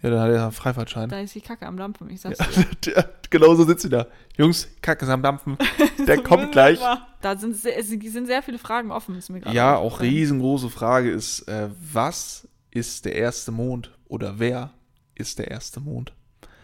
Ja, 0.00 0.10
dann 0.10 0.20
hat 0.20 0.30
er 0.30 0.42
einen 0.44 0.52
Freifahrtschein. 0.52 1.08
Da 1.08 1.18
ist 1.20 1.34
die 1.34 1.40
Kacke 1.40 1.66
am 1.66 1.76
Dampfen. 1.76 2.08
Ich 2.08 2.20
sag's 2.20 2.38
Ja, 2.38 2.46
der, 2.86 3.12
genau 3.30 3.54
so 3.54 3.64
sitzt 3.64 3.82
sie 3.82 3.88
da. 3.88 4.06
Jungs, 4.36 4.68
Kacke 4.80 5.04
ist 5.04 5.10
am 5.10 5.22
Dampfen. 5.22 5.58
Der 6.06 6.22
kommt 6.22 6.52
gleich. 6.52 6.78
Da 7.20 7.36
sind 7.36 7.56
sind 7.56 8.26
sehr 8.26 8.42
viele 8.42 8.58
Fragen 8.58 8.92
offen, 8.92 9.16
ist 9.16 9.28
mir 9.28 9.40
gerade 9.40 9.54
Ja, 9.56 9.74
auch 9.76 9.86
aufgefallen. 9.94 10.10
riesengroße 10.10 10.70
Frage 10.70 11.10
ist, 11.10 11.48
äh, 11.48 11.68
was 11.92 12.46
ist 12.70 13.04
der 13.04 13.16
erste 13.16 13.50
Mond? 13.50 13.90
Oder 14.06 14.38
wer 14.38 14.70
ist 15.18 15.38
der 15.38 15.50
erste 15.50 15.80
Mond? 15.80 16.12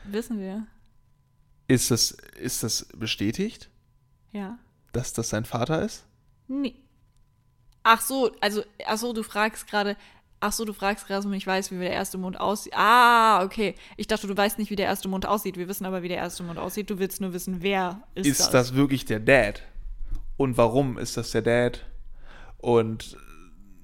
Wissen 0.05 0.39
wir. 0.41 0.67
Ist 1.69 1.91
das, 1.91 2.11
ist 2.41 2.63
das 2.63 2.87
bestätigt, 2.97 3.71
Ja. 4.33 4.59
dass 4.93 5.13
das 5.13 5.29
sein 5.31 5.45
Vater 5.45 5.83
ist? 5.83 6.05
Nee. 6.49 6.75
Ach 7.83 8.01
so, 8.01 8.31
also, 8.41 8.63
ach 8.87 8.99
so, 8.99 9.13
du 9.13 9.23
fragst 9.23 9.67
gerade, 9.67 9.97
ach 10.41 10.53
so, 10.53 10.65
du 10.65 10.73
fragst 10.73 11.07
gerade, 11.07 11.27
ob 11.27 11.33
ich 11.35 11.47
weiß, 11.47 11.71
wie 11.71 11.79
der 11.79 11.93
erste 11.93 12.19
Mond 12.19 12.39
aussieht. 12.39 12.75
Ah, 12.77 13.43
okay. 13.45 13.75
Ich 13.97 14.07
dachte, 14.07 14.27
du 14.27 14.37
weißt 14.37 14.59
nicht, 14.59 14.71
wie 14.71 14.77
der 14.77 14.87
erste 14.87 15.09
Mond 15.09 15.27
aussieht. 15.27 15.57
Wir 15.57 15.69
wissen 15.69 15.85
aber, 15.87 16.03
wie 16.03 16.09
der 16.09 16.19
erste 16.19 16.43
Mond 16.43 16.59
aussieht. 16.59 16.89
Du 16.91 16.99
willst 16.99 17.21
nur 17.21 17.33
wissen, 17.33 17.63
wer 17.63 18.03
ist, 18.15 18.27
Ist, 18.27 18.49
das. 18.55 18.75
wirklich 18.75 19.05
der 19.07 19.21
Dad? 19.21 19.63
Und 20.37 20.57
warum 20.57 20.99
ist 20.99 21.17
das 21.17 21.31
der 21.31 21.43
Dad? 21.43 21.85
Und 22.59 23.17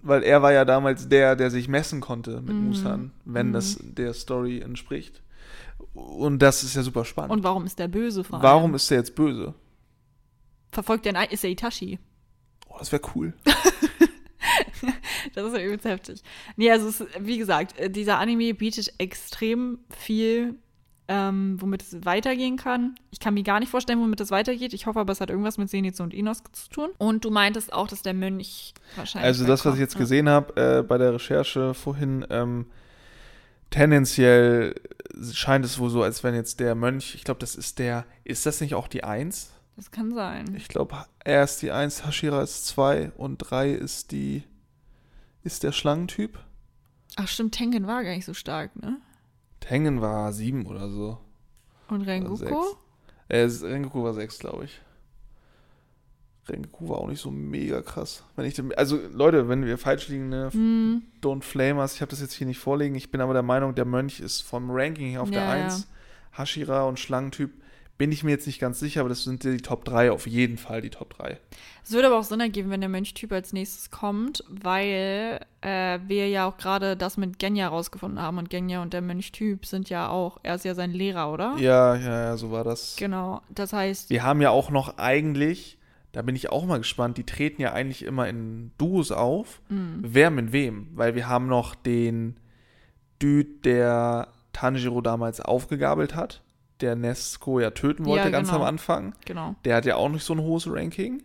weil 0.02 0.22
er 0.22 0.42
war 0.42 0.52
ja 0.52 0.64
damals 0.64 1.08
der, 1.08 1.36
der 1.36 1.50
sich 1.50 1.68
messen 1.68 2.00
konnte 2.00 2.40
mit 2.40 2.54
Musan, 2.54 3.12
wenn 3.24 3.52
das 3.52 3.78
der 3.80 4.14
Story 4.14 4.60
entspricht. 4.60 5.22
Und 5.94 6.40
das 6.40 6.62
ist 6.62 6.76
ja 6.76 6.82
super 6.82 7.04
spannend. 7.04 7.32
Und 7.32 7.42
warum 7.42 7.66
ist 7.66 7.78
der 7.78 7.88
böse? 7.88 8.24
vor 8.24 8.36
allem? 8.36 8.42
warum 8.42 8.74
ist 8.74 8.90
er 8.90 8.98
jetzt 8.98 9.14
böse? 9.14 9.54
verfolgt 10.72 11.04
der 11.04 11.16
ein? 11.16 11.28
Ist 11.30 11.44
er 11.44 11.50
Itachi? 11.50 11.98
Oh, 12.68 12.76
das 12.78 12.92
wäre 12.92 13.02
cool. 13.14 13.34
Das 15.34 15.44
ist 15.46 15.56
ja 15.56 15.62
übelst 15.62 15.84
heftig. 15.84 16.22
Nee, 16.56 16.70
also 16.70 16.88
es, 16.88 17.04
wie 17.18 17.38
gesagt, 17.38 17.78
äh, 17.78 17.90
dieser 17.90 18.18
Anime 18.18 18.54
bietet 18.54 18.92
extrem 18.98 19.78
viel, 19.90 20.54
ähm, 21.12 21.60
womit 21.60 21.82
es 21.82 22.04
weitergehen 22.04 22.56
kann. 22.56 22.94
Ich 23.10 23.18
kann 23.18 23.34
mir 23.34 23.42
gar 23.42 23.58
nicht 23.58 23.68
vorstellen, 23.68 23.98
womit 23.98 24.20
es 24.20 24.30
weitergeht. 24.30 24.72
Ich 24.72 24.86
hoffe 24.86 25.00
aber, 25.00 25.12
es 25.12 25.20
hat 25.20 25.28
irgendwas 25.28 25.58
mit 25.58 25.68
Zenitsu 25.68 26.04
und 26.04 26.14
Inos 26.14 26.40
zu 26.52 26.70
tun. 26.70 26.90
Und 26.98 27.24
du 27.24 27.32
meintest 27.32 27.72
auch, 27.72 27.88
dass 27.88 28.02
der 28.02 28.14
Mönch 28.14 28.74
wahrscheinlich. 28.94 29.26
Also 29.26 29.44
das, 29.44 29.64
was 29.64 29.74
ich 29.74 29.80
jetzt 29.80 29.94
wegkommt, 29.94 30.08
gesehen 30.08 30.28
habe 30.28 30.78
äh, 30.78 30.82
bei 30.84 30.98
der 30.98 31.14
Recherche 31.14 31.74
vorhin, 31.74 32.24
ähm, 32.30 32.66
tendenziell 33.70 34.76
scheint 35.32 35.64
es 35.64 35.80
wohl 35.80 35.90
so, 35.90 36.04
als 36.04 36.22
wenn 36.22 36.36
jetzt 36.36 36.60
der 36.60 36.76
Mönch, 36.76 37.16
ich 37.16 37.24
glaube, 37.24 37.40
das 37.40 37.56
ist 37.56 37.80
der, 37.80 38.06
ist 38.22 38.46
das 38.46 38.60
nicht 38.60 38.76
auch 38.76 38.86
die 38.86 39.02
Eins? 39.02 39.50
Ne? 39.50 39.56
Das 39.74 39.90
kann 39.90 40.14
sein. 40.14 40.54
Ich 40.54 40.68
glaube, 40.68 41.06
er 41.24 41.42
ist 41.42 41.60
die 41.60 41.72
Eins, 41.72 42.06
Hashira 42.06 42.40
ist 42.40 42.68
zwei 42.68 43.10
und 43.16 43.38
drei 43.38 43.72
ist 43.72 44.12
die, 44.12 44.44
ist 45.42 45.64
der 45.64 45.72
Schlangentyp. 45.72 46.38
Ach 47.16 47.26
stimmt, 47.26 47.52
Tengen 47.52 47.88
war 47.88 48.04
gar 48.04 48.14
nicht 48.14 48.26
so 48.26 48.34
stark, 48.34 48.76
ne? 48.76 48.98
Tengen 49.60 50.00
war 50.00 50.32
sieben 50.32 50.66
oder 50.66 50.88
so. 50.88 51.18
Und 51.88 52.02
Rengoku? 52.02 52.64
Äh, 53.28 53.42
Rengoku 53.62 54.02
war 54.02 54.14
sechs, 54.14 54.38
glaube 54.38 54.64
ich. 54.64 54.80
Rengoku 56.48 56.88
war 56.88 56.98
auch 56.98 57.08
nicht 57.08 57.20
so 57.20 57.30
mega 57.30 57.82
krass. 57.82 58.24
Wenn 58.34 58.46
ich 58.46 58.54
dem, 58.54 58.72
also 58.76 58.98
Leute, 59.12 59.48
wenn 59.48 59.64
wir 59.66 59.78
falsch 59.78 60.08
liegen, 60.08 60.30
ne, 60.30 60.50
Hm, 60.52 61.02
Don't 61.22 61.42
Flame 61.42 61.80
Us. 61.80 61.94
Ich 61.94 62.00
habe 62.00 62.10
das 62.10 62.20
jetzt 62.20 62.32
hier 62.32 62.46
nicht 62.46 62.58
vorliegen. 62.58 62.94
Ich 62.96 63.10
bin 63.10 63.20
aber 63.20 63.34
der 63.34 63.42
Meinung, 63.42 63.74
der 63.74 63.84
Mönch 63.84 64.20
ist 64.20 64.40
vom 64.40 64.70
Ranking 64.70 65.10
her 65.10 65.22
auf 65.22 65.30
der 65.30 65.42
Ja, 65.42 65.56
ja. 65.56 65.64
1. 65.66 65.86
Hashira 66.32 66.84
und 66.84 66.98
Schlangentyp 66.98 67.50
bin 68.00 68.12
ich 68.12 68.24
mir 68.24 68.30
jetzt 68.30 68.46
nicht 68.46 68.58
ganz 68.58 68.80
sicher, 68.80 69.00
aber 69.00 69.10
das 69.10 69.24
sind 69.24 69.44
die 69.44 69.58
Top 69.58 69.84
3, 69.84 70.10
auf 70.10 70.26
jeden 70.26 70.56
Fall 70.56 70.80
die 70.80 70.88
Top 70.88 71.12
3. 71.18 71.38
Es 71.84 71.92
würde 71.92 72.06
aber 72.06 72.18
auch 72.18 72.24
Sinn 72.24 72.40
ergeben, 72.40 72.70
wenn 72.70 72.80
der 72.80 72.88
Mönchtyp 72.88 73.30
als 73.30 73.52
nächstes 73.52 73.90
kommt, 73.90 74.42
weil 74.48 75.38
äh, 75.60 75.98
wir 76.06 76.26
ja 76.30 76.48
auch 76.48 76.56
gerade 76.56 76.96
das 76.96 77.18
mit 77.18 77.38
Genya 77.38 77.68
rausgefunden 77.68 78.18
haben. 78.18 78.38
Und 78.38 78.48
Genya 78.48 78.80
und 78.80 78.94
der 78.94 79.02
Mönchtyp 79.02 79.66
sind 79.66 79.90
ja 79.90 80.08
auch, 80.08 80.38
er 80.42 80.54
ist 80.54 80.64
ja 80.64 80.74
sein 80.74 80.92
Lehrer, 80.92 81.30
oder? 81.30 81.56
Ja, 81.58 81.94
ja, 81.94 82.24
ja, 82.24 82.36
so 82.38 82.50
war 82.50 82.64
das. 82.64 82.96
Genau. 82.96 83.42
Das 83.50 83.74
heißt, 83.74 84.08
Wir 84.08 84.22
haben 84.22 84.40
ja 84.40 84.48
auch 84.48 84.70
noch 84.70 84.96
eigentlich, 84.96 85.76
da 86.12 86.22
bin 86.22 86.34
ich 86.34 86.48
auch 86.48 86.64
mal 86.64 86.78
gespannt, 86.78 87.18
die 87.18 87.24
treten 87.24 87.60
ja 87.60 87.74
eigentlich 87.74 88.02
immer 88.06 88.26
in 88.26 88.70
Duos 88.78 89.12
auf. 89.12 89.60
Mhm. 89.68 89.98
Wer 90.00 90.30
mit 90.30 90.52
wem? 90.52 90.88
Weil 90.94 91.14
wir 91.16 91.28
haben 91.28 91.48
noch 91.48 91.74
den 91.74 92.40
Dude, 93.18 93.60
der 93.62 94.28
Tanjiro 94.54 95.02
damals 95.02 95.42
aufgegabelt 95.42 96.14
hat, 96.14 96.40
der 96.80 96.96
Nesco 96.96 97.60
ja 97.60 97.70
töten 97.70 98.04
wollte 98.04 98.24
Ja, 98.24 98.30
ganz 98.30 98.48
genau. 98.48 98.60
am 98.62 98.66
Anfang. 98.68 99.14
genau. 99.24 99.54
Der 99.64 99.76
hat 99.76 99.84
ja 99.84 99.96
auch 99.96 100.08
nicht 100.08 100.24
so 100.24 100.34
ein 100.34 100.40
hohes 100.40 100.66
Ranking. 100.70 101.22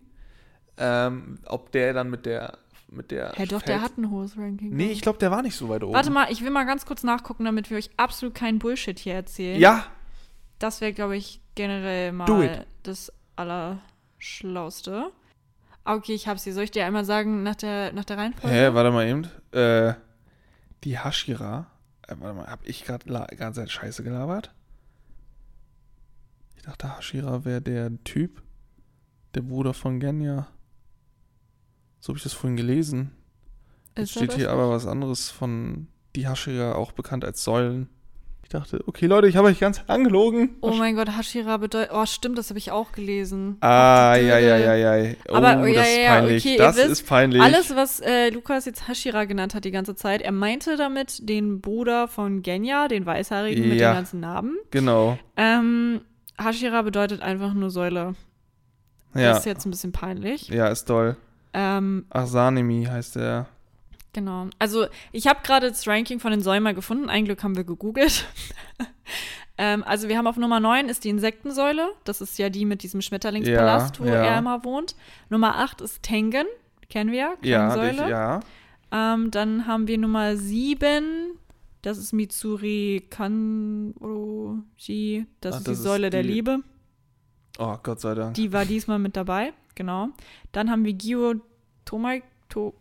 Ähm, 0.77 1.39
ob 1.45 1.71
der 1.71 1.93
dann 1.93 2.09
mit 2.09 2.25
der 2.25 2.57
mit 2.87 3.11
der 3.11 3.33
Hä, 3.35 3.45
doch, 3.45 3.61
der 3.61 3.81
hat 3.81 3.97
ein 3.97 4.09
hohes 4.11 4.37
Ranking. 4.37 4.69
Nee, 4.75 4.91
ich 4.91 5.01
glaube, 5.01 5.17
der 5.17 5.31
war 5.31 5.41
nicht 5.41 5.55
so 5.55 5.67
weit 5.69 5.83
oben. 5.83 5.93
Warte 5.93 6.11
mal, 6.11 6.31
ich 6.31 6.43
will 6.43 6.51
mal 6.51 6.65
ganz 6.65 6.85
kurz 6.85 7.03
nachgucken, 7.03 7.43
damit 7.45 7.69
wir 7.69 7.77
euch 7.77 7.89
absolut 7.97 8.35
keinen 8.35 8.59
Bullshit 8.59 8.97
hier 8.99 9.15
erzählen. 9.15 9.59
Ja, 9.59 9.85
Das 10.59 10.81
wäre, 10.81 10.93
glaube 10.93 11.17
ich, 11.17 11.41
generell 11.55 12.11
mal 12.13 12.65
das 12.83 13.11
Allerschlauste. 13.35 15.11
Ah, 15.83 15.95
Okay, 15.95 16.13
ich 16.13 16.27
hab's 16.27 16.43
hier. 16.43 16.53
Soll 16.53 16.63
ich 16.63 16.71
dir 16.71 16.85
einmal 16.85 17.05
sagen 17.05 17.43
nach 17.43 17.55
der, 17.55 17.91
nach 17.93 18.05
der 18.05 18.17
Reihenfolge? 18.17 18.55
Hä, 18.55 18.73
warte 18.73 18.91
mal 18.91 19.07
eben. 19.07 19.27
Äh, 19.51 19.93
die 20.83 20.97
Hashira. 20.99 21.67
Äh, 22.07 22.15
warte 22.19 22.35
mal, 22.35 22.47
hab 22.47 22.65
ich 22.65 22.85
gerade 22.85 23.05
ganze 23.35 23.67
Scheiße 23.67 24.03
gelabert? 24.03 24.51
Ich 26.65 26.71
dachte, 26.71 26.97
Hashira 26.97 27.45
wäre 27.45 27.62
der 27.62 27.91
Typ, 28.06 28.41
der 29.36 29.41
Bruder 29.41 29.75
von 29.75 29.99
Genya. 29.99 30.47
So 31.99 32.10
habe 32.10 32.17
ich 32.17 32.23
das 32.23 32.34
vorhin 32.34 32.58
gelesen. 32.58 33.12
Jetzt 33.95 34.12
steht 34.13 34.32
hier 34.34 34.45
nicht? 34.45 34.47
aber 34.47 34.71
was 34.71 34.88
anderes 34.88 35.30
von 35.30 35.88
die 36.15 36.28
Hashira, 36.28 36.73
auch 36.73 36.91
bekannt 36.91 37.23
als 37.23 37.43
Säulen. 37.43 37.88
Ich 38.41 38.49
dachte, 38.49 38.80
okay, 38.88 39.06
Leute, 39.06 39.28
ich 39.28 39.36
habe 39.38 39.47
euch 39.49 39.60
ganz 39.60 39.84
angelogen. 39.86 40.56
Oh 40.62 40.71
mein 40.71 40.95
Gott, 40.95 41.15
Hashira 41.15 41.58
bedeutet. 41.58 41.91
Oh, 41.93 42.06
stimmt, 42.08 42.39
das 42.39 42.49
habe 42.49 42.58
ich 42.58 42.71
auch 42.71 42.93
gelesen. 42.93 43.58
Ah, 43.60 44.15
ja, 44.15 44.39
ja, 44.39 44.58
ja, 44.58 44.75
ja. 44.75 45.13
Oh, 45.30 45.36
Aber, 45.36 45.62
oh, 45.62 45.65
ja, 45.67 45.73
das 45.75 45.88
ist 45.88 45.97
ja, 45.97 46.10
peinlich. 46.15 46.45
okay, 46.45 46.58
das 46.58 46.78
wisst, 46.78 46.89
ist 46.89 47.08
peinlich. 47.08 47.41
Alles, 47.43 47.75
was 47.75 47.99
äh, 47.99 48.30
Lukas 48.30 48.65
jetzt 48.65 48.88
Hashira 48.88 49.25
genannt 49.25 49.54
hat 49.54 49.65
die 49.65 49.71
ganze 49.71 49.95
Zeit, 49.95 50.23
er 50.23 50.32
meinte 50.32 50.78
damit 50.78 51.30
den 51.30 51.62
Bruder 51.62 52.08
von 52.08 52.41
Genya, 52.41 52.88
den 52.88 53.06
Weißhaarigen 53.06 53.69
mit 53.69 53.80
Ja. 53.80 53.91
den 53.91 53.97
ganzen 53.97 54.19
Narben. 54.19 54.58
Genau. 54.71 55.19
Ähm, 55.38 56.01
Hashira 56.41 56.82
bedeutet 56.82 57.21
einfach 57.21 57.54
nur 57.54 57.69
Säule. 57.69 58.15
Das 59.13 59.21
Ja. 59.21 59.38
ist 59.38 59.45
jetzt 59.45 59.65
ein 59.65 59.71
bisschen 59.71 59.91
peinlich. 59.91 60.50
Ja, 60.50 60.67
ist 60.67 60.86
toll. 60.86 61.15
Ähm, 61.54 62.06
Ach, 62.10 62.28
Sanemi 62.28 62.86
heißt 62.89 63.15
der. 63.15 63.45
Genau. 64.13 64.48
Also 64.60 64.88
ich 65.12 65.27
habe 65.27 65.40
gerade 65.44 65.69
das 65.69 65.88
Ranking 65.88 66.19
von 66.19 66.31
den 66.31 66.42
Säulen 66.42 66.63
mal 66.63 66.73
gefunden. 66.73 67.10
Ein 67.10 67.25
Glück 67.25 67.44
haben 67.44 67.56
wir 67.56 67.63
gegoogelt. 67.63 68.25
ähm, 69.58 69.83
also 69.86 70.08
wir 70.10 70.17
haben 70.17 70.27
auf 70.27 70.38
Nummer 70.38 70.60
9 70.60 70.90
ist 70.90 71.04
die 71.04 71.10
Insektensäule. 71.10 71.90
Das 72.04 72.21
ist 72.21 72.38
ja 72.38 72.50
die 72.50 72.65
mit 72.65 72.83
diesem 72.83 73.02
Schmetterlingspalast, 73.02 73.98
Ja, 74.00 74.04
wo 74.04 74.08
ja. 74.08 74.13
er 74.15 74.40
immer 74.40 74.63
wohnt. 74.65 74.96
Nummer 75.29 75.58
8 75.60 75.81
ist 75.81 76.04
Tengen. 76.04 76.46
Kennen 76.90 77.12
wir, 77.12 77.36
Ja, 77.42 77.67
Klangsäule. 77.73 77.92
dich, 78.04 78.08
ja. 78.10 78.40
Ähm, 78.92 79.31
dann 79.31 79.65
haben 79.67 79.88
wir 79.88 79.98
Nummer 79.98 80.38
7 80.38 81.31
Das 81.86 81.98
ist 82.00 82.13
Mitsuri 82.13 83.04
Kanroji. 83.12 84.56
Das 85.42 85.54
Ach, 85.56 85.60
ist 85.60 85.67
das 85.67 85.77
die 85.77 85.79
ist 85.79 85.83
Säule 85.83 86.10
der 86.10 86.23
die- 86.23 86.29
Liebe. 86.29 86.60
Oh, 87.60 87.77
Gott 87.83 88.02
sei 88.02 88.15
Dank. 88.15 88.33
Die 88.33 88.52
war 88.52 88.65
diesmal 88.65 89.00
mit 89.00 89.15
dabei, 89.15 89.54
genau. 89.75 90.10
Dann 90.52 90.69
haben 90.69 90.83
wir 90.83 90.94
Gio 90.94 91.36
Tomai, 91.86 92.23
to, 92.50 92.73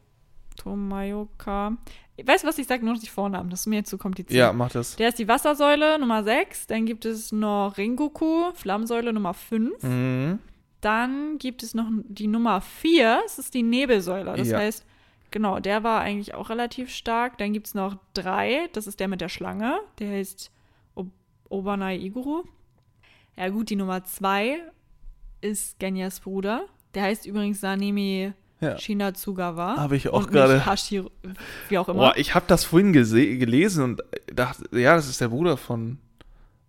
Tomayoka. 0.57 1.77
Weißt 2.25 2.45
du 2.45 2.49
was, 2.49 2.59
ich 2.59 2.67
sage 2.67 2.85
nur 2.85 2.95
noch 2.95 3.01
die 3.01 3.09
Vornamen, 3.09 3.51
das 3.51 3.61
ist 3.61 3.67
mir 3.67 3.77
jetzt 3.77 3.91
zu 3.91 3.99
kompliziert. 3.99 4.39
ja, 4.39 4.53
mach 4.53 4.71
das. 4.71 4.97
Der 4.97 5.09
ist 5.09 5.19
die 5.19 5.29
Wassersäule 5.29 5.99
Nummer 5.99 6.23
6. 6.25 6.67
Dann 6.69 6.87
gibt 6.87 7.05
es 7.05 7.33
noch 7.33 7.75
Rengoku, 7.77 8.53
Flammsäule 8.55 9.13
Nummer 9.13 9.35
5. 9.35 9.83
Mhm. 9.83 10.39
Dann 10.81 11.39
gibt 11.39 11.63
es 11.63 11.75
noch 11.75 11.87
die 12.09 12.27
Nummer 12.29 12.61
4. 12.61 13.21
Das 13.25 13.39
ist 13.39 13.53
die 13.55 13.63
Nebelsäule. 13.63 14.35
Das 14.37 14.49
Ja. 14.49 14.59
heißt, 14.59 14.85
genau, 15.35 15.59
der 15.59 15.83
war 15.83 16.01
eigentlich 16.01 16.33
auch 16.33 16.49
relativ 16.49 16.89
stark. 16.91 17.37
Dann 17.39 17.53
gibt 17.53 17.67
es 17.67 17.75
noch 17.75 17.99
3. 18.15 18.69
Das 18.73 18.87
ist 18.87 19.01
der 19.01 19.09
mit 19.09 19.21
der 19.21 19.29
Schlange. 19.29 19.81
Der 19.99 20.13
heißt 20.13 20.51
Ob 20.95 21.09
Obanai 21.51 21.97
Iguru. 21.99 22.45
Ja, 23.37 23.49
gut, 23.49 23.69
die 23.69 23.77
Nummer 23.77 24.05
2 24.05 24.61
ist 25.43 25.79
Genyas 25.81 26.21
Bruder. 26.21 26.65
Der 26.95 27.03
heißt 27.03 27.27
übrigens 27.27 27.61
Sanemi 27.61 28.33
Ja. 28.61 28.79
Shinatsugawa. 28.79 29.77
Habe 29.77 29.97
ich 29.97 30.09
auch 30.09 30.29
gerade. 30.29 30.65
Hashiro, 30.65 31.11
wie 31.69 31.79
auch 31.79 31.89
immer. 31.89 31.99
Boah, 31.99 32.17
ich 32.17 32.35
habe 32.37 32.47
das 32.47 32.65
vorhin 32.65 32.93
gelesen 32.93 33.83
und 33.83 34.03
dachte, 34.33 34.65
ja, 34.79 34.95
das 34.95 35.09
ist 35.09 35.21
der 35.21 35.29
Bruder 35.29 35.57
von, 35.57 35.99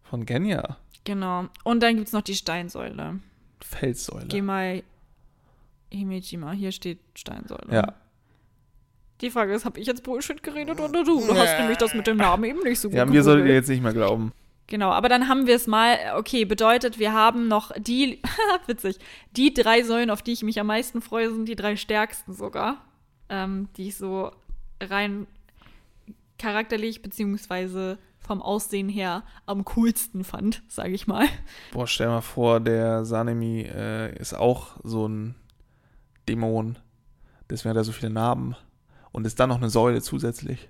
von 0.03 0.25
Genya. 0.25 0.77
Genau. 1.03 1.45
Und 1.63 1.83
dann 1.83 1.95
gibt 1.95 2.07
es 2.07 2.13
noch 2.13 2.23
die 2.23 2.33
Steinsäule. 2.33 3.19
Felssäule. 3.61 4.25
Geh 4.25 4.41
mal 4.41 4.81
Himejima. 5.91 6.51
Hier 6.53 6.71
steht 6.71 6.99
Steinsäule. 7.13 7.71
Ja. 7.71 7.93
Die 9.21 9.29
Frage 9.29 9.53
ist, 9.53 9.65
habe 9.65 9.79
ich 9.79 9.87
jetzt 9.87 10.03
Bullshit 10.03 10.43
geredet 10.43 10.79
oder 10.79 11.03
du? 11.03 11.25
Du 11.25 11.35
hast 11.35 11.57
nämlich 11.59 11.77
das 11.77 11.93
mit 11.93 12.05
dem 12.05 12.17
Namen 12.17 12.43
eben 12.43 12.59
nicht 12.59 12.79
so 12.79 12.89
gut 12.89 12.97
Ja, 12.97 13.05
mir 13.05 13.23
solltet 13.23 13.47
ihr 13.47 13.53
jetzt 13.53 13.69
nicht 13.69 13.81
mehr 13.81 13.93
glauben. 13.93 14.33
Genau, 14.67 14.89
aber 14.89 15.09
dann 15.09 15.29
haben 15.29 15.45
wir 15.45 15.55
es 15.55 15.67
mal, 15.67 15.97
okay, 16.17 16.43
bedeutet, 16.43 16.97
wir 16.97 17.13
haben 17.13 17.47
noch 17.47 17.71
die, 17.77 18.21
witzig, 18.65 18.97
die 19.31 19.53
drei 19.53 19.83
Säulen, 19.83 20.09
auf 20.09 20.21
die 20.21 20.33
ich 20.33 20.43
mich 20.43 20.59
am 20.59 20.67
meisten 20.67 21.01
freue, 21.01 21.31
sind 21.31 21.47
die 21.47 21.55
drei 21.55 21.75
stärksten 21.75 22.33
sogar, 22.33 22.83
ähm, 23.29 23.69
die 23.77 23.89
ich 23.89 23.97
so 23.97 24.31
rein 24.81 25.27
charakterlich 26.37 27.01
beziehungsweise 27.01 27.97
vom 28.19 28.41
Aussehen 28.41 28.89
her 28.89 29.23
am 29.45 29.65
coolsten 29.65 30.23
fand, 30.23 30.63
sage 30.67 30.93
ich 30.93 31.05
mal. 31.05 31.27
Boah, 31.71 31.87
stell 31.87 32.07
mal 32.07 32.21
vor, 32.21 32.59
der 32.59 33.05
Sanemi 33.05 33.61
äh, 33.61 34.17
ist 34.17 34.33
auch 34.33 34.77
so 34.83 35.07
ein 35.07 35.35
Dämon. 36.27 36.79
Deswegen 37.49 37.69
hat 37.69 37.77
er 37.77 37.83
so 37.83 37.91
viele 37.91 38.11
Narben. 38.11 38.55
Und 39.15 39.25
ist 39.25 39.39
dann 39.39 39.47
noch 39.47 39.55
eine 39.57 39.69
Säule 39.69 40.01
zusätzlich. 40.01 40.67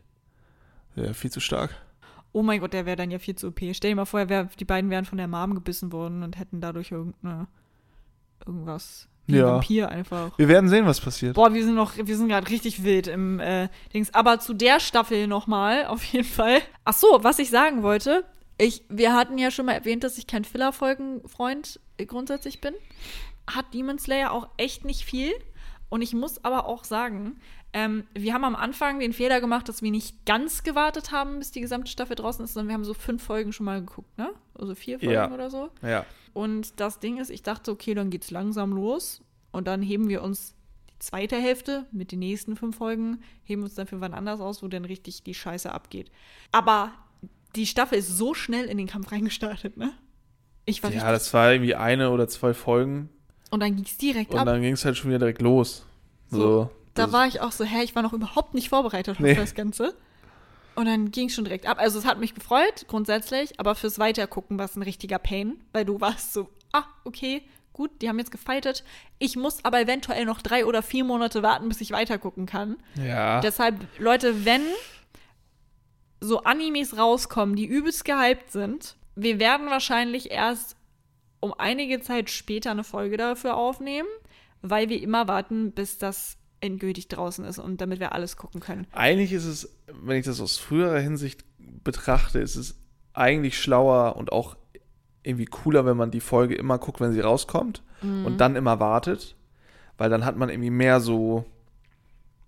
Ja, 0.95 1.13
viel 1.13 1.31
zu 1.31 1.39
stark. 1.39 1.71
Oh 2.31 2.43
mein 2.43 2.59
Gott, 2.59 2.73
der 2.73 2.85
wäre 2.85 2.95
dann 2.95 3.09
ja 3.09 3.17
viel 3.17 3.33
zu 3.35 3.47
OP. 3.47 3.59
Stell 3.73 3.89
dir 3.89 3.95
mal 3.95 4.05
vor, 4.05 4.29
wär, 4.29 4.43
die 4.59 4.65
beiden 4.65 4.91
wären 4.91 5.05
von 5.05 5.17
der 5.17 5.27
Mom 5.27 5.55
gebissen 5.55 5.91
worden 5.91 6.21
und 6.21 6.37
hätten 6.37 6.61
dadurch 6.61 6.91
irgendeine, 6.91 7.47
irgendwas, 8.45 9.07
wie 9.25 9.37
Ja. 9.37 9.47
ein 9.47 9.53
Vampir 9.55 9.89
einfach. 9.89 10.37
Wir 10.37 10.47
werden 10.47 10.69
sehen, 10.69 10.85
was 10.85 11.01
passiert. 11.01 11.33
Boah, 11.33 11.55
wir 11.55 11.63
sind 11.63 11.73
noch, 11.73 11.97
wir 11.97 12.15
sind 12.15 12.27
gerade 12.27 12.47
richtig 12.49 12.83
wild 12.83 13.07
im 13.07 13.39
äh, 13.39 13.67
Dings. 13.95 14.13
Aber 14.13 14.39
zu 14.39 14.53
der 14.53 14.79
Staffel 14.79 15.25
nochmal, 15.25 15.87
auf 15.87 16.03
jeden 16.03 16.27
Fall. 16.27 16.59
Ach 16.83 16.93
so, 16.93 17.19
was 17.23 17.39
ich 17.39 17.49
sagen 17.49 17.81
wollte. 17.81 18.25
Ich, 18.59 18.83
wir 18.89 19.15
hatten 19.15 19.39
ja 19.39 19.49
schon 19.49 19.65
mal 19.65 19.73
erwähnt, 19.73 20.03
dass 20.03 20.19
ich 20.19 20.27
kein 20.27 20.45
Filler-Folgen-Freund 20.45 21.79
äh, 21.97 22.05
grundsätzlich 22.05 22.61
bin. 22.61 22.75
Hat 23.49 23.73
Demon 23.73 23.97
Slayer 23.97 24.31
auch 24.31 24.49
echt 24.57 24.85
nicht 24.85 25.03
viel. 25.03 25.31
Und 25.89 26.01
ich 26.03 26.13
muss 26.13 26.43
aber 26.45 26.65
auch 26.67 26.83
sagen, 26.83 27.37
ähm, 27.75 28.05
wir 28.13 28.33
haben 28.33 28.45
am 28.45 28.55
Anfang 28.55 28.99
den 28.99 29.11
Fehler 29.11 29.41
gemacht, 29.41 29.67
dass 29.67 29.81
wir 29.81 29.91
nicht 29.91 30.25
ganz 30.25 30.63
gewartet 30.63 31.11
haben, 31.11 31.39
bis 31.39 31.51
die 31.51 31.59
gesamte 31.59 31.91
Staffel 31.91 32.15
draußen 32.15 32.43
ist, 32.45 32.53
sondern 32.53 32.69
wir 32.69 32.73
haben 32.73 32.85
so 32.85 32.93
fünf 32.93 33.21
Folgen 33.21 33.51
schon 33.51 33.65
mal 33.65 33.81
geguckt, 33.81 34.17
ne? 34.17 34.31
Also 34.57 34.75
vier 34.75 34.97
Folgen 34.97 35.13
Ja. 35.13 35.29
oder 35.31 35.49
so. 35.49 35.69
Ja. 35.81 36.05
Und 36.33 36.79
das 36.79 36.99
Ding 36.99 37.17
ist, 37.17 37.29
ich 37.29 37.43
dachte, 37.43 37.71
okay, 37.71 37.93
dann 37.93 38.09
geht's 38.09 38.31
langsam 38.31 38.71
los. 38.71 39.21
Und 39.51 39.67
dann 39.67 39.81
heben 39.81 40.07
wir 40.07 40.23
uns 40.23 40.55
die 40.89 40.99
zweite 40.99 41.35
Hälfte 41.35 41.85
mit 41.91 42.11
den 42.13 42.19
nächsten 42.19 42.55
fünf 42.55 42.77
Folgen, 42.77 43.19
heben 43.43 43.63
uns 43.63 43.75
dann 43.75 43.87
für 43.87 43.99
wann 43.99 44.13
anders 44.13 44.39
aus, 44.39 44.63
wo 44.63 44.67
dann 44.69 44.85
richtig 44.85 45.23
die 45.23 45.33
Scheiße 45.33 45.69
abgeht. 45.71 46.09
Aber 46.53 46.91
die 47.57 47.65
Staffel 47.67 47.97
ist 47.97 48.17
so 48.17 48.33
schnell 48.33 48.65
in 48.65 48.77
den 48.77 48.87
Kampf 48.87 49.11
reingestartet, 49.11 49.75
ne? 49.77 49.91
Ich 50.65 50.81
war 50.81 50.89
Ja, 50.91 50.95
richtig. 50.99 51.11
das 51.11 51.33
war 51.33 51.51
irgendwie 51.51 51.75
eine 51.75 52.09
oder 52.11 52.27
zwei 52.29 52.53
Folgen. 52.53 53.09
Und 53.51 53.59
dann 53.59 53.75
ging's 53.75 53.97
direkt 53.97 54.31
Und 54.33 54.39
ab. 54.39 54.45
dann 54.45 54.61
ging 54.61 54.73
es 54.73 54.83
halt 54.85 54.97
schon 54.97 55.09
wieder 55.09 55.19
direkt 55.19 55.41
los. 55.41 55.85
So. 56.29 56.39
So, 56.39 56.71
Da 56.95 57.11
war 57.11 57.27
ich 57.27 57.41
auch 57.41 57.51
so, 57.51 57.63
hä, 57.63 57.83
ich 57.83 57.95
war 57.95 58.01
noch 58.01 58.13
überhaupt 58.13 58.53
nicht 58.53 58.69
vorbereitet 58.69 59.19
Nee. 59.19 59.31
auf 59.31 59.37
das 59.37 59.53
Ganze. 59.55 59.95
Und 60.75 60.85
dann 60.87 61.11
ging 61.11 61.27
es 61.29 61.35
schon 61.35 61.45
direkt 61.45 61.67
ab. 61.67 61.77
Also 61.79 61.99
es 61.99 62.05
hat 62.05 62.19
mich 62.19 62.33
gefreut, 62.35 62.85
grundsätzlich, 62.87 63.59
aber 63.59 63.75
fürs 63.75 63.97
Weitergucken 63.99 64.57
war 64.57 64.65
es 64.65 64.75
ein 64.75 64.81
richtiger 64.81 65.19
Pain, 65.19 65.61
weil 65.71 65.85
du 65.85 66.01
warst 66.01 66.33
so, 66.33 66.49
ah, 66.73 66.83
okay, 67.05 67.43
gut, 67.71 67.91
die 68.01 68.09
haben 68.09 68.19
jetzt 68.19 68.31
gefightet. 68.31 68.83
Ich 69.17 69.35
muss 69.37 69.63
aber 69.63 69.79
eventuell 69.81 70.25
noch 70.25 70.41
drei 70.41 70.65
oder 70.65 70.81
vier 70.81 71.03
Monate 71.05 71.43
warten, 71.43 71.69
bis 71.69 71.79
ich 71.81 71.91
weitergucken 71.91 72.45
kann. 72.45 72.75
Ja. 72.95 73.39
Deshalb, 73.39 73.87
Leute, 73.99 74.43
wenn 74.45 74.63
so 76.19 76.43
Animes 76.43 76.97
rauskommen, 76.97 77.55
die 77.55 77.65
übelst 77.65 78.05
gehypt 78.05 78.51
sind, 78.51 78.95
wir 79.15 79.39
werden 79.39 79.69
wahrscheinlich 79.69 80.31
erst 80.31 80.75
um 81.39 81.53
einige 81.57 82.01
Zeit 82.01 82.29
später 82.29 82.71
eine 82.71 82.83
Folge 82.83 83.17
dafür 83.17 83.55
aufnehmen, 83.55 84.07
weil 84.61 84.89
wir 84.89 85.01
immer 85.01 85.27
warten, 85.27 85.71
bis 85.71 85.97
das 85.97 86.37
endgültig 86.61 87.07
draußen 87.07 87.45
ist 87.45 87.59
und 87.59 87.81
damit 87.81 87.99
wir 87.99 88.13
alles 88.13 88.37
gucken 88.37 88.61
können. 88.61 88.87
Eigentlich 88.91 89.33
ist 89.33 89.45
es, 89.45 89.69
wenn 89.87 90.17
ich 90.17 90.25
das 90.25 90.39
aus 90.41 90.57
früherer 90.57 90.99
Hinsicht 90.99 91.43
betrachte, 91.83 92.39
ist 92.39 92.55
es 92.55 92.75
eigentlich 93.13 93.59
schlauer 93.61 94.15
und 94.17 94.31
auch 94.31 94.55
irgendwie 95.23 95.45
cooler, 95.45 95.85
wenn 95.85 95.97
man 95.97 96.11
die 96.11 96.19
Folge 96.21 96.55
immer 96.55 96.77
guckt, 96.77 96.99
wenn 97.01 97.11
sie 97.13 97.19
rauskommt 97.21 97.81
Mhm. 98.01 98.25
und 98.25 98.37
dann 98.41 98.55
immer 98.55 98.79
wartet, 98.79 99.35
weil 99.97 100.09
dann 100.09 100.25
hat 100.25 100.35
man 100.37 100.49
irgendwie 100.49 100.69
mehr 100.69 100.99
so, 100.99 101.45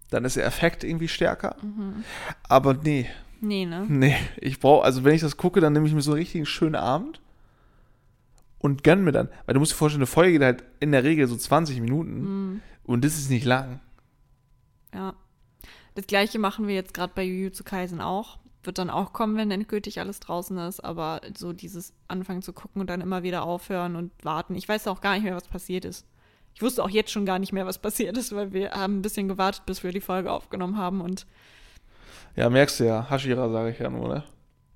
dann 0.09 0.25
ist 0.25 0.35
der 0.35 0.45
Effekt 0.45 0.83
irgendwie 0.83 1.07
stärker. 1.07 1.55
Mhm. 1.61 2.03
Aber 2.47 2.73
nee, 2.73 3.07
Nee, 3.39 3.65
ne? 3.65 3.85
nee, 3.87 4.15
ich 4.37 4.59
brauche, 4.59 4.83
also 4.83 5.03
wenn 5.03 5.13
ich 5.15 5.21
das 5.21 5.37
gucke, 5.37 5.59
dann 5.61 5.73
nehme 5.73 5.87
ich 5.87 5.93
mir 5.93 6.01
so 6.01 6.11
einen 6.11 6.19
richtigen 6.19 6.45
schönen 6.45 6.75
Abend 6.75 7.21
und 8.59 8.83
gönn 8.83 9.03
mir 9.03 9.11
dann, 9.11 9.29
weil 9.45 9.53
du 9.53 9.59
musst 9.59 9.71
dir 9.73 9.75
vorstellen, 9.77 10.01
eine 10.01 10.07
Folge 10.07 10.33
geht 10.33 10.41
halt 10.41 10.63
in 10.79 10.91
der 10.91 11.03
Regel 11.03 11.27
so 11.27 11.35
20 11.37 11.79
Minuten 11.81 12.21
Mhm. 12.21 12.61
und 12.83 13.05
das 13.05 13.17
ist 13.17 13.29
nicht 13.29 13.45
lang. 13.45 13.79
Ja. 14.97 15.13
Das 15.95 16.07
gleiche 16.07 16.39
machen 16.39 16.67
wir 16.67 16.75
jetzt 16.75 16.93
gerade 16.93 17.13
bei 17.15 17.23
Jujutsu 17.23 17.63
Kaisen 17.63 18.01
auch. 18.01 18.37
Wird 18.63 18.79
dann 18.79 18.89
auch 18.89 19.13
kommen, 19.13 19.37
wenn 19.37 19.51
endgültig 19.51 19.99
alles 19.99 20.19
draußen 20.19 20.57
ist, 20.59 20.81
aber 20.83 21.21
so 21.37 21.53
dieses 21.53 21.93
Anfangen 22.07 22.41
zu 22.41 22.53
gucken 22.53 22.81
und 22.81 22.89
dann 22.89 23.01
immer 23.01 23.23
wieder 23.23 23.43
aufhören 23.43 23.95
und 23.95 24.11
warten. 24.23 24.55
Ich 24.55 24.67
weiß 24.67 24.87
auch 24.87 25.01
gar 25.01 25.13
nicht 25.13 25.23
mehr, 25.23 25.35
was 25.35 25.47
passiert 25.47 25.85
ist. 25.85 26.05
Ich 26.53 26.61
wusste 26.61 26.83
auch 26.83 26.89
jetzt 26.89 27.11
schon 27.11 27.25
gar 27.25 27.39
nicht 27.39 27.53
mehr, 27.53 27.65
was 27.67 27.77
passiert 27.79 28.17
ist, 28.17 28.35
weil 28.35 28.51
wir 28.53 28.71
haben 28.71 28.97
ein 28.99 29.01
bisschen 29.03 29.27
gewartet, 29.27 29.65
bis 29.65 29.83
wir 29.83 29.91
die 29.91 30.01
Folge 30.01 30.31
aufgenommen 30.31 30.77
haben 30.77 31.01
und 31.01 31.27
Ja, 32.35 32.49
merkst 32.49 32.79
du 32.79 32.85
ja, 32.85 33.09
Hashira 33.09 33.49
sage 33.49 33.71
ich 33.71 33.79
ja 33.79 33.89
nur, 33.89 34.07
ne? 34.09 34.23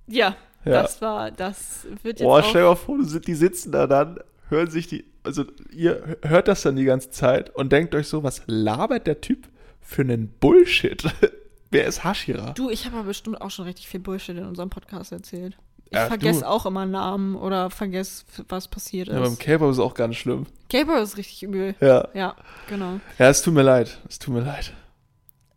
ja, 0.07 0.35
Ja. 0.65 0.83
das 0.83 1.01
war, 1.01 1.31
das 1.31 1.85
wird 2.03 2.19
jetzt 2.19 2.21
Boah, 2.21 2.39
auch, 2.39 2.43
stell 2.43 2.63
dir 2.63 2.69
mal 2.69 2.75
vor, 2.75 2.97
die 2.99 3.35
sitzen 3.35 3.71
da 3.71 3.87
dann, 3.87 4.19
hören 4.49 4.69
sich 4.69 4.87
die, 4.87 5.05
also 5.23 5.45
ihr 5.71 6.17
hört 6.23 6.47
das 6.47 6.61
dann 6.63 6.75
die 6.75 6.83
ganze 6.85 7.09
Zeit 7.11 7.49
und 7.55 7.71
denkt 7.71 7.95
euch 7.95 8.07
so, 8.07 8.23
was 8.23 8.43
labert 8.47 9.07
der 9.07 9.21
Typ 9.21 9.47
für 9.81 10.01
einen 10.03 10.29
Bullshit? 10.39 11.03
Wer 11.71 11.85
ist 11.85 12.03
Hashira? 12.03 12.51
Du, 12.51 12.69
ich 12.69 12.85
habe 12.85 12.97
aber 12.97 13.07
bestimmt 13.07 13.41
auch 13.41 13.49
schon 13.51 13.65
richtig 13.65 13.87
viel 13.87 13.99
Bullshit 13.99 14.37
in 14.37 14.45
unserem 14.45 14.69
Podcast 14.69 15.11
erzählt. 15.11 15.57
Ich 15.85 15.93
Ja, 15.97 16.07
vergesse 16.07 16.41
du. 16.41 16.47
auch 16.49 16.65
immer 16.65 16.85
Namen 16.85 17.35
oder 17.35 17.69
vergesse, 17.69 18.23
was 18.49 18.67
passiert 18.67 19.07
Ja, 19.07 19.15
beim 19.19 19.33
ist. 19.33 19.39
K-Pop 19.39 19.71
ist 19.71 19.79
auch 19.79 19.93
ganz 19.93 20.15
schlimm. 20.17 20.45
Gabriel 20.69 21.01
ist 21.03 21.17
richtig 21.17 21.43
übel. 21.43 21.75
Ja. 21.81 22.07
Ja, 22.13 22.35
genau. 22.67 22.99
Ja, 23.19 23.29
es 23.29 23.41
tut 23.41 23.53
mir 23.53 23.61
leid. 23.63 23.99
Es 24.07 24.19
tut 24.19 24.33
mir 24.33 24.41
leid. 24.41 24.73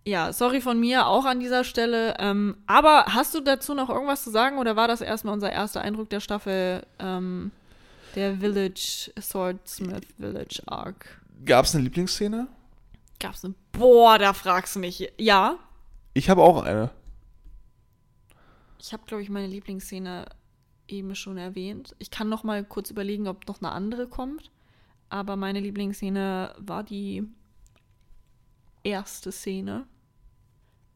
Ja, 0.07 0.33
sorry 0.33 0.61
von 0.61 0.79
mir 0.79 1.07
auch 1.07 1.25
an 1.25 1.41
dieser 1.41 1.65
Stelle. 1.65 2.15
Ähm, 2.19 2.57
aber 2.67 3.07
hast 3.09 3.35
du 3.35 3.41
dazu 3.41 3.75
noch 3.75 3.89
irgendwas 3.91 4.23
zu 4.23 4.31
sagen 4.31 4.59
oder 4.59 4.77
war 4.77 4.87
das 4.87 5.01
erstmal 5.01 5.35
unser 5.35 5.51
erster 5.51 5.81
Eindruck 5.81 6.11
der 6.11 6.21
Staffel, 6.21 6.85
ähm, 6.99 7.53
der 8.15 8.37
Village, 8.37 9.11
Swordsmith 9.21 10.07
Village 10.19 10.63
Arc? 10.67 11.21
Gab 11.45 11.65
es 11.65 11.75
eine 11.75 11.85
Lieblingsszene? 11.85 12.49
Gab's 13.21 13.45
eine. 13.45 13.55
Boah, 13.73 14.19
da 14.19 14.33
fragst 14.33 14.77
du 14.77 14.81
mich. 14.81 15.13
Ja, 15.19 15.59
Ich 16.13 16.29
habe 16.31 16.43
auch 16.43 16.63
eine. 16.63 16.91
ich 18.79 18.93
habe, 18.93 19.05
glaube 19.07 19.23
ich, 19.23 19.31
meine 19.31 19.47
Lieblingsszene 19.47 20.27
eben 20.89 21.15
schon 21.15 21.39
erwähnt. 21.39 21.95
Ich 21.99 22.11
kann 22.11 22.29
noch 22.29 22.45
mal 22.45 22.63
kurz 22.65 22.91
überlegen, 22.91 23.27
ob 23.29 23.49
noch 23.49 23.61
eine 23.63 23.73
andere 23.73 24.07
kommt. 24.07 24.51
Aber 25.09 25.37
meine 25.37 25.61
Lieblingsszene 25.61 26.55
war 26.59 26.83
die 26.83 27.23
erste 28.83 29.33
Szene, 29.33 29.87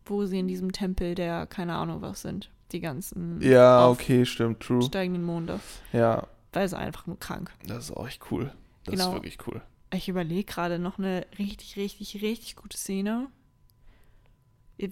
wo 0.04 0.26
sie 0.26 0.38
in 0.40 0.48
diesem 0.48 0.72
Tempel 0.72 1.14
der, 1.14 1.46
keine 1.46 1.74
Ahnung 1.76 2.02
was 2.02 2.22
sind, 2.22 2.50
die 2.72 2.80
ganzen 2.80 3.40
Ja, 3.40 3.88
okay, 3.88 4.26
stimmt, 4.26 4.60
true. 4.60 4.78
aufsteigenden 4.78 5.24
Monde. 5.24 5.60
Ja, 5.92 6.26
Weil 6.52 6.64
es 6.66 6.74
einfach 6.74 7.06
nur 7.06 7.18
krank. 7.18 7.50
das 7.66 7.84
ist 7.90 7.96
auch 7.96 8.06
echt 8.06 8.22
cool. 8.30 8.52
Das 8.84 8.92
Genau. 8.92 9.08
ist 9.08 9.14
wirklich 9.14 9.38
cool. 9.46 9.62
Ich 9.92 10.08
überlege 10.08 10.44
gerade 10.44 10.78
noch 10.78 10.98
eine 10.98 11.26
richtig, 11.38 11.76
richtig, 11.76 12.22
richtig 12.22 12.56
gute 12.56 12.76
Szene. 12.76 13.28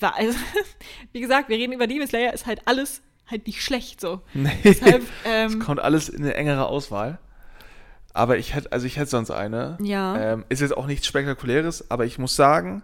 Also, 0.00 0.38
wie 1.12 1.20
gesagt, 1.20 1.48
wir 1.48 1.56
reden 1.58 1.72
über 1.72 1.86
Demon 1.86 2.06
Slayer, 2.08 2.32
ist 2.32 2.46
halt 2.46 2.62
alles 2.66 3.02
halt 3.26 3.46
nicht 3.46 3.62
schlecht 3.62 4.00
so. 4.00 4.20
Nee. 4.34 4.50
Deshalb, 4.64 5.02
Es 5.24 5.52
ähm, 5.52 5.58
kommt 5.58 5.80
alles 5.80 6.08
in 6.08 6.22
eine 6.22 6.34
engere 6.34 6.66
Auswahl. 6.66 7.18
Aber 8.12 8.38
ich 8.38 8.54
hätte, 8.54 8.72
also 8.72 8.86
ich 8.86 8.96
hätte 8.96 9.10
sonst 9.10 9.30
eine. 9.30 9.76
Ja. 9.82 10.18
Ähm, 10.18 10.44
ist 10.48 10.60
jetzt 10.60 10.76
auch 10.76 10.86
nichts 10.86 11.06
Spektakuläres, 11.06 11.90
aber 11.90 12.06
ich 12.06 12.18
muss 12.18 12.34
sagen, 12.34 12.82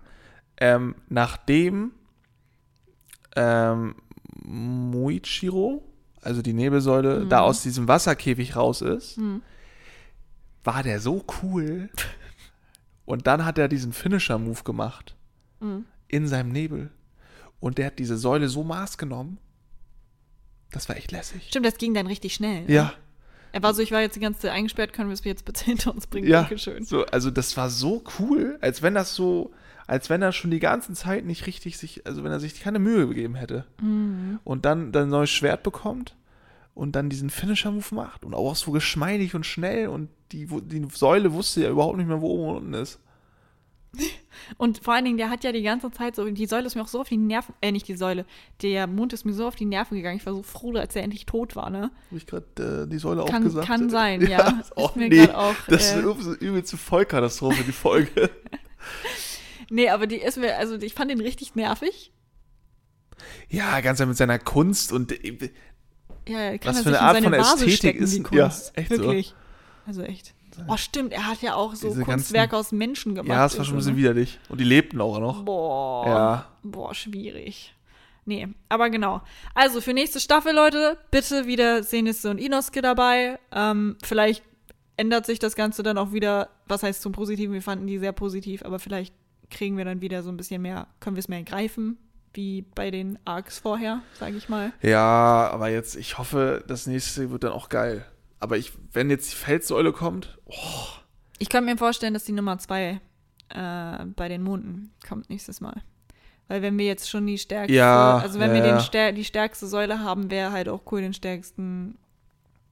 ähm, 0.58 0.94
nachdem 1.08 1.92
ähm, 3.34 3.94
Muichiro, 4.44 5.82
also 6.20 6.42
die 6.42 6.52
Nebelsäule, 6.52 7.26
da 7.26 7.40
aus 7.40 7.62
diesem 7.62 7.88
Wasserkäfig 7.88 8.56
raus 8.56 8.82
ist, 8.82 9.16
Mhm. 9.16 9.42
War 10.64 10.82
der 10.82 11.00
so 11.00 11.24
cool. 11.42 11.90
Und 13.04 13.26
dann 13.26 13.44
hat 13.44 13.58
er 13.58 13.68
diesen 13.68 13.92
Finisher-Move 13.92 14.62
gemacht. 14.64 15.16
Mhm. 15.60 15.84
In 16.08 16.26
seinem 16.26 16.50
Nebel. 16.50 16.90
Und 17.60 17.78
der 17.78 17.86
hat 17.86 17.98
diese 17.98 18.16
Säule 18.16 18.48
so 18.48 18.62
Maß 18.64 18.98
genommen. 18.98 19.38
Das 20.70 20.88
war 20.88 20.96
echt 20.96 21.12
lässig. 21.12 21.48
stimmt, 21.48 21.66
das 21.66 21.76
ging 21.78 21.94
dann 21.94 22.06
richtig 22.06 22.34
schnell. 22.34 22.62
ne? 22.64 22.72
Ja, 22.72 22.92
Er 23.52 23.62
war 23.62 23.74
so, 23.74 23.82
ich 23.82 23.92
war 23.92 24.00
jetzt 24.00 24.16
die 24.16 24.20
ganze 24.20 24.40
Zeit 24.40 24.52
eingesperrt, 24.52 24.92
können 24.92 25.08
wir 25.10 25.14
es 25.14 25.22
jetzt 25.24 25.44
bitte 25.44 25.64
hinter 25.66 25.92
uns 25.94 26.06
bringen? 26.06 26.26
ja. 26.28 26.40
Dankeschön. 26.42 26.84
So, 26.84 27.04
also 27.06 27.30
das 27.30 27.56
war 27.56 27.68
so 27.70 28.02
cool, 28.18 28.58
als 28.60 28.82
wenn 28.82 28.94
das 28.94 29.14
so, 29.14 29.52
als 29.86 30.08
wenn 30.10 30.22
er 30.22 30.32
schon 30.32 30.50
die 30.50 30.60
ganze 30.60 30.92
Zeit 30.94 31.24
nicht 31.24 31.46
richtig 31.46 31.76
sich, 31.76 32.06
also 32.06 32.24
wenn 32.24 32.32
er 32.32 32.40
sich 32.40 32.58
keine 32.60 32.78
Mühe 32.78 33.06
gegeben 33.08 33.34
hätte. 33.34 33.66
Mhm. 33.80 34.38
Und 34.44 34.64
dann 34.64 34.92
dann 34.92 35.04
ein 35.04 35.10
neues 35.10 35.30
Schwert 35.30 35.62
bekommt 35.62 36.16
und 36.74 36.96
dann 36.96 37.10
diesen 37.10 37.28
Finisher-Move 37.30 37.94
macht 37.94 38.24
und 38.24 38.32
auch 38.34 38.56
so 38.56 38.70
geschmeidig 38.72 39.34
und 39.34 39.44
schnell 39.44 39.88
und 39.88 40.08
die, 40.32 40.46
die 40.46 40.86
Säule 40.92 41.32
wusste 41.32 41.62
ja 41.62 41.70
überhaupt 41.70 41.96
nicht 41.98 42.06
mehr, 42.08 42.20
wo 42.20 42.28
oben 42.28 42.48
und 42.50 42.56
unten 42.56 42.74
ist. 42.74 42.98
Und 44.56 44.82
vor 44.82 44.94
allen 44.94 45.04
Dingen, 45.04 45.18
der 45.18 45.28
hat 45.28 45.44
ja 45.44 45.52
die 45.52 45.62
ganze 45.62 45.90
Zeit 45.90 46.16
so, 46.16 46.24
die 46.28 46.46
Säule 46.46 46.66
ist 46.66 46.74
mir 46.74 46.82
auch 46.82 46.88
so 46.88 47.00
auf 47.02 47.08
die 47.10 47.18
Nerven, 47.18 47.54
äh, 47.60 47.70
nicht 47.72 47.86
die 47.88 47.94
Säule, 47.96 48.24
der 48.62 48.86
Mond 48.86 49.12
ist 49.12 49.26
mir 49.26 49.34
so 49.34 49.46
auf 49.46 49.54
die 49.54 49.66
Nerven 49.66 49.96
gegangen. 49.96 50.16
Ich 50.16 50.24
war 50.24 50.32
so 50.32 50.42
froh, 50.42 50.72
als 50.76 50.96
er 50.96 51.02
endlich 51.02 51.26
tot 51.26 51.56
war, 51.56 51.68
ne? 51.68 51.90
Habe 52.08 52.16
ich 52.16 52.26
gerade 52.26 52.84
äh, 52.84 52.88
die 52.90 52.96
Säule 52.98 53.24
Kann- 53.26 53.42
auch 53.42 53.44
gesagt? 53.44 53.66
kann 53.66 53.90
sein, 53.90 54.22
ja. 54.26 54.58
ist 54.60 54.74
auch, 54.78 54.90
Ist 54.90 54.96
mir 54.96 55.08
nee, 55.10 55.28
auch, 55.30 55.54
das 55.68 55.84
ist 55.84 55.90
äh, 55.92 55.98
eine 55.98 56.06
übelste- 56.40 56.78
Vollkatastrophe, 56.78 57.62
die 57.64 57.72
Folge. 57.72 58.30
Nee, 59.70 59.88
aber 59.88 60.06
die 60.06 60.16
ist 60.16 60.36
mir, 60.38 60.56
also 60.58 60.74
ich 60.76 60.92
fand 60.92 61.10
den 61.10 61.20
richtig 61.20 61.54
nervig. 61.54 62.12
ja, 63.48 63.80
ganz 63.80 64.00
mit 64.04 64.16
seiner 64.16 64.38
Kunst 64.38 64.92
und 64.92 65.12
äh, 65.12 65.50
Ja, 66.28 66.58
kann 66.58 66.74
Was 66.74 66.82
für 66.82 66.88
eine 66.88 66.96
in 66.98 67.02
Art 67.02 67.22
von 67.24 67.32
Ästhetik 67.34 67.74
stecken, 67.76 68.02
ist 68.02 68.14
die 68.14 68.22
denn- 68.22 68.38
ja, 68.38 68.44
Kunst. 68.48 68.72
echt 68.76 68.94
so. 68.94 69.12
Also 69.86 70.02
echt. 70.02 70.34
Oh, 70.68 70.76
stimmt, 70.76 71.12
er 71.14 71.26
hat 71.26 71.40
ja 71.40 71.54
auch 71.54 71.74
so 71.74 71.88
Diese 71.88 72.02
Kunstwerke 72.04 72.50
ganzen- 72.50 72.66
aus 72.66 72.72
Menschen 72.72 73.14
gemacht. 73.14 73.28
ja, 73.36 73.46
es 73.46 73.56
war 73.56 73.64
schon 73.64 73.74
ein 73.74 73.78
bisschen 73.78 73.96
widerlich. 73.96 74.38
Und 74.50 74.60
die 74.60 74.64
lebten 74.64 75.00
auch 75.00 75.18
noch. 75.18 75.44
Boah. 75.44 76.06
Ja. 76.06 76.46
Boah, 76.62 76.94
schwierig. 76.94 77.74
Nee, 78.26 78.46
aber 78.68 78.90
genau. 78.90 79.22
Also 79.54 79.80
für 79.80 79.94
nächste 79.94 80.20
Staffel, 80.20 80.54
Leute, 80.54 80.98
bitte 81.10 81.46
wieder 81.46 81.82
Senisse 81.82 82.30
und 82.30 82.38
Inosuke 82.38 82.82
dabei. 82.82 83.38
Ähm, 83.50 83.96
vielleicht 84.04 84.42
ändert 84.96 85.24
sich 85.26 85.38
das 85.38 85.56
Ganze 85.56 85.82
dann 85.82 85.96
auch 85.98 86.12
wieder, 86.12 86.50
was 86.68 86.82
heißt 86.82 87.00
zum 87.02 87.12
Positiven, 87.12 87.54
wir 87.54 87.62
fanden 87.62 87.86
die 87.86 87.98
sehr 87.98 88.12
positiv, 88.12 88.62
aber 88.64 88.78
vielleicht 88.78 89.14
kriegen 89.50 89.76
wir 89.76 89.84
dann 89.86 90.00
wieder 90.02 90.22
so 90.22 90.28
ein 90.30 90.36
bisschen 90.36 90.62
mehr, 90.62 90.86
können 91.00 91.16
wir 91.16 91.20
es 91.20 91.28
mehr 91.28 91.42
greifen, 91.42 91.96
wie 92.34 92.62
bei 92.74 92.90
den 92.90 93.18
Arcs 93.24 93.58
vorher, 93.58 94.02
sage 94.20 94.36
ich 94.36 94.48
mal. 94.48 94.72
Ja, 94.82 95.48
aber 95.50 95.70
jetzt, 95.70 95.96
ich 95.96 96.18
hoffe, 96.18 96.62
das 96.68 96.86
nächste 96.86 97.30
wird 97.30 97.42
dann 97.44 97.52
auch 97.52 97.68
geil. 97.70 98.04
Aber 98.42 98.56
ich, 98.58 98.72
wenn 98.92 99.08
jetzt 99.08 99.30
die 99.30 99.36
Felssäule 99.36 99.92
kommt, 99.92 100.36
oh, 100.46 100.86
Ich 101.38 101.48
könnte 101.48 101.70
mir 101.70 101.78
vorstellen, 101.78 102.12
dass 102.12 102.24
die 102.24 102.32
Nummer 102.32 102.58
zwei 102.58 103.00
äh, 103.50 104.04
bei 104.16 104.28
den 104.28 104.42
Monden 104.42 104.92
kommt 105.08 105.30
nächstes 105.30 105.60
Mal. 105.60 105.80
Weil 106.48 106.60
wenn 106.60 106.76
wir 106.76 106.84
jetzt 106.86 107.08
schon 107.08 107.24
die 107.24 107.38
stärkste, 107.38 107.72
Ja, 107.72 108.18
also 108.18 108.40
wenn 108.40 108.52
ja, 108.52 108.64
wir 108.64 108.80
stär 108.80 109.12
die 109.12 109.24
stärkste 109.24 109.68
Säule 109.68 110.00
haben, 110.00 110.28
wäre 110.28 110.50
halt 110.50 110.68
auch 110.68 110.80
cool, 110.90 111.02
den 111.02 111.14
stärksten 111.14 111.96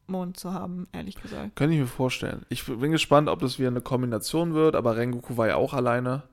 Mond 0.08 0.40
zu 0.40 0.52
haben, 0.52 0.88
ehrlich 0.92 1.14
gesagt. 1.14 1.54
könnte 1.54 1.74
ich 1.74 1.80
mir 1.80 1.86
vorstellen. 1.86 2.44
Ich 2.48 2.66
bin 2.66 2.90
gespannt, 2.90 3.28
ob 3.28 3.38
das 3.38 3.60
wieder 3.60 3.68
eine 3.68 3.80
Kombination 3.80 4.54
wird, 4.54 4.74
aber 4.74 4.96
Rengoku 4.96 5.36
war 5.36 5.46
ja 5.46 5.54
auch 5.54 5.72
alleine. 5.72 6.24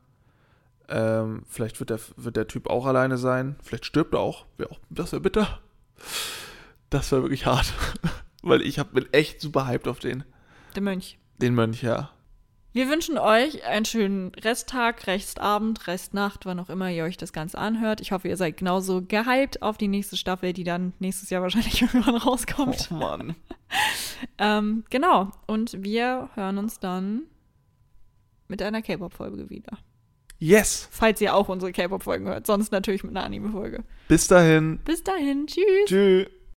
Ähm, 0.90 1.44
vielleicht 1.48 1.80
wird 1.80 1.92
der, 1.92 2.00
wird 2.16 2.38
der 2.38 2.48
Typ 2.48 2.72
auch 2.72 2.88
alleine 2.88 3.20
sein. 3.20 3.56
Vielleicht 3.62 3.86
stirbt 3.86 4.16
er 4.16 4.20
auch. 4.20 4.46
Auch 4.68 4.80
das 4.90 5.12
wäre 5.12 5.22
bitter. 5.22 5.60
Das 6.90 7.12
wäre 7.12 7.22
wirklich 7.22 7.46
hart. 7.46 7.72
Weil 8.42 8.62
ich 8.62 8.80
hab, 8.80 8.94
bin 8.94 9.06
echt 9.12 9.42
super 9.42 9.68
hyped 9.68 9.88
auf 9.88 10.00
den. 10.00 10.24
Der 10.76 10.82
Mönch. 10.82 11.18
Den 11.38 11.56
Mönch, 11.56 11.82
ja. 11.82 12.12
Wir 12.78 12.90
wünschen 12.90 13.18
euch 13.18 13.66
einen 13.66 13.86
schönen 13.86 14.36
Resttag, 14.36 15.08
Restabend, 15.08 15.88
Restnacht, 15.88 16.46
wann 16.46 16.60
auch 16.60 16.70
immer 16.70 16.92
ihr 16.92 17.06
euch 17.06 17.18
das 17.18 17.34
Ganze 17.34 17.58
anhört. 17.58 18.02
Ich 18.02 18.12
hoffe, 18.12 18.28
ihr 18.28 18.38
seid 18.38 18.58
genauso 18.58 19.02
gehypt 19.02 19.64
auf 19.64 19.78
die 19.78 19.88
nächste 19.88 20.16
Staffel, 20.16 20.54
die 20.54 20.64
dann 20.64 20.94
nächstes 21.00 21.32
Jahr 21.32 21.42
wahrscheinlich 21.42 21.82
irgendwann 21.82 22.18
rauskommt. 22.18 22.90
Oh 22.92 22.96
Mann. 22.96 23.36
Ähm, 24.40 24.84
genau. 24.90 25.32
Und 25.46 25.84
wir 25.84 26.30
hören 26.34 26.58
uns 26.58 26.80
dann 26.80 27.24
mit 28.48 28.62
einer 28.62 28.82
K-Pop-Folge 28.82 29.50
wieder. 29.50 29.78
Yes. 30.40 30.88
Falls 30.92 31.20
ihr 31.22 31.36
auch 31.36 31.50
unsere 31.50 31.72
K-Pop-Folgen 31.72 32.28
hört. 32.28 32.48
Sonst 32.48 32.72
natürlich 32.72 33.04
mit 33.04 33.16
einer 33.16 33.26
Anime-Folge. 33.26 33.84
Bis 34.08 34.28
dahin. 34.28 34.80
Bis 34.86 35.04
dahin. 35.04 35.48
Tschüss. 35.48 35.86
Tschüss. 35.88 36.28